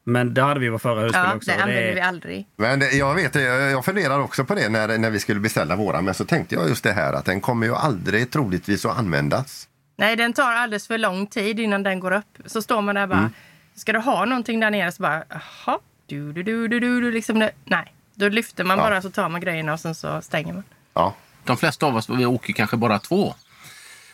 Men 0.10 0.34
det 0.34 0.42
hade 0.42 0.60
vi 0.60 0.70
vår 0.70 0.78
förra 0.78 1.02
husbil 1.02 1.22
Ja, 1.26 1.36
också. 1.36 1.52
det 1.52 1.58
och 1.58 1.62
använder 1.64 1.84
är- 1.84 1.96
vi 1.96 2.02
aldrig. 2.02 2.48
Men 2.58 2.80
det- 2.80 2.92
jag 2.92 3.16
vet, 3.16 3.36
jag 3.36 3.72
jag 3.72 3.86
funderar 3.86 4.20
också 4.20 4.46
på 4.46 4.56
det 4.56 4.70
när, 4.70 4.98
när 4.98 5.10
vi 5.10 5.20
skulle 5.20 5.40
beställa 5.40 5.76
våra. 5.76 6.02
Men 6.02 6.14
så 6.14 6.26
tänkte 6.26 6.56
jag 6.56 6.70
just 6.70 6.84
det 6.84 6.92
här 6.94 7.14
att 7.14 7.26
den 7.26 7.42
kommer 7.42 7.68
ju 7.68 7.76
aldrig 7.76 8.32
troligtvis 8.32 8.86
att 8.86 8.98
användas. 8.98 9.68
Nej, 9.98 10.16
den 10.16 10.34
tar 10.34 10.52
alldeles 10.54 10.88
för 10.88 10.98
lång 10.98 11.28
tid 11.28 11.60
innan 11.60 11.84
den 11.84 12.00
går 12.00 12.12
upp. 12.14 12.38
Så 12.46 12.62
står 12.62 12.82
man 12.82 12.96
där 12.96 13.08
bara, 13.08 13.20
Mm. 13.20 13.32
ska 13.76 13.94
du 13.94 14.00
ha 14.00 14.26
någonting 14.26 14.60
där 14.60 14.72
nere 14.72 14.92
så 14.92 15.02
bara, 15.04 15.24
jaha, 15.30 15.80
du, 16.08 16.34
du, 16.34 16.44
du, 16.44 16.68
du, 16.68 16.80
du, 16.80 17.02
du, 17.02 17.12
liksom 17.12 17.40
det. 17.40 17.52
Nej, 17.66 17.94
då 18.16 18.30
lyfter 18.30 18.64
man 18.64 18.78
Ja. 18.78 18.84
bara 18.84 19.02
så 19.02 19.10
tar 19.10 19.30
man 19.30 19.42
grejerna 19.42 19.74
och 19.74 19.80
sen 19.80 19.96
så 19.96 20.22
stänger 20.22 20.54
man. 20.54 20.64
Ja. 20.94 21.14
De 21.44 21.58
flesta 21.58 21.86
av 21.86 21.96
oss 21.96 22.10
vi 22.10 22.26
åker 22.26 22.54
kanske 22.54 22.78
bara 22.78 23.00
två. 23.00 23.36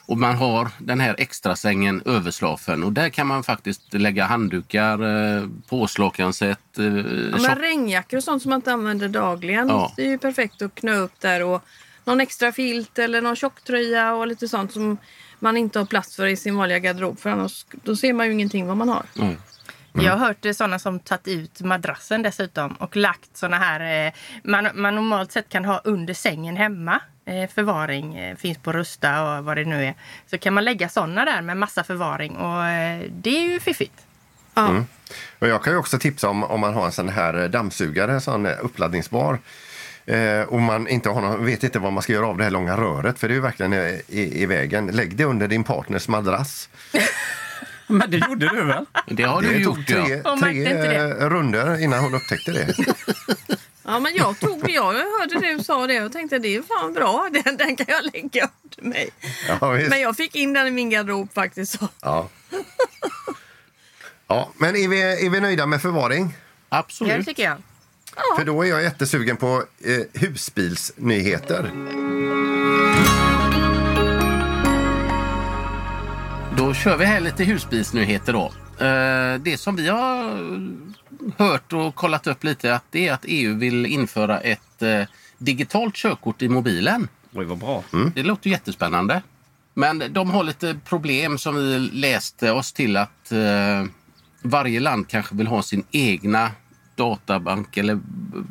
Och 0.06 0.18
man 0.18 0.36
har 0.36 0.70
den 0.80 1.00
här 1.00 1.16
extra 1.18 1.56
sängen 1.56 2.02
överslafen 2.06 2.84
och 2.84 2.94
där 2.94 3.10
kan 3.10 3.28
man 3.28 3.44
faktiskt 3.44 3.94
lägga 3.94 4.26
handdukar, 4.26 5.00
eh, 5.38 5.48
påslakanset, 5.70 6.78
eh, 6.78 6.86
Ja, 6.86 7.38
men 7.42 7.56
regnjackor 7.56 8.18
och 8.18 8.24
sånt 8.24 8.42
som 8.42 8.50
man 8.50 8.58
inte 8.58 8.74
använder 8.74 9.08
dagligen. 9.08 9.68
Ja. 9.68 9.94
Det 9.96 10.02
är 10.06 10.10
ju 10.10 10.18
perfekt 10.18 10.62
att 10.62 10.76
knö 10.76 10.96
upp 10.96 11.20
där. 11.20 11.44
Och 11.44 11.63
någon 12.06 12.22
extra 12.22 12.52
filt 12.52 13.00
eller 13.00 13.22
någon 13.22 13.36
tjocktröja 13.36 14.13
och 14.13 14.28
lite 14.28 14.48
sånt 14.48 14.72
som 14.74 14.98
man 15.39 15.58
inte 15.58 15.80
har 15.80 15.86
plats 15.86 16.16
för 16.16 16.28
i 16.28 16.36
sin 16.36 16.58
vanliga 16.58 16.80
garderob. 16.80 17.20
För 17.20 17.30
annars 17.30 17.66
då 17.72 17.96
ser 17.96 18.13
man 18.13 18.26
ju 18.26 18.32
ingenting 18.34 18.68
vad 18.68 18.78
man 18.78 18.89
har. 18.89 19.06
Jag 19.94 20.12
har 20.12 20.28
hört 20.28 20.38
det 20.39 20.54
sådana 20.54 20.80
som 20.80 21.00
tagit 21.00 21.28
ut 21.28 21.62
madrassen 21.62 22.22
dessutom 22.22 22.74
och 22.74 22.96
lagt 22.96 23.38
såna 23.38 23.58
här 23.58 24.08
eh, 24.08 24.13
man, 24.44 24.70
man 24.74 24.96
normalt 24.96 25.32
sett 25.32 25.50
kan 25.50 25.66
ha 25.66 25.82
under 25.84 26.13
sängen 26.13 26.58
hemma. 26.58 27.00
Eh, 27.26 27.50
förvaring 27.50 28.16
eh, 28.18 28.36
finns 28.38 28.58
på 28.58 28.72
Rusta 28.72 29.24
och 29.24 29.46
vad 29.46 29.58
det 29.58 29.66
nu 29.66 29.86
är. 29.86 29.94
Så 30.28 30.38
kan 30.38 30.54
man 30.54 30.66
lägga 30.66 30.90
såna 30.90 31.26
där 31.26 31.42
med 31.42 31.58
massa 31.58 31.84
förvaring 31.84 32.36
och 32.36 32.66
eh, 32.66 33.02
det 33.10 33.30
är 33.38 33.52
ju 33.52 33.60
fiffigt. 33.60 34.06
Mm. 34.56 34.86
Och 35.40 35.48
jag 35.48 35.64
kan 35.64 35.74
ju 35.74 35.80
också 35.80 36.00
tipsa 36.00 36.30
om 36.30 36.44
om 36.44 36.60
man 36.60 36.74
har 36.74 36.86
en 36.86 36.92
sån 36.92 37.10
här 37.10 37.48
dammsugare, 37.48 38.22
sån 38.22 38.46
eh, 38.46 38.54
uppladdningsbar. 38.62 39.40
Eh, 40.06 40.42
och 40.42 40.62
man 40.62 40.88
inte 40.88 41.10
har 41.10 41.22
någon, 41.22 41.46
vet 41.46 41.64
inte 41.64 41.80
vad 41.80 41.94
man 41.94 42.04
ska 42.04 42.14
göra 42.14 42.28
av 42.28 42.38
det 42.38 42.44
här 42.44 42.52
långa 42.52 42.78
röret 42.78 43.20
för 43.20 43.28
det 43.28 43.32
är 43.34 43.36
ju 43.36 43.42
verkligen 43.42 43.74
eh, 43.74 43.94
i, 44.08 44.42
i 44.42 44.46
vägen. 44.46 44.88
Lägg 44.88 45.16
det 45.16 45.24
under 45.26 45.48
din 45.48 45.64
partners 45.64 46.08
madrass. 46.08 46.70
Men 47.88 48.12
det 48.12 48.18
gjorde 48.18 48.50
du 48.50 48.64
väl? 48.64 48.86
Det 49.08 49.24
har 49.24 49.42
du 49.42 49.48
det 49.48 49.60
gjort, 49.60 49.76
tog 49.76 49.88
tre, 49.88 50.22
ja. 50.24 50.38
Tre 50.42 50.58
inte 50.58 50.88
det. 50.88 50.96
eh, 50.96 51.30
runder 51.30 51.84
innan 51.84 52.00
hon 52.00 52.16
upptäckte 52.16 52.52
det. 52.52 52.68
Ja, 53.86 54.00
men 54.00 54.15
jag 54.15 54.39
tog 54.39 54.69
jag 54.69 54.93
hörde 54.93 55.39
du 55.58 55.63
sa 55.63 55.88
det 55.88 56.02
och 56.04 56.12
tänkte 56.12 56.39
det 56.39 56.56
är 56.56 56.62
fan 56.62 56.93
bra. 56.93 57.30
Den, 57.43 57.58
den 57.58 57.76
kan 57.76 57.86
jag 57.89 58.04
lägga 58.13 58.50
under 58.63 58.89
mig. 58.89 59.10
Ja, 59.62 59.69
visst. 59.69 59.89
Men 59.89 60.02
jag 60.02 60.15
fick 60.15 60.36
in 60.36 60.54
den 60.54 60.67
i 60.67 60.72
min 60.72 60.89
garderob 60.89 61.34
faktiskt. 61.34 61.80
Så. 61.80 61.88
Ja. 62.02 62.30
ja, 64.28 64.50
men 64.58 64.76
är 64.76 64.88
vi, 64.88 65.02
är 65.26 65.30
vi 65.30 65.39
nöjda 65.39 65.65
med 65.65 65.82
förvaring? 65.82 66.34
Absolut. 66.69 67.17
Det 67.17 67.24
tycker 67.24 67.43
jag. 67.43 67.58
För 68.38 68.46
då 68.46 68.62
är 68.63 68.67
jag 68.69 68.84
jättesugen 68.84 69.38
på 69.38 69.63
eh, 69.86 70.22
husbilsnyheter. 70.22 71.72
Då 76.58 76.74
kör 76.74 76.98
vi 76.98 77.06
här 77.06 77.19
lite 77.19 77.43
husbilsnyheter 77.43 78.34
då. 78.34 78.46
Eh, 78.86 79.39
Det 79.41 79.58
som 79.58 79.76
vi 79.76 79.88
har 79.88 80.39
hört 81.38 81.73
och 81.73 81.95
kollat 81.95 82.28
upp 82.28 82.43
lite 82.43 82.76
att 82.76 82.84
det 82.89 83.08
är 83.08 83.13
att 83.13 83.26
EU 83.28 83.58
vill 83.58 83.86
införa 83.86 84.39
ett 84.39 84.82
eh, 84.82 85.04
digitalt 85.38 85.95
körkort 85.95 86.41
i 86.41 86.49
mobilen. 86.49 87.08
Oj, 87.34 87.45
vad 87.45 87.58
bra. 87.58 87.84
Det 88.15 88.23
låter 88.23 88.49
jättespännande. 88.49 89.21
Men 89.73 90.04
de 90.10 90.32
har 90.32 90.43
lite 90.43 90.80
problem 90.86 91.38
som 91.38 91.56
vi 91.56 91.80
läste 91.80 92.52
oss 92.52 92.73
till 92.73 92.97
att 92.97 93.32
eh, 93.32 93.86
varje 94.41 94.80
land 94.80 95.08
kanske 95.08 95.36
vill 95.36 95.47
ha 95.47 95.62
sin 95.62 95.84
egna 95.91 96.52
databank 96.95 97.78
eller 97.78 97.99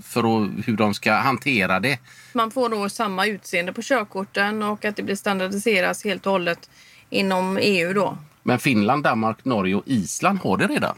för 0.05 0.21
att, 0.21 0.51
hur 0.67 0.77
de 0.77 0.95
ska 0.95 1.13
hantera 1.13 1.81
det. 1.81 1.99
Man 2.33 2.51
får 2.51 2.69
då 2.69 2.89
samma 2.89 3.27
utseende 3.27 3.73
på 3.73 3.83
körkorten 3.83 4.63
och 4.63 4.85
att 4.85 4.97
det 4.97 5.03
blir 5.03 5.15
standardiseras 5.15 6.05
helt 6.05 6.27
och 6.27 6.33
hållet 6.33 6.71
inom 7.11 7.59
EU 7.61 7.93
då. 7.93 8.19
Men 8.43 8.59
Finland, 8.59 9.03
Danmark, 9.03 9.45
Norge 9.45 9.75
och 9.75 9.83
Island 9.87 10.39
har 10.39 10.57
det 10.57 10.67
redan. 10.67 10.97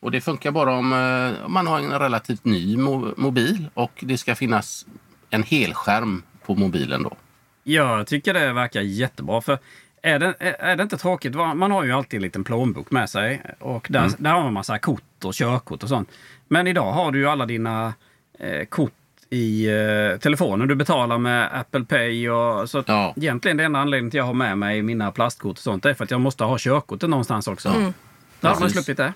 Och 0.00 0.10
det 0.10 0.20
funkar 0.20 0.50
bara 0.50 0.72
om, 0.72 0.92
eh, 0.92 1.44
om 1.46 1.52
man 1.52 1.66
har 1.66 1.78
en 1.78 1.98
relativt 1.98 2.44
ny 2.44 2.76
mo- 2.76 3.14
mobil 3.16 3.68
och 3.74 3.92
det 4.00 4.18
ska 4.18 4.34
finnas 4.34 4.86
en 5.30 5.42
helskärm 5.42 6.22
på 6.46 6.54
mobilen 6.54 7.02
då. 7.02 7.16
Jag 7.64 8.06
tycker 8.06 8.34
det 8.34 8.52
verkar 8.52 8.80
jättebra. 8.80 9.40
För 9.40 9.58
är 10.02 10.18
det, 10.18 10.34
är 10.40 10.76
det 10.76 10.82
inte 10.82 10.96
tråkigt? 10.98 11.34
Man 11.34 11.70
har 11.70 11.84
ju 11.84 11.92
alltid 11.92 12.18
en 12.18 12.22
liten 12.22 12.44
plånbok 12.44 12.90
med 12.90 13.10
sig. 13.10 13.42
Och 13.58 13.86
där, 13.90 14.00
Mm. 14.00 14.12
där 14.18 14.30
har 14.30 14.42
man 14.42 14.52
massa 14.52 14.78
kort 14.78 15.24
och 15.24 15.34
körkort 15.34 15.82
och 15.82 15.88
sånt. 15.88 16.08
Men 16.48 16.66
idag 16.66 16.92
har 16.92 17.12
du 17.12 17.18
ju 17.18 17.28
alla 17.28 17.46
dina 17.46 17.94
eh, 18.38 18.64
kort 18.64 18.92
i 19.30 19.66
eh, 19.68 20.18
telefonen. 20.20 20.68
Du 20.68 20.74
betalar 20.74 21.18
med 21.18 21.48
Apple 21.60 21.84
Pay. 21.84 22.30
Och, 22.30 22.70
så 22.70 22.78
att 22.78 22.88
Egentligen 23.16 23.56
det 23.56 23.64
enda 23.64 23.78
anledningen 23.78 24.10
till 24.10 24.20
att 24.20 24.22
jag 24.22 24.26
har 24.26 24.34
med 24.34 24.58
mig 24.58 24.82
mina 24.82 25.12
plastkort 25.12 25.50
och 25.52 25.58
sånt 25.58 25.84
är 25.86 25.94
för 25.94 26.04
att 26.04 26.10
jag 26.10 26.20
måste 26.20 26.44
ha 26.44 26.56
körkortet 26.58 27.10
någonstans 27.10 27.48
också. 27.48 27.68
Mm. 27.68 27.92
Då 28.40 28.48
har 28.48 28.60
man 28.60 28.70
sluppit 28.70 28.96
det. 28.96 29.12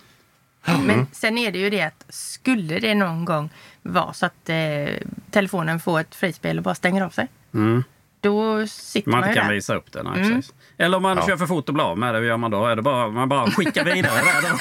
Men 0.64 1.06
sen 1.12 1.38
är 1.38 1.52
det 1.52 1.58
ju 1.58 1.70
det 1.70 1.82
att 1.82 2.04
skulle 2.08 2.78
det 2.78 2.94
någon 2.94 3.24
gång 3.24 3.50
vara 3.82 4.12
så 4.12 4.26
att 4.26 4.48
eh, 4.48 4.94
telefonen 5.30 5.80
får 5.80 6.00
ett 6.00 6.14
frispel 6.14 6.58
och 6.58 6.64
bara 6.64 6.74
stänger 6.74 7.02
av 7.02 7.10
sig. 7.10 7.28
Mm. 7.54 7.84
Då 8.22 8.66
sitter 8.66 9.10
Man 9.10 9.20
man, 9.20 9.28
inte 9.28 9.40
kan 9.40 9.48
där. 9.48 9.54
visa 9.54 9.74
upp 9.74 9.92
det. 9.92 10.02
Nej, 10.02 10.22
Mm. 10.22 10.42
Eller 10.78 10.96
om 10.96 11.02
man 11.02 11.16
Ja. 11.16 11.26
kör 11.26 11.36
för 11.36 11.46
fort 11.46 11.68
och 11.68 11.74
blir 11.74 11.84
av 11.84 11.98
med 11.98 12.14
det, 12.14 12.18
hur 12.20 12.26
gör 12.26 12.36
man 12.36 12.50
då? 12.50 12.66
Är 12.66 12.76
det 12.76 12.82
bara, 12.82 13.08
man 13.08 13.28
bara 13.28 13.50
skickar 13.50 13.84
vidare 13.84 14.12
då? 14.42 14.56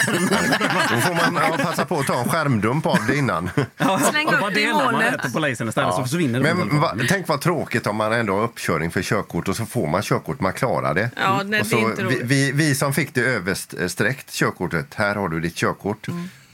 Får 1.01 1.31
man 1.31 1.43
ja, 1.43 1.57
passa 1.63 1.85
på 1.85 1.99
att 1.99 2.07
ta 2.07 2.19
en 2.19 2.29
skärmdump 2.29 2.85
av 2.85 2.97
det 3.07 3.15
innan. 3.17 3.49
Släng 4.11 4.27
och 4.27 4.33
upp 4.33 4.39
bara 4.39 4.49
det 4.49 4.55
delar 4.65 4.91
man 4.91 5.01
det 5.01 5.17
till 5.21 5.31
polisen 5.33 5.69
istället 5.69 5.93
så 5.95 6.03
försvinner 6.03 6.39
det. 6.39 6.53
Men 6.53 6.79
va, 6.81 6.95
tänk 7.09 7.27
vad 7.27 7.41
tråkigt 7.41 7.87
om 7.87 7.95
man 7.95 8.13
ändå 8.13 8.33
har 8.35 8.43
uppkörning 8.43 8.91
för 8.91 9.01
körkort 9.01 9.47
och 9.47 9.55
så 9.55 9.65
får 9.65 9.87
man 9.87 10.01
körkort, 10.01 10.39
man 10.39 10.53
klarar 10.53 10.93
det. 10.93 11.09
Ja, 11.15 11.41
nej, 11.45 11.61
och 11.61 11.67
det 11.67 11.75
är 11.77 11.81
så, 11.81 11.89
inte 11.89 12.03
vi, 12.03 12.19
vi, 12.23 12.51
vi 12.51 12.75
som 12.75 12.93
fick 12.93 13.13
det 13.13 13.21
översträckt 13.21 14.31
körkortet, 14.33 14.93
här 14.95 15.15
har 15.15 15.29
du 15.29 15.39
ditt 15.39 15.55
körkort. 15.55 16.07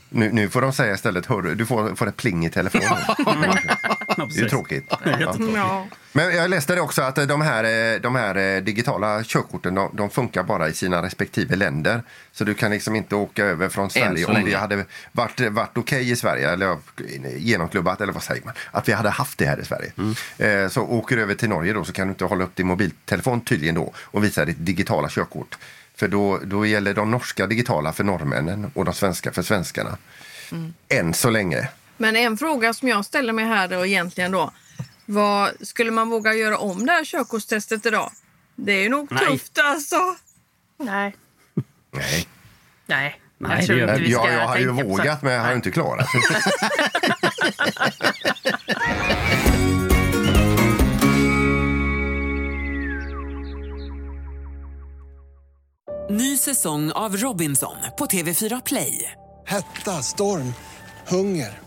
Nu, 0.10 0.32
nu 0.32 0.50
får 0.50 0.62
de 0.62 0.74
säga 0.74 0.94
istället, 0.94 1.26
hörru, 1.26 1.56
du 1.56 1.66
får, 1.66 1.96
får 1.96 2.08
ett 2.08 2.18
pling 2.18 2.46
i 2.46 2.50
telefonen. 2.50 2.98
det 4.18 4.40
är 4.40 4.44
ju 4.44 4.50
tråkigt. 4.50 4.94
Ja. 5.20 5.36
Ja. 5.56 5.88
Men 6.12 6.36
jag 6.36 6.50
läste 6.50 6.76
det 6.76 6.82
också 6.82 7.02
att 7.02 7.16
de 7.28 7.42
här, 7.42 7.94
eh, 7.94 8.02
de 8.02 8.16
här 8.16 8.36
eh, 8.36 8.62
digitala 8.64 9.24
körkorten 9.24 9.76
de, 9.76 9.90
de 9.94 10.10
funkar 10.10 10.44
bara 10.44 10.70
i 10.70 10.74
sina 10.74 11.02
respektive 11.02 11.56
länder. 11.56 12.04
Så 12.32 12.44
du 12.44 12.54
kan 12.54 12.72
liksom 12.72 12.96
inte 12.96 13.16
åka 13.16 13.46
över 13.46 13.70
från 13.70 13.90
Sverige. 13.90 14.26
Om 14.26 14.34
det 14.34 14.40
länge. 14.42 14.58
hade 14.58 14.86
varit, 15.12 15.40
varit 15.40 15.78
okej 15.78 16.12
i 16.12 16.16
Sverige, 16.16 16.52
eller 16.52 16.78
genomklubbat, 17.38 18.02
eller 18.02 18.14
vad 18.14 18.24
säger 18.24 18.46
man, 18.46 18.54
att 18.72 18.88
vi 18.90 18.94
hade 18.94 19.10
haft 19.10 19.38
det 19.38 19.46
här 19.46 19.60
i 19.60 19.66
Sverige. 19.66 19.92
Eh, 20.64 20.70
Så 20.70 20.82
åker 20.82 21.16
du 21.16 21.22
över 21.22 21.36
till 21.36 21.50
Norge 21.50 21.74
då 21.74 21.84
så 21.84 21.94
kan 21.94 22.08
du 22.08 22.12
inte 22.12 22.26
hålla 22.26 22.44
upp 22.44 22.56
din 22.56 22.68
mobiltelefon 22.68 23.42
tydligen 23.42 23.76
då 23.76 23.94
och 23.98 24.24
visa 24.24 24.46
ditt 24.46 24.66
digitala 24.66 25.10
körkort. 25.10 25.58
För 25.96 26.08
då, 26.08 26.40
då 26.44 26.66
gäller 26.66 26.94
de 26.94 27.12
norska 27.12 27.48
digitala 27.48 27.94
för 27.94 28.04
norrmännen 28.04 28.72
och 28.74 28.86
de 28.86 28.94
svenska 28.94 29.32
för 29.32 29.42
svenskarna. 29.42 29.98
Än 30.90 31.14
så 31.14 31.30
länge. 31.30 31.68
Men 31.98 32.16
en 32.16 32.38
fråga 32.38 32.74
som 32.74 32.88
jag 32.88 33.06
ställer 33.06 33.34
mig 33.34 33.46
här 33.46 33.68
då 33.68 33.86
egentligen 33.86 34.32
då. 34.32 34.52
Vad, 35.06 35.68
skulle 35.68 35.92
man 35.92 36.10
våga 36.10 36.34
göra 36.34 36.58
om 36.58 36.86
det 36.86 36.92
här 36.92 37.06
körkortstestet 37.06 37.86
idag? 37.86 38.12
Det 38.56 38.72
är 38.72 38.82
ju 38.82 38.90
nog 38.90 39.12
Nej. 39.12 39.26
tufft 39.26 39.60
alltså. 39.60 40.16
Nej. 40.78 41.16
Nej. 41.92 42.28
Nej. 42.86 43.22
Nej, 43.40 43.58
jag 43.58 43.66
tror 43.66 43.80
inte 43.80 44.00
vi 44.00 44.12
ska 44.12 44.30
Ja, 44.30 44.32
jag 44.32 44.48
har 44.48 44.58
ju 44.58 44.72
vågat 44.72 45.22
men 45.22 45.34
jag 45.34 45.42
har 45.42 45.50
ju 45.50 45.56
inte 45.56 45.72
klarat. 45.72 46.08
Ny 56.10 56.38
säsong 56.38 56.92
av 56.92 57.18
Robinson 57.18 57.76
på 57.98 58.06
TV4 58.06 58.62
Play. 58.66 59.12
Hetta, 59.46 59.92
storm, 59.92 60.54
hunger. 61.08 61.67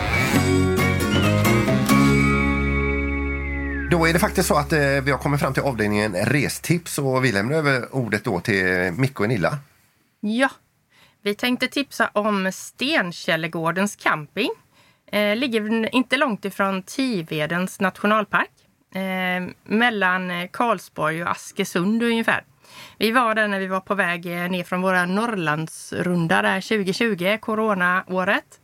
Då 3.91 4.07
är 4.07 4.13
det 4.13 4.19
faktiskt 4.19 4.47
så 4.47 4.55
att 4.55 4.73
eh, 4.73 4.79
vi 4.79 5.11
har 5.11 5.17
kommit 5.17 5.39
fram 5.39 5.53
till 5.53 5.63
avdelningen 5.63 6.15
restips 6.15 6.97
och 6.97 7.25
vi 7.25 7.31
lämnar 7.31 7.55
över 7.55 7.95
ordet 7.95 8.23
då 8.23 8.39
till 8.39 8.91
Micke 8.97 9.19
och 9.19 9.27
Nilla. 9.27 9.57
Ja, 10.19 10.49
vi 11.21 11.35
tänkte 11.35 11.67
tipsa 11.67 12.09
om 12.13 12.51
Stenkällegårdens 12.51 13.95
camping. 13.95 14.49
Eh, 15.11 15.35
ligger 15.35 15.95
inte 15.95 16.17
långt 16.17 16.45
ifrån 16.45 16.83
Tivedens 16.83 17.79
nationalpark. 17.79 18.51
Eh, 18.95 19.49
mellan 19.63 20.47
Karlsborg 20.47 21.23
och 21.23 21.31
Askersund 21.31 22.03
ungefär. 22.03 22.43
Vi 22.97 23.11
var 23.11 23.35
där 23.35 23.47
när 23.47 23.59
vi 23.59 23.67
var 23.67 23.79
på 23.79 23.95
väg 23.95 24.25
eh, 24.25 24.49
ner 24.49 24.63
från 24.63 24.81
våra 24.81 25.05
Norrlandsrunda 25.05 26.41
där 26.41 26.61
2020, 26.61 27.37
coronaåret. 27.41 28.60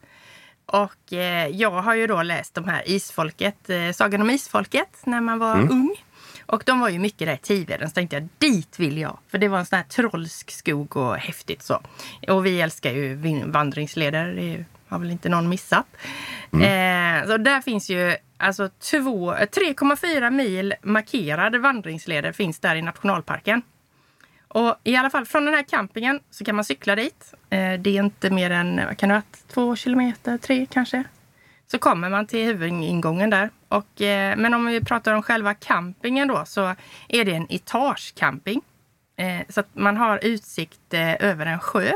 Och 0.71 1.13
eh, 1.13 1.47
jag 1.47 1.71
har 1.71 1.93
ju 1.95 2.08
då 2.08 2.21
läst 2.23 2.53
de 2.56 2.63
här 2.67 2.84
Isfolket, 2.89 3.69
eh, 3.69 3.91
Sagan 3.93 4.21
om 4.21 4.30
Isfolket 4.30 5.01
när 5.06 5.21
man 5.21 5.39
var 5.39 5.56
Mm. 5.56 5.71
ung. 5.71 5.95
Och 6.45 6.63
de 6.65 6.80
var 6.80 6.89
ju 6.89 6.99
mycket 6.99 7.27
där 7.27 7.34
i 7.34 7.38
Tiveden. 7.38 7.89
Så 7.89 7.93
tänkte 7.93 8.15
jag, 8.15 8.27
dit 8.38 8.80
vill 8.80 8.97
jag. 8.97 9.17
För 9.32 9.38
det 9.38 9.47
var 9.47 9.60
en 9.60 9.65
sån 9.65 9.77
här 9.77 9.84
trollsk 9.84 10.51
skog 10.51 10.97
och 10.97 11.17
häftigt 11.17 11.62
så. 11.63 11.82
Och 12.27 12.45
vi 12.45 12.62
älskar 12.62 12.91
ju 12.91 13.15
vandringsleder. 13.45 14.25
Det 14.34 14.65
har 14.88 14.99
väl 14.99 15.12
inte 15.12 15.30
någon 15.30 15.49
missat. 15.49 15.86
Eh, 16.53 17.27
så 17.27 17.38
där 17.38 17.62
finns 17.62 17.89
ju 17.89 18.15
alltså 18.38 18.69
två- 18.91 19.34
eh, 19.36 19.45
3,4 19.49 20.30
mil 20.32 20.73
markerade 20.84 21.60
vandringsleder 21.60 22.32
finns 22.32 22.60
där 22.60 22.75
i 22.75 22.82
nationalparken. 22.82 23.62
Och 24.47 24.75
i 24.83 24.95
alla 24.95 25.10
fall 25.10 25.25
från 25.25 25.45
den 25.45 25.53
här 25.53 25.63
campingen 25.63 26.19
så 26.31 26.45
kan 26.45 26.55
man 26.55 26.65
cykla 26.65 26.95
dit. 26.95 27.33
Eh, 27.49 27.73
det 27.79 27.97
är 27.97 28.03
inte 28.03 28.29
mer 28.29 28.49
än, 28.51 28.81
kan 28.97 29.10
det 29.10 29.15
vara, 29.15 29.23
två 29.53 29.75
kilometer, 29.75 30.38
tre 30.38 30.65
kanske. 30.71 31.03
Så 31.71 31.77
kommer 31.79 32.10
man 32.10 32.27
till 32.27 32.45
huvudingången 32.45 33.29
där. 33.29 33.49
Och, 33.67 34.01
eh, 34.01 34.38
men 34.38 34.53
om 34.53 34.65
vi 34.65 34.81
pratar 34.86 35.13
om 35.13 35.23
själva 35.23 35.53
campingen 35.53 36.27
då 36.27 36.45
så 36.45 36.75
är 37.10 37.25
det 37.25 37.31
en 37.33 37.47
etagecamping. 37.49 38.62
Eh, 39.17 39.41
så 39.49 39.60
att 39.60 39.67
man 39.75 39.97
har 39.97 40.19
utsikt 40.23 40.93
över 41.19 41.45
en 41.45 41.60
sjö. 41.60 41.91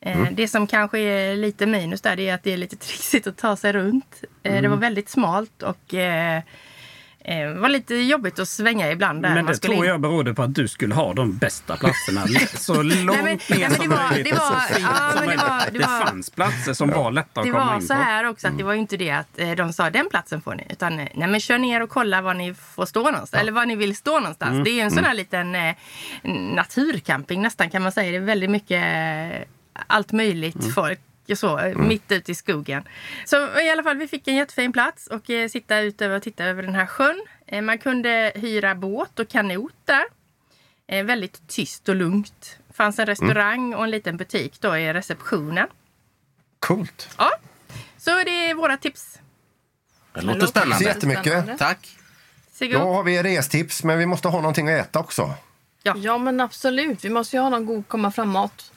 Mm. 0.00 0.34
Det 0.34 0.48
som 0.48 0.66
kanske 0.66 0.98
är 0.98 1.36
lite 1.36 1.66
minus 1.66 2.00
där 2.00 2.16
det 2.16 2.28
är 2.28 2.34
att 2.34 2.42
det 2.42 2.52
är 2.52 2.56
lite 2.56 2.76
trixigt 2.86 3.26
att 3.26 3.36
ta 3.36 3.56
sig 3.56 3.72
runt. 3.72 4.20
Eh, 4.42 4.52
Det 4.52 4.58
Mm. 4.58 4.70
var 4.70 4.78
väldigt 4.78 5.08
smalt 5.08 5.62
och 5.62 5.94
eh, 7.30 7.38
eh, 7.40 7.52
var 7.54 7.68
lite 7.68 7.94
jobbigt 7.94 8.38
att 8.38 8.48
svänga 8.48 8.90
ibland. 8.92 9.22
Där 9.22 9.34
Men 9.34 9.46
det 9.46 9.56
tror 9.56 9.74
in. 9.74 9.84
jag 9.84 10.00
berodde 10.00 10.34
på 10.34 10.42
att 10.42 10.54
du 10.54 10.68
skulle 10.68 10.94
ha 10.94 11.12
de 11.14 11.36
bästa 11.38 11.76
platserna. 11.76 12.26
Så 12.54 12.82
långt 12.82 12.94
Nej, 13.22 13.38
men- 13.48 13.58
ner 13.58 13.68
nej, 13.68 13.76
som 13.78 13.88
det 13.88 13.96
var- 13.96 14.10
möjligt. 14.10 14.32
det 14.32 14.38
var- 14.38 14.66
så 14.68 14.74
fint 14.74 14.86
ja, 14.90 15.10
som 15.12 15.20
det 15.20 15.26
möjligt. 15.26 15.42
var- 15.44 15.64
det 15.72 15.78
det 15.78 15.86
var- 15.86 16.06
fanns 16.06 16.30
platser 16.30 16.72
som 16.72 16.90
var 16.90 17.10
lätta 17.12 17.40
att 17.40 17.46
Det 17.46 17.52
komma 17.52 17.64
var 17.66 17.74
in 17.74 17.82
så 17.82 17.94
på. 17.94 18.00
här 18.00 18.24
också 18.24 18.48
att 18.48 18.58
det 18.58 18.64
var 18.64 18.72
ju 18.72 18.78
inte 18.78 18.96
det 18.96 19.10
att 19.10 19.38
eh, 19.38 19.50
de 19.50 19.72
sa 19.72 19.90
den 19.90 20.08
platsen 20.10 20.40
får 20.42 20.54
ni. 20.54 20.66
Utan 20.70 21.00
eh, 21.00 21.08
nej 21.14 21.28
men 21.28 21.40
kör 21.40 21.58
ner 21.58 21.82
och 21.82 21.90
kolla 21.90 22.22
var 22.22 22.34
ni 22.34 22.54
får 22.54 22.86
stå 22.86 23.02
någonstans. 23.10 23.40
Eller 23.42 23.52
var 23.52 23.66
ni 23.66 23.76
vill 23.76 23.96
stå 23.96 24.20
någonstans. 24.20 24.50
Mm. 24.52 24.64
Det 24.64 24.70
är 24.70 24.74
ju 24.74 24.80
en 24.80 24.90
sån 24.90 24.98
Mm. 24.98 25.08
här 25.08 25.14
liten 25.16 25.54
eh, 25.54 25.74
naturcamping 26.54 27.42
nästan 27.42 27.70
kan 27.70 27.82
man 27.82 27.92
säga. 27.92 28.10
Det 28.10 28.16
är 28.16 28.20
väldigt 28.20 28.50
mycket 28.50 28.84
allt 29.86 30.12
möjligt 30.12 30.56
Mm. 30.60 30.72
folk. 30.72 31.00
Och 31.32 31.38
Så, 31.38 31.58
eh, 31.58 31.64
Mm. 31.72 31.88
mitt 31.88 32.12
ute 32.12 32.32
i 32.32 32.34
skogen. 32.34 32.88
Så 33.24 33.60
i 33.60 33.70
alla 33.70 33.82
fall, 33.82 33.96
vi 33.96 34.08
fick 34.08 34.28
en 34.28 34.36
jättefin 34.36 34.72
plats 34.72 35.06
och 35.06 35.30
eh, 35.30 35.48
sitta 35.48 35.78
ut 35.80 36.02
över 36.02 36.16
och 36.16 36.22
titta 36.22 36.44
över 36.44 36.62
den 36.62 36.74
här 36.74 36.86
sjön. 36.86 37.24
Eh, 37.46 37.62
man 37.62 37.78
kunde 37.78 38.32
hyra 38.34 38.74
båt 38.74 39.18
och 39.18 39.28
kanot 39.28 39.72
där. 39.84 40.04
Eh, 40.86 41.04
väldigt 41.04 41.48
tyst 41.48 41.88
och 41.88 41.96
lugnt. 41.96 42.58
Det 42.68 42.74
fanns 42.74 42.98
en 42.98 43.06
restaurang 43.06 43.74
och 43.74 43.84
en 43.84 43.90
liten 43.90 44.16
butik 44.16 44.60
då 44.60 44.76
i 44.76 44.92
receptionen. 44.92 45.66
Coolt. 46.58 47.08
Ja, 47.18 47.30
så 47.98 48.10
det 48.10 48.50
är 48.50 48.54
våra 48.54 48.76
tips. 48.76 49.18
Det 50.14 50.22
låter 50.22 50.46
spännande. 50.46 50.76
Så 50.76 50.82
jättemycket. 50.84 51.58
Tack. 51.58 51.96
Sigurd? 52.52 52.80
Då 52.80 52.92
har 52.92 53.02
vi 53.02 53.22
restips, 53.22 53.84
men 53.84 53.98
vi 53.98 54.06
måste 54.06 54.28
ha 54.28 54.38
någonting 54.40 54.68
att 54.68 54.86
äta 54.86 54.98
också. 54.98 55.34
Ja. 55.82 55.94
ja, 55.96 56.18
men 56.18 56.40
absolut. 56.40 57.04
Vi 57.04 57.10
måste 57.10 57.36
ju 57.36 57.42
ha 57.42 57.48
någon 57.48 57.66
god 57.66 57.88
komma 57.88 58.10
fram-mat. 58.10 58.69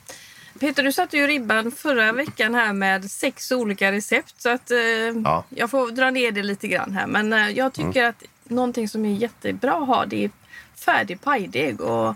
Peter, 0.64 0.84
du 0.84 0.92
satte 0.92 1.18
ju 1.18 1.28
ribban 1.28 1.72
förra 1.72 2.12
veckan 2.12 2.56
här 2.56 2.74
med 2.74 3.12
sex 3.12 3.52
olika 3.52 3.92
recept. 3.92 4.42
Så 4.42 4.50
att, 4.50 4.72
eh, 4.72 4.78
Ja. 5.24 5.44
jag 5.50 5.70
får 5.72 5.92
dra 5.92 6.10
ner 6.10 6.32
det 6.32 6.44
lite 6.44 6.68
grann 6.68 6.92
här. 6.92 7.08
Men 7.08 7.34
eh, 7.34 7.50
jag 7.50 7.74
tycker 7.74 8.04
att 8.04 8.24
någonting 8.44 8.90
som 8.90 9.06
är 9.06 9.14
jättebra 9.14 9.74
att 9.74 9.88
ha 9.88 10.06
det 10.06 10.24
är 10.24 10.32
färdig 10.76 11.22
pajdeg 11.22 11.82
och 11.82 12.16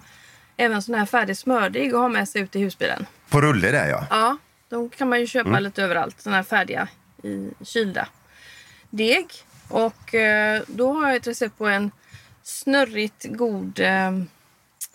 även 0.58 0.82
sån 0.82 0.96
här 0.96 1.06
färdig 1.06 1.38
smördeg 1.38 1.94
att 1.94 2.00
ha 2.02 2.08
med 2.08 2.30
sig 2.30 2.42
ut 2.42 2.56
i 2.56 2.60
husbilen. 2.60 3.06
På 3.30 3.42
rulle 3.42 3.72
där 3.72 3.88
ja. 3.90 4.06
Ja, 4.10 4.38
de 4.70 4.90
kan 4.90 5.10
man 5.10 5.20
ju 5.20 5.28
köpa 5.28 5.60
lite 5.60 5.84
överallt. 5.84 6.22
Såna 6.22 6.36
här 6.36 6.44
färdiga 6.44 6.88
i 7.24 7.50
kylda 7.64 8.08
deg. 8.90 9.26
Och 9.70 10.16
eh, 10.16 10.62
då 10.68 10.94
har 10.94 11.08
jag 11.08 11.16
ett 11.16 11.28
recept 11.28 11.58
på 11.58 11.68
en 11.68 11.92
snurrigt 12.44 13.26
god 13.30 13.80
eh, 13.80 14.12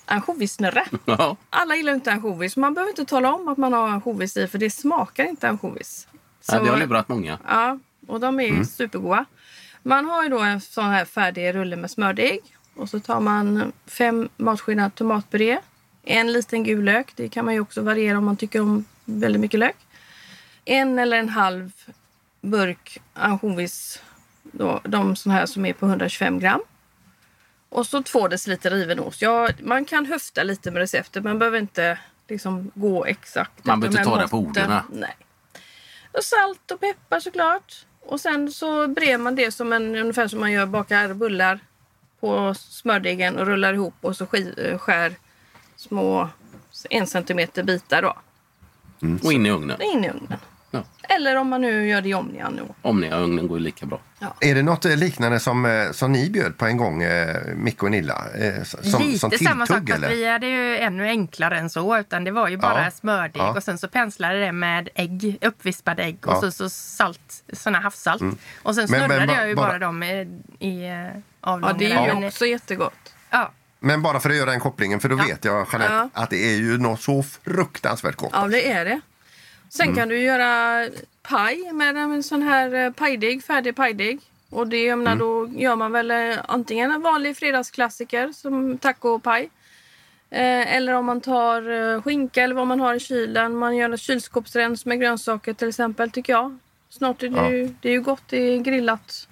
ansjovissnurra. 0.05 0.84
Ja. 1.05 1.36
Alla 1.50 1.76
gillar 1.76 1.94
inte 1.94 2.12
ansjovis. 2.12 2.57
Man 2.57 2.74
behöver 2.74 2.90
inte 2.90 3.05
tala 3.05 3.34
om 3.34 3.48
att 3.48 3.59
man 3.59 3.72
har 3.72 3.88
ansjovis 3.88 4.36
i 4.36 4.46
för 4.46 4.59
det 4.59 4.70
smakar 4.70 5.24
inte 5.24 5.48
ansjovis. 5.48 6.09
Ja, 6.48 6.61
det 6.61 6.70
har 6.70 6.76
lurat 6.76 7.09
många. 7.09 7.38
Ja, 7.48 7.78
och 8.07 8.20
de 8.20 8.40
är 8.40 8.64
supergoda. 8.64 9.24
Man 9.82 10.05
har 10.05 10.22
ju 10.22 10.28
då 10.28 10.38
en 10.38 10.61
sån 10.61 10.84
här 10.84 11.05
färdig 11.05 11.55
rulle 11.55 11.76
med 11.76 11.90
smördeg. 11.90 12.40
Och 12.74 12.88
så 12.88 13.00
tar 13.00 13.20
man 13.20 13.72
fem 13.86 14.28
matskedar 14.36 14.90
tomatpuré. 14.90 15.59
En 16.05 16.32
liten 16.32 16.64
gul 16.64 16.84
lök. 16.84 17.12
Det 17.16 17.28
kan 17.28 17.44
man 17.44 17.55
ju 17.55 17.61
också 17.61 17.82
variera 17.82 18.18
om 18.18 18.24
man 18.24 18.36
tycker 18.36 18.61
om 18.61 18.84
väldigt 19.05 19.40
mycket 19.40 19.61
lök. 19.61 19.76
En 20.64 20.98
eller 20.98 21.18
en 21.18 21.28
halv 21.28 21.72
burk 22.40 23.00
ansjovis. 23.14 24.03
Då, 24.42 24.80
de 24.84 25.16
såna 25.16 25.34
här 25.34 25.46
som 25.46 25.66
är 25.66 25.72
på 25.72 25.86
125 25.86 26.38
gram. 26.38 26.61
Och 27.73 27.87
så 27.87 28.03
två 28.03 28.29
deciliter 28.29 28.70
riven 28.70 29.01
ost. 29.01 29.23
Ja, 29.23 29.49
man 29.62 29.85
kan 29.85 30.07
höfta 30.07 30.43
lite 30.43 30.70
med 30.70 30.81
receptet. 30.81 31.25
Man 31.25 31.39
behöver 31.39 31.59
inte 31.59 31.99
liksom 32.29 32.70
gå 32.75 33.05
exakt. 33.05 33.64
Man 33.64 33.81
behöver 33.81 33.99
inte 33.99 34.11
ta 34.11 34.23
det 34.23 34.29
på 34.29 34.39
orden. 34.39 34.81
Nej. 34.93 35.16
Och 36.12 36.25
salt 36.25 36.70
och 36.70 36.81
peppar 36.81 37.20
såklart. 37.20 37.87
Och 38.01 38.20
sen 38.20 38.53
så 38.53 38.89
brer 38.89 39.18
man 39.18 39.35
det 39.35 39.53
som 39.53 39.73
en, 39.73 39.97
ungefär 39.97 40.29
som 40.29 40.41
man 40.41 40.53
gör 40.53 40.66
bakar 40.66 41.14
bullar 41.14 41.61
på 42.20 42.55
smördegen 42.55 43.39
och 43.39 43.47
rullar 43.47 43.75
ihop 43.75 43.95
och 44.01 44.16
så 44.16 44.27
eh, 44.57 44.79
skär 44.79 45.14
små 45.77 46.29
en 46.91 47.07
centimeter 47.07 47.62
bitar 47.62 48.03
då. 48.03 48.16
Och 49.23 49.33
in 49.33 49.47
i 49.47 49.51
ugnen. 49.51 49.83
In 49.83 50.05
i 50.05 50.09
ugnen. 50.09 50.39
Ja. 50.75 50.85
Eller 51.09 51.37
om 51.37 51.49
man 51.49 51.61
nu 51.61 51.89
gör 51.89 52.01
det 52.01 52.09
i 52.09 52.14
Omnian 52.14 52.53
nu. 52.53 52.62
Omnia-ugnen 52.83 53.49
går 53.49 53.59
ju 53.59 53.64
lika 53.64 53.87
bra. 53.87 54.01
Är 54.41 54.55
det 54.55 54.62
något 54.62 54.85
eh, 54.85 54.97
liknande 54.97 55.41
som, 55.41 55.64
eh, 55.66 55.91
som 55.93 56.12
ni 56.12 56.31
bjöd 56.31 56.59
på 56.59 56.66
en 56.66 56.77
gång, 56.77 57.03
eh, 57.03 57.37
Micke 57.57 57.83
och 57.83 57.91
Nilla? 57.91 58.25
Som, 58.64 59.03
Lite 59.03 59.18
som 59.18 59.31
samma 59.31 59.66
sak, 59.66 59.77
tilltugg 59.77 59.89
fast 59.91 60.05
eller? 60.05 60.09
vi 60.16 60.29
hade 60.29 60.47
ju 60.47 60.79
ännu 60.79 61.07
enklare 61.09 61.59
än 61.59 61.70
så. 61.70 61.99
Utan 61.99 62.25
det 62.25 62.31
var 62.31 62.49
ju 62.49 62.57
bara 62.57 62.85
Ja. 62.85 62.91
smördeg 62.91 63.43
Ja. 63.43 63.53
och 63.57 63.62
sen 63.62 63.79
så 63.79 63.89
penslade 63.89 64.41
det 64.41 64.53
med 64.53 64.89
ägg, 64.95 65.39
uppvispade 65.41 66.03
ägg 66.03 66.18
Ja. 66.27 66.35
och 66.37 66.41
så, 66.41 66.51
så 66.53 66.70
salt, 66.70 67.43
såna 67.53 67.81
havssalt. 67.81 68.23
Och 68.62 68.75
sen 68.75 68.87
Men- 68.91 69.01
men 69.01 69.09
snurrade 69.11 69.27
ba- 69.27 69.35
jag 69.35 69.49
ju 69.49 69.55
bara- 69.55 69.66
bara, 69.68 69.79
dem 69.79 70.03
i, 70.03 70.29
i 70.59 70.85
eh, 70.85 70.91
Ja, 70.91 71.11
avlånga. 71.41 71.73
det 71.73 71.93
är 71.93 72.07
ju 72.07 72.14
Men, 72.14 72.25
också 72.25 72.47
jättegott. 72.47 73.14
ja. 73.31 73.51
Men 73.85 74.03
bara 74.03 74.20
för 74.20 74.31
att 74.31 74.37
göra 74.37 74.51
den 74.51 74.61
kopplingen, 74.61 75.01
för 75.01 75.09
då 75.09 75.16
vet 75.16 75.45
jag 75.45 75.66
Jeanette, 75.73 75.95
Ja. 75.95 76.09
att 76.23 76.31
det 76.31 76.37
är 76.55 76.57
ju 76.57 76.79
något 76.79 77.01
så 77.01 77.23
fruktansvärt 77.23 78.16
gott. 78.16 78.31
Ja, 78.33 78.49
det 78.49 78.70
är 78.73 78.85
det. 78.85 79.01
Sen 79.77 79.95
kan 79.95 80.09
du 80.09 80.18
göra 80.18 80.89
paj 81.23 81.73
med 81.73 81.97
en 81.97 82.23
sån 82.23 82.43
här 82.43 82.75
eh, 82.75 82.91
pajdeg, 82.91 83.45
färdig 83.45 83.77
pajdeg. 83.77 84.20
Och 84.51 84.66
det, 84.66 84.85
jag 84.85 84.99
menar, 84.99 85.16
då 85.16 85.49
gör 85.57 85.77
man 85.77 85.93
väl 85.93 86.11
eh, 86.11 86.39
antingen 86.49 86.91
en 86.91 87.03
vanlig 87.03 87.37
fredagsklassiker 87.37 88.33
som 88.33 88.79
tacopaj. 88.79 89.51
Eh, 90.31 90.77
eller 90.77 90.93
om 90.93 91.07
man 91.07 91.20
tar 91.20 91.70
eh, 91.70 92.03
skinka 92.03 92.43
eller 92.43 92.55
vad 92.55 92.66
man 92.66 92.81
har 92.81 92.95
i 92.95 93.01
kylen. 93.01 93.57
Man 93.57 93.77
gör 93.77 93.91
en 93.91 93.99
kylskåpsrens 93.99 94.87
med 94.87 95.01
grönsaker 95.01 95.55
till 95.55 95.68
exempel 95.68 96.11
tycker 96.11 96.33
jag. 96.33 96.59
Snart 96.89 97.23
är 97.23 97.29
det, 97.29 97.37
Ja. 97.37 97.51
ju, 97.51 97.75
det 97.81 97.89
är 97.89 97.93
ju 97.93 98.01
gott 98.01 98.33
i 98.33 98.59
grillat 98.59 99.29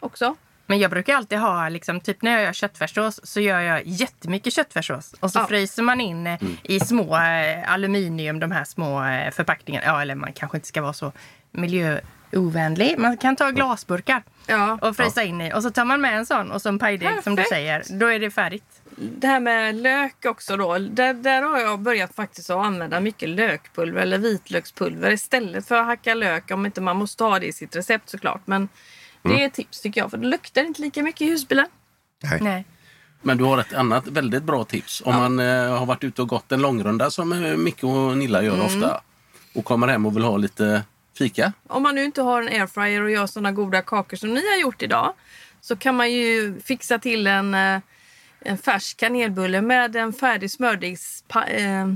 också. 0.00 0.36
Men 0.70 0.78
jag 0.78 0.90
brukar 0.90 1.14
alltid 1.14 1.38
ha, 1.38 1.68
liksom, 1.68 2.00
typ 2.00 2.22
när 2.22 2.32
jag 2.32 2.42
gör 2.42 2.52
köttfärssås 2.52 3.20
så 3.26 3.40
gör 3.40 3.60
jag 3.60 3.82
jättemycket 3.86 4.52
köttfärssås. 4.52 5.14
Och 5.20 5.30
så 5.30 5.38
Ja. 5.38 5.46
fryser 5.46 5.82
man 5.82 6.00
in 6.00 6.26
eh, 6.26 6.38
i 6.62 6.80
små 6.80 7.16
eh, 7.16 7.72
aluminium, 7.72 8.40
de 8.40 8.50
här 8.50 8.64
små 8.64 9.04
eh, 9.04 9.30
förpackningarna. 9.30 9.86
Ja, 9.86 10.02
eller 10.02 10.14
man 10.14 10.32
kanske 10.32 10.56
inte 10.56 10.68
ska 10.68 10.82
vara 10.82 10.92
så 10.92 11.12
miljöovänlig. 11.52 12.98
Man 12.98 13.16
kan 13.16 13.36
ta 13.36 13.50
glasburkar 13.50 14.22
Ja. 14.46 14.78
och 14.82 14.96
frysa 14.96 15.22
in 15.22 15.40
i. 15.40 15.52
Och 15.54 15.62
så 15.62 15.70
tar 15.70 15.84
man 15.84 16.00
med 16.00 16.16
en 16.16 16.26
sån 16.26 16.50
och 16.50 16.62
så 16.62 16.68
en 16.68 16.78
pajdeg 16.78 17.22
som 17.24 17.36
du 17.36 17.42
säger. 17.44 17.82
Då 17.98 18.06
är 18.06 18.18
det 18.18 18.30
färdigt. 18.30 18.64
Det 18.96 19.26
här 19.26 19.40
med 19.40 19.74
lök 19.74 20.24
också 20.24 20.56
då. 20.56 20.78
Där, 20.78 21.14
där 21.14 21.42
har 21.42 21.58
jag 21.58 21.80
börjat 21.80 22.14
faktiskt 22.14 22.50
att 22.50 22.56
använda 22.66 23.00
mycket 23.00 23.28
lökpulver 23.28 24.02
eller 24.02 24.18
vitlökspulver 24.18 25.10
istället 25.10 25.68
för 25.68 25.76
att 25.76 25.86
hacka 25.86 26.14
lök. 26.14 26.50
Om 26.50 26.66
inte 26.66 26.80
man 26.80 26.96
måste 26.96 27.24
ha 27.24 27.38
det 27.38 27.46
i 27.46 27.52
sitt 27.52 27.76
recept 27.76 28.08
såklart. 28.08 28.40
Men 28.44 28.68
det 29.22 29.42
är 29.42 29.46
ett 29.46 29.54
tips 29.54 29.80
tycker 29.80 30.00
jag. 30.00 30.10
För 30.10 30.18
det 30.18 30.26
luktar 30.26 30.64
inte 30.64 30.82
lika 30.82 31.02
mycket 31.02 31.20
i 31.20 31.30
husbilen. 31.30 31.66
Nej. 32.22 32.38
Nej. 32.40 32.64
Men 33.22 33.38
du 33.38 33.44
har 33.44 33.58
ett 33.58 33.74
annat 33.74 34.06
väldigt 34.06 34.42
bra 34.42 34.64
tips. 34.64 35.02
Om 35.04 35.14
man 35.14 35.38
eh, 35.38 35.78
har 35.78 35.86
varit 35.86 36.04
ute 36.04 36.22
och 36.22 36.28
gått 36.28 36.52
en 36.52 36.60
långrunda 36.60 37.10
som 37.10 37.32
eh, 37.32 37.56
Micke 37.56 37.84
och 37.84 38.16
Nilla 38.16 38.42
gör 38.42 38.64
ofta 38.64 39.00
och 39.54 39.64
kommer 39.64 39.88
hem 39.88 40.06
och 40.06 40.16
vill 40.16 40.24
ha 40.24 40.36
lite 40.36 40.82
fika. 41.18 41.52
Om 41.66 41.82
man 41.82 41.94
nu 41.94 42.04
inte 42.04 42.22
har 42.22 42.42
en 42.42 42.48
airfryer 42.48 43.02
och 43.02 43.10
gör 43.10 43.26
sådana 43.26 43.52
goda 43.52 43.82
kakor 43.82 44.16
som 44.16 44.34
ni 44.34 44.50
har 44.50 44.60
gjort 44.60 44.82
idag. 44.82 45.14
Så 45.60 45.76
kan 45.76 45.96
man 45.96 46.12
ju 46.12 46.60
fixa 46.60 46.98
till 46.98 47.26
en, 47.26 47.54
eh, 47.54 47.80
en 48.40 48.58
färsk 48.58 48.96
kanelbulle 48.96 49.62
med 49.62 49.96
en 49.96 50.12
färdig 50.12 50.50
smördegs 50.50 51.24
eh, 51.48 51.92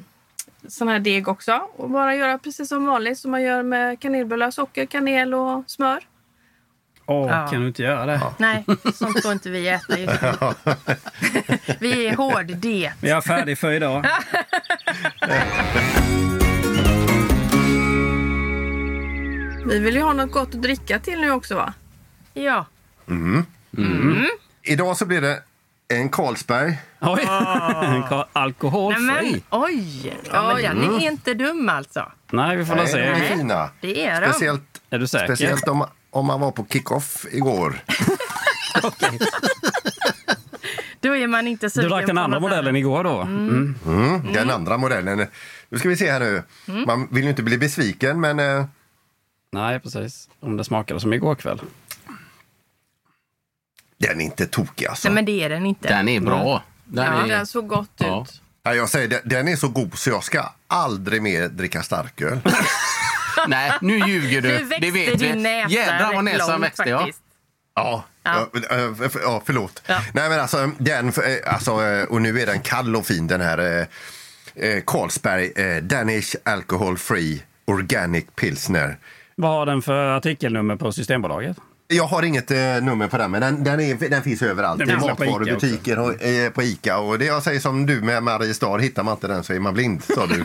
sån 0.69 0.89
här 0.89 0.99
deg 0.99 1.29
också. 1.29 1.53
Och 1.77 1.91
bara 1.91 2.17
göra 2.17 2.39
precis 2.39 2.69
som 2.69 2.87
vanligt 2.87 3.19
som 3.19 3.31
man 3.31 3.43
gör 3.43 3.63
med 3.63 4.01
kanelbullar. 4.01 4.51
Socker, 4.51 4.87
kanel 4.87 5.35
och 5.35 5.65
smör. 5.67 6.05
Åh, 7.13 7.31
Ja. 7.31 7.49
kan 7.49 7.61
du 7.61 7.67
inte 7.69 7.83
göra 7.83 8.07
det? 8.07 8.21
Nej, 8.39 8.65
sånt 8.95 9.23
får 9.23 9.33
inte 9.33 9.51
vi 9.51 9.69
äta 9.69 9.99
just 9.99 10.23
nu. 10.23 10.29
vi 11.81 12.07
är 12.07 12.17
hård 12.17 12.47
diet. 12.47 12.93
Vi 13.01 13.11
är 13.11 13.21
färdig 13.21 13.59
för 13.59 13.73
idag. 13.73 14.07
Vi 19.67 19.79
vill 19.79 19.95
ju 19.95 20.03
ha 20.03 20.13
något 20.13 20.33
gott 20.33 20.55
att 20.55 20.63
dricka 20.63 20.99
till 20.99 21.21
nu 21.21 21.31
också 21.31 21.55
va? 21.57 21.73
Ja. 22.35 22.67
Idag 24.63 24.97
så 24.97 25.07
blir 25.07 25.21
det 25.21 25.43
en 25.89 26.09
Carlsberg. 26.09 26.79
Oj! 27.01 27.21
En 27.23 27.29
ka- 28.03 28.17
Nej, 28.17 28.25
Alkoholfri. 28.33 29.03
men, 29.03 29.41
oj! 29.51 30.17
Ja, 30.33 30.55
men 30.63 30.81
den 30.81 30.95
är 30.95 31.11
inte 31.11 31.35
dum 31.35 31.69
alltså. 31.69 32.13
Nej, 32.33 32.57
vi 32.57 32.65
får 32.65 32.75
väl 32.75 32.85
Nej, 32.85 32.93
de 32.95 33.01
är 33.09 33.29
se. 33.29 33.37
fina. 33.37 33.71
Det 33.81 34.07
är 34.07 34.21
de. 34.21 34.27
Speciellt, 34.29 34.81
Är 34.91 34.99
du 34.99 35.07
säker? 35.07 35.27
speciellt 35.27 35.69
om, 35.69 35.87
om 36.13 36.27
man 36.27 36.41
var 36.41 36.51
på 36.51 36.67
kick-off 36.71 37.27
igår. 37.31 37.85
Då 41.01 41.17
är 41.17 41.27
man 41.27 41.47
inte 41.49 41.67
Du 41.67 41.71
sugen 41.71 41.91
drack 41.91 42.07
den 42.07 42.19
andra 42.19 42.41
modellen 42.41 42.77
igår 42.77 43.05
då? 43.05 43.21
Mm. 43.21 43.75
Mm, 43.87 44.33
Den 44.33 44.51
andra 44.51 44.77
modellen. 44.77 45.27
Nu 45.69 45.79
ska 45.79 45.89
vi 45.89 45.97
se 45.97 46.11
här 46.11 46.21
nu. 46.21 46.43
Man 46.87 47.09
vill 47.11 47.25
ju 47.25 47.31
inte 47.31 47.43
bli 47.43 47.59
besviken 47.59 48.21
men 48.21 48.39
eh, 48.39 48.65
Nej, 49.53 49.81
precis. 49.81 50.29
Om 50.41 50.57
det 50.57 50.65
smakade 50.65 51.01
som 51.01 51.13
igår 51.13 51.35
kväll. 51.35 51.61
den 53.99 54.21
är 54.21 54.25
inte 54.25 54.47
tokig 54.47 54.87
alltså. 54.87 55.09
Nej, 55.09 55.15
men 55.15 55.25
det 55.25 55.43
är 55.45 55.49
den 55.49 55.67
inte. 55.67 55.89
Den 55.89 56.09
är 56.09 56.21
bra. 56.21 56.63
Den 56.85 57.05
Ja, 57.05 57.25
är, 57.25 57.29
den 57.29 57.47
såg 57.47 57.69
gott 57.69 57.91
Ja. 57.97 58.23
ut. 58.23 58.43
Ja, 58.63 58.75
jag 58.75 58.89
säger, 58.89 59.09
den, 59.09 59.21
den 59.25 59.49
är 59.49 59.57
så 59.57 59.69
god 59.69 59.99
så 59.99 60.11
jag 60.11 60.25
ska 60.25 60.45
aldrig 60.67 61.23
mer 61.23 61.49
dricka 61.49 61.83
starköl. 61.83 62.41
Nej, 63.49 63.73
nu 63.81 63.99
ljuger 63.99 64.43
Nu 64.43 64.49
du. 64.49 64.65
växte 64.65 64.77
Det 64.81 64.91
vet 64.91 65.21
vi. 65.23 65.27
din 65.27 65.43
näsa 65.43 65.69
Jädrar 65.69 66.13
vad 66.15 66.25
näsan 66.25 66.51
långt 66.51 66.63
växte. 66.65 66.89
Ja. 66.89 67.09
Ja, 67.75 68.05
Ja. 68.25 68.49
ja. 68.71 68.95
ja, 69.23 69.43
förlåt. 69.47 69.83
Ja. 69.87 70.01
Nej 70.15 70.29
men 70.29 70.41
alltså, 70.41 70.71
den, 70.79 71.09
eh, 71.09 71.55
alltså, 71.55 71.83
eh, 71.87 72.03
och 72.05 72.23
nu 72.23 72.41
är 72.41 72.47
den 72.47 72.61
kall 72.61 72.97
och 72.97 73.07
fin 73.07 73.27
den 73.27 73.41
här 73.41 73.59
eh, 73.59 73.87
eh, 74.69 74.83
Carlsberg 74.87 75.53
eh, 75.57 75.83
Danish 75.83 76.35
Alcohol 76.45 76.99
Free 76.99 77.43
Organic 77.65 78.25
Pilsner. 78.37 78.97
Vad 79.37 79.51
har 79.51 79.67
den 79.67 79.83
för 79.83 80.07
artikelnummer 80.17 80.77
på 80.77 80.93
Systembolaget? 80.93 81.57
Jag 81.93 82.07
har 82.07 82.23
inget 82.23 82.51
eh, 82.51 82.57
nummer 82.83 83.09
på 83.09 83.19
den, 83.19 83.31
men 83.31 83.41
den, 83.41 83.65
den, 83.65 83.81
är, 83.81 84.09
den 84.11 84.23
finns 84.23 84.43
överallt. 84.43 84.79
Den 84.79 84.91
I 84.91 84.97
matvarubutiker 84.97 85.99
och 85.99 86.23
eh, 86.23 86.51
på 86.51 86.63
Ica. 86.63 86.99
Och 86.99 87.19
det 87.19 87.25
jag 87.25 87.43
säger 87.43 87.61
som 87.61 87.87
du 87.87 88.01
med 88.03 88.23
Mariestad, 88.23 88.79
hittar 88.79 89.03
man 89.03 89.15
inte 89.15 89.29
den 89.29 89.45
så 89.45 89.53
är 89.53 89.61
man 89.61 89.75
blind, 89.75 90.05
sa 90.05 90.27
du. 90.27 90.45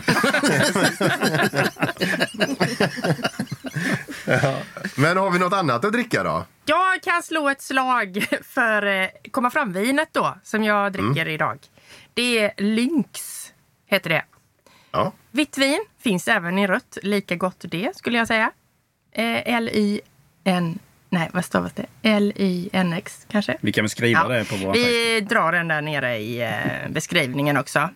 ja. 4.24 4.58
Men 4.96 5.16
har 5.16 5.30
vi 5.30 5.38
något 5.38 5.52
annat 5.52 5.84
att 5.84 5.92
dricka 5.92 6.22
då? 6.22 6.44
Jag 6.64 7.02
kan 7.02 7.22
slå 7.22 7.48
ett 7.48 7.62
slag 7.62 8.26
för 8.42 8.86
eh, 8.86 9.08
komma 9.30 9.50
fram-vinet 9.50 10.08
då, 10.12 10.34
som 10.42 10.64
jag 10.64 10.92
dricker 10.92 11.08
Mm. 11.22 11.28
idag. 11.28 11.58
Det 12.14 12.38
är 12.38 12.52
Lynx, 12.56 13.20
heter 13.86 14.10
det. 14.10 14.24
Ja. 14.90 15.12
Vitt 15.30 15.58
vin 15.58 15.84
finns 16.02 16.28
även 16.28 16.58
i 16.58 16.66
rött. 16.66 16.98
Lika 17.02 17.36
gott 17.36 17.64
det, 17.68 17.96
skulle 17.96 18.18
jag 18.18 18.26
säga. 18.28 18.50
Eh, 19.12 19.54
L-I-N... 19.54 20.78
Nej, 21.10 21.30
vad 21.32 21.44
stavas 21.44 21.72
det? 21.72 21.86
L-I-N-X, 22.02 23.26
kanske? 23.28 23.56
Vi 23.60 23.72
kan 23.72 23.84
väl 23.84 23.90
skriva 23.90 24.20
Ja. 24.20 24.28
det 24.28 24.44
på 24.44 24.56
vår 24.56 24.72
Vi 24.72 25.20
drar 25.20 25.52
den 25.52 25.68
där 25.68 25.82
nere 25.82 26.16
i 26.18 26.42
eh, 26.42 26.90
beskrivningen 26.90 27.56
också. 27.56 27.90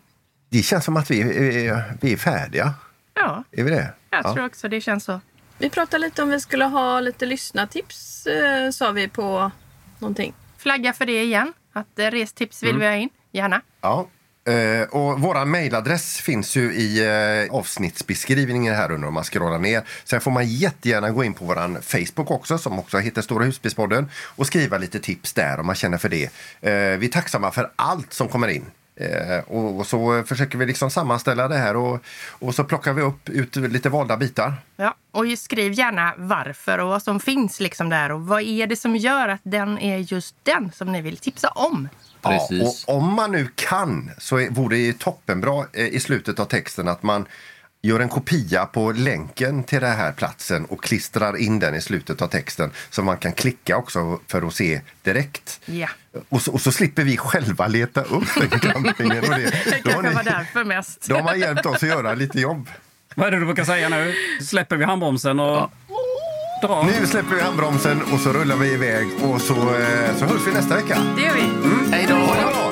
Det 0.49 0.63
känns 0.63 0.85
som 0.85 0.97
att 0.97 1.11
vi, 1.11 1.21
är- 1.21 1.97
vi 2.01 2.13
är 2.13 2.17
färdiga. 2.17 2.75
Ja, 3.15 3.45
Är 3.53 3.65
vi 3.65 3.71
det? 3.71 3.95
jag 4.11 4.25
Ja. 4.25 4.35
tror 4.35 4.47
också 4.47 4.69
det 4.69 4.81
känns 4.81 5.05
så. 5.05 5.21
Vi 5.59 5.71
pratade 5.71 5.99
lite 5.99 6.23
om 6.23 6.29
vi 6.31 6.41
skulle 6.41 6.65
ha 6.65 7.01
lite 7.01 7.27
lyssnartips, 7.27 8.27
eh, 8.27 8.71
sa 8.71 8.91
vi 8.91 9.09
på 9.09 9.51
någonting. 9.99 10.33
Flagga 10.59 10.93
för 10.93 11.07
det 11.07 11.23
igen. 11.23 11.53
Att 11.73 11.99
eh, 11.99 12.07
restips 12.11 12.63
vill 12.63 12.71
Mm. 12.71 12.81
vi 12.81 12.87
ha 12.87 12.95
in. 12.95 13.09
Gärna. 13.33 13.61
Ja. 13.81 14.07
Eh, 14.45 14.89
och 14.89 15.21
vår 15.21 15.45
mejladress 15.45 16.21
finns 16.21 16.57
ju 16.57 16.73
i 16.73 17.07
eh, 17.49 17.55
avsnittsbeskrivningen 17.55 18.75
här 18.75 18.93
under 18.93 19.09
om 19.09 19.15
man 19.15 19.25
scrollar 19.25 19.59
ner. 19.59 19.83
Sen 20.05 20.21
får 20.21 20.31
man 20.31 20.47
jättegärna 20.47 21.11
gå 21.11 21.25
in 21.25 21.35
på 21.35 21.45
vår 21.45 21.81
Facebook 21.81 22.31
också 22.31 22.59
som 22.59 22.79
också 22.79 22.99
heter 22.99 23.23
Stora 23.23 23.45
husbilspodden 23.45 24.11
och 24.37 24.47
skriva 24.47 24.79
lite 24.79 24.99
tips 24.99 25.33
där 25.33 25.61
om 25.61 25.67
man 25.67 25.75
känner 25.75 25.99
för 25.99 26.09
det. 26.09 26.25
Eh, 26.61 26.99
vi 26.99 27.07
är 27.07 27.09
tacksamma 27.09 27.51
för 27.51 27.71
allt 27.77 28.13
som 28.13 28.29
kommer 28.29 28.49
in. 28.49 28.65
Eh, 28.97 29.39
och, 29.47 29.79
och 29.79 29.87
så 29.87 30.23
försöker 30.23 30.59
vi 30.59 30.67
liksom 30.67 30.91
sammanställa 30.91 31.49
det 31.49 31.57
här 31.57 31.77
och, 31.77 32.05
och 32.29 32.55
så 32.55 32.65
plockar 32.65 32.93
vi 32.93 33.03
upp 33.03 33.29
ut 33.29 33.57
lite 33.57 33.89
valda 33.89 34.17
bitar. 34.17 34.55
Ja, 34.77 34.95
och 35.11 35.39
skriv 35.39 35.73
gärna 35.73 36.15
varför 36.17 36.79
och 36.79 36.89
vad 36.89 37.03
som 37.03 37.21
finns 37.21 37.61
liksom 37.61 37.89
där. 37.89 38.13
Och 38.13 38.27
vad 38.27 38.43
är 38.43 38.67
det 38.67 38.77
som 38.77 38.97
gör 38.97 39.29
att 39.29 39.41
den 39.43 39.79
är 39.79 39.99
just 39.99 40.35
den 40.43 40.73
som 40.73 40.93
ni 40.93 41.01
vill 41.01 41.17
tipsa 41.17 41.49
om? 41.49 41.89
Ja, 42.23 42.49
och 42.87 42.97
om 42.97 43.15
man 43.15 43.33
nu 43.33 43.49
kan 43.55 44.11
så 44.19 44.49
vore 44.51 44.77
det 44.77 44.83
ju 44.83 44.93
toppenbra 44.93 45.67
eh, 45.73 45.87
i 45.87 46.01
slutet 46.01 46.41
av 46.41 46.45
texten 46.45 46.89
att 46.89 47.03
man 47.03 47.27
gör 47.83 48.01
en 48.01 48.09
kopia 48.09 48.67
på 48.67 48.93
länken 48.93 49.65
till 49.65 49.81
den 49.81 49.97
här 49.97 50.13
platsen 50.13 50.65
och 50.65 50.83
klistrar 50.85 51.37
in 51.37 51.59
den 51.59 51.75
i 51.75 51.81
slutet 51.81 52.23
av 52.23 52.29
texten 52.29 52.71
så 52.91 53.03
man 53.03 53.17
kan 53.17 53.33
klicka 53.33 53.77
också 53.77 54.21
för 54.27 54.47
att 54.47 54.55
se 54.55 54.81
direkt. 55.03 55.61
Ja. 55.65 55.89
Och 56.29 56.43
så, 56.43 56.53
och 56.53 56.61
så 56.61 56.73
slipper 56.73 57.05
vi 57.05 57.17
själva 57.17 57.67
leta 57.67 58.03
upp 58.03 58.25
den 58.41 58.61
campingen. 58.61 59.19
Och 59.25 59.31
det, 59.31 59.53
Det 59.65 59.83
kanske 59.85 60.11
var 60.11 60.25
därför 60.25 60.65
mest. 60.65 61.07
då 61.09 61.17
har 61.17 61.35
hjälpt 61.35 61.67
oss 61.67 61.83
att 61.83 61.89
göra 61.89 62.15
lite 62.15 62.41
jobb. 62.41 62.69
Vad 63.15 63.27
är 63.27 63.31
det 63.31 63.39
du 63.39 63.45
brukar 63.47 63.65
säga 63.65 63.89
nu? 63.89 64.15
Släpper 64.43 64.77
vi 64.77 64.85
handbromsen 64.85 65.41
och 65.41 65.71
drar? 66.63 66.85
Nu 66.85 67.07
släpper 67.07 67.35
vi 67.35 67.41
handbromsen 67.41 68.03
och 68.13 68.21
så 68.21 68.33
rullar 68.33 68.57
vi 68.57 68.73
iväg 68.73 69.09
och 69.23 69.41
så, 69.41 69.55
eh, 69.55 70.17
så 70.19 70.25
hörs 70.25 70.47
vi 70.47 70.53
nästa 70.53 70.75
vecka. 70.75 70.99
Det 71.17 71.23
gör 71.23 71.35
vi. 71.35 71.43
Hej 71.93 72.07
då! 72.09 72.15
Ha 72.15 72.35
det 72.35 72.51
bra! 72.51 72.63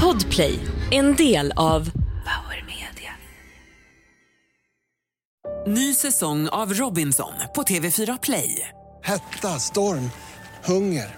Podplay, 0.00 0.60
en 0.90 1.16
del 1.16 1.52
av 1.56 1.90
Power 2.24 2.64
Media. 2.66 3.12
Ny 5.66 5.94
säsong 5.94 6.48
av 6.48 6.74
Robinson 6.74 7.32
på 7.54 7.62
TV4 7.62 8.18
Play. 8.22 8.68
Hetta, 9.04 9.48
storm, 9.48 10.10
hunger. 10.64 11.17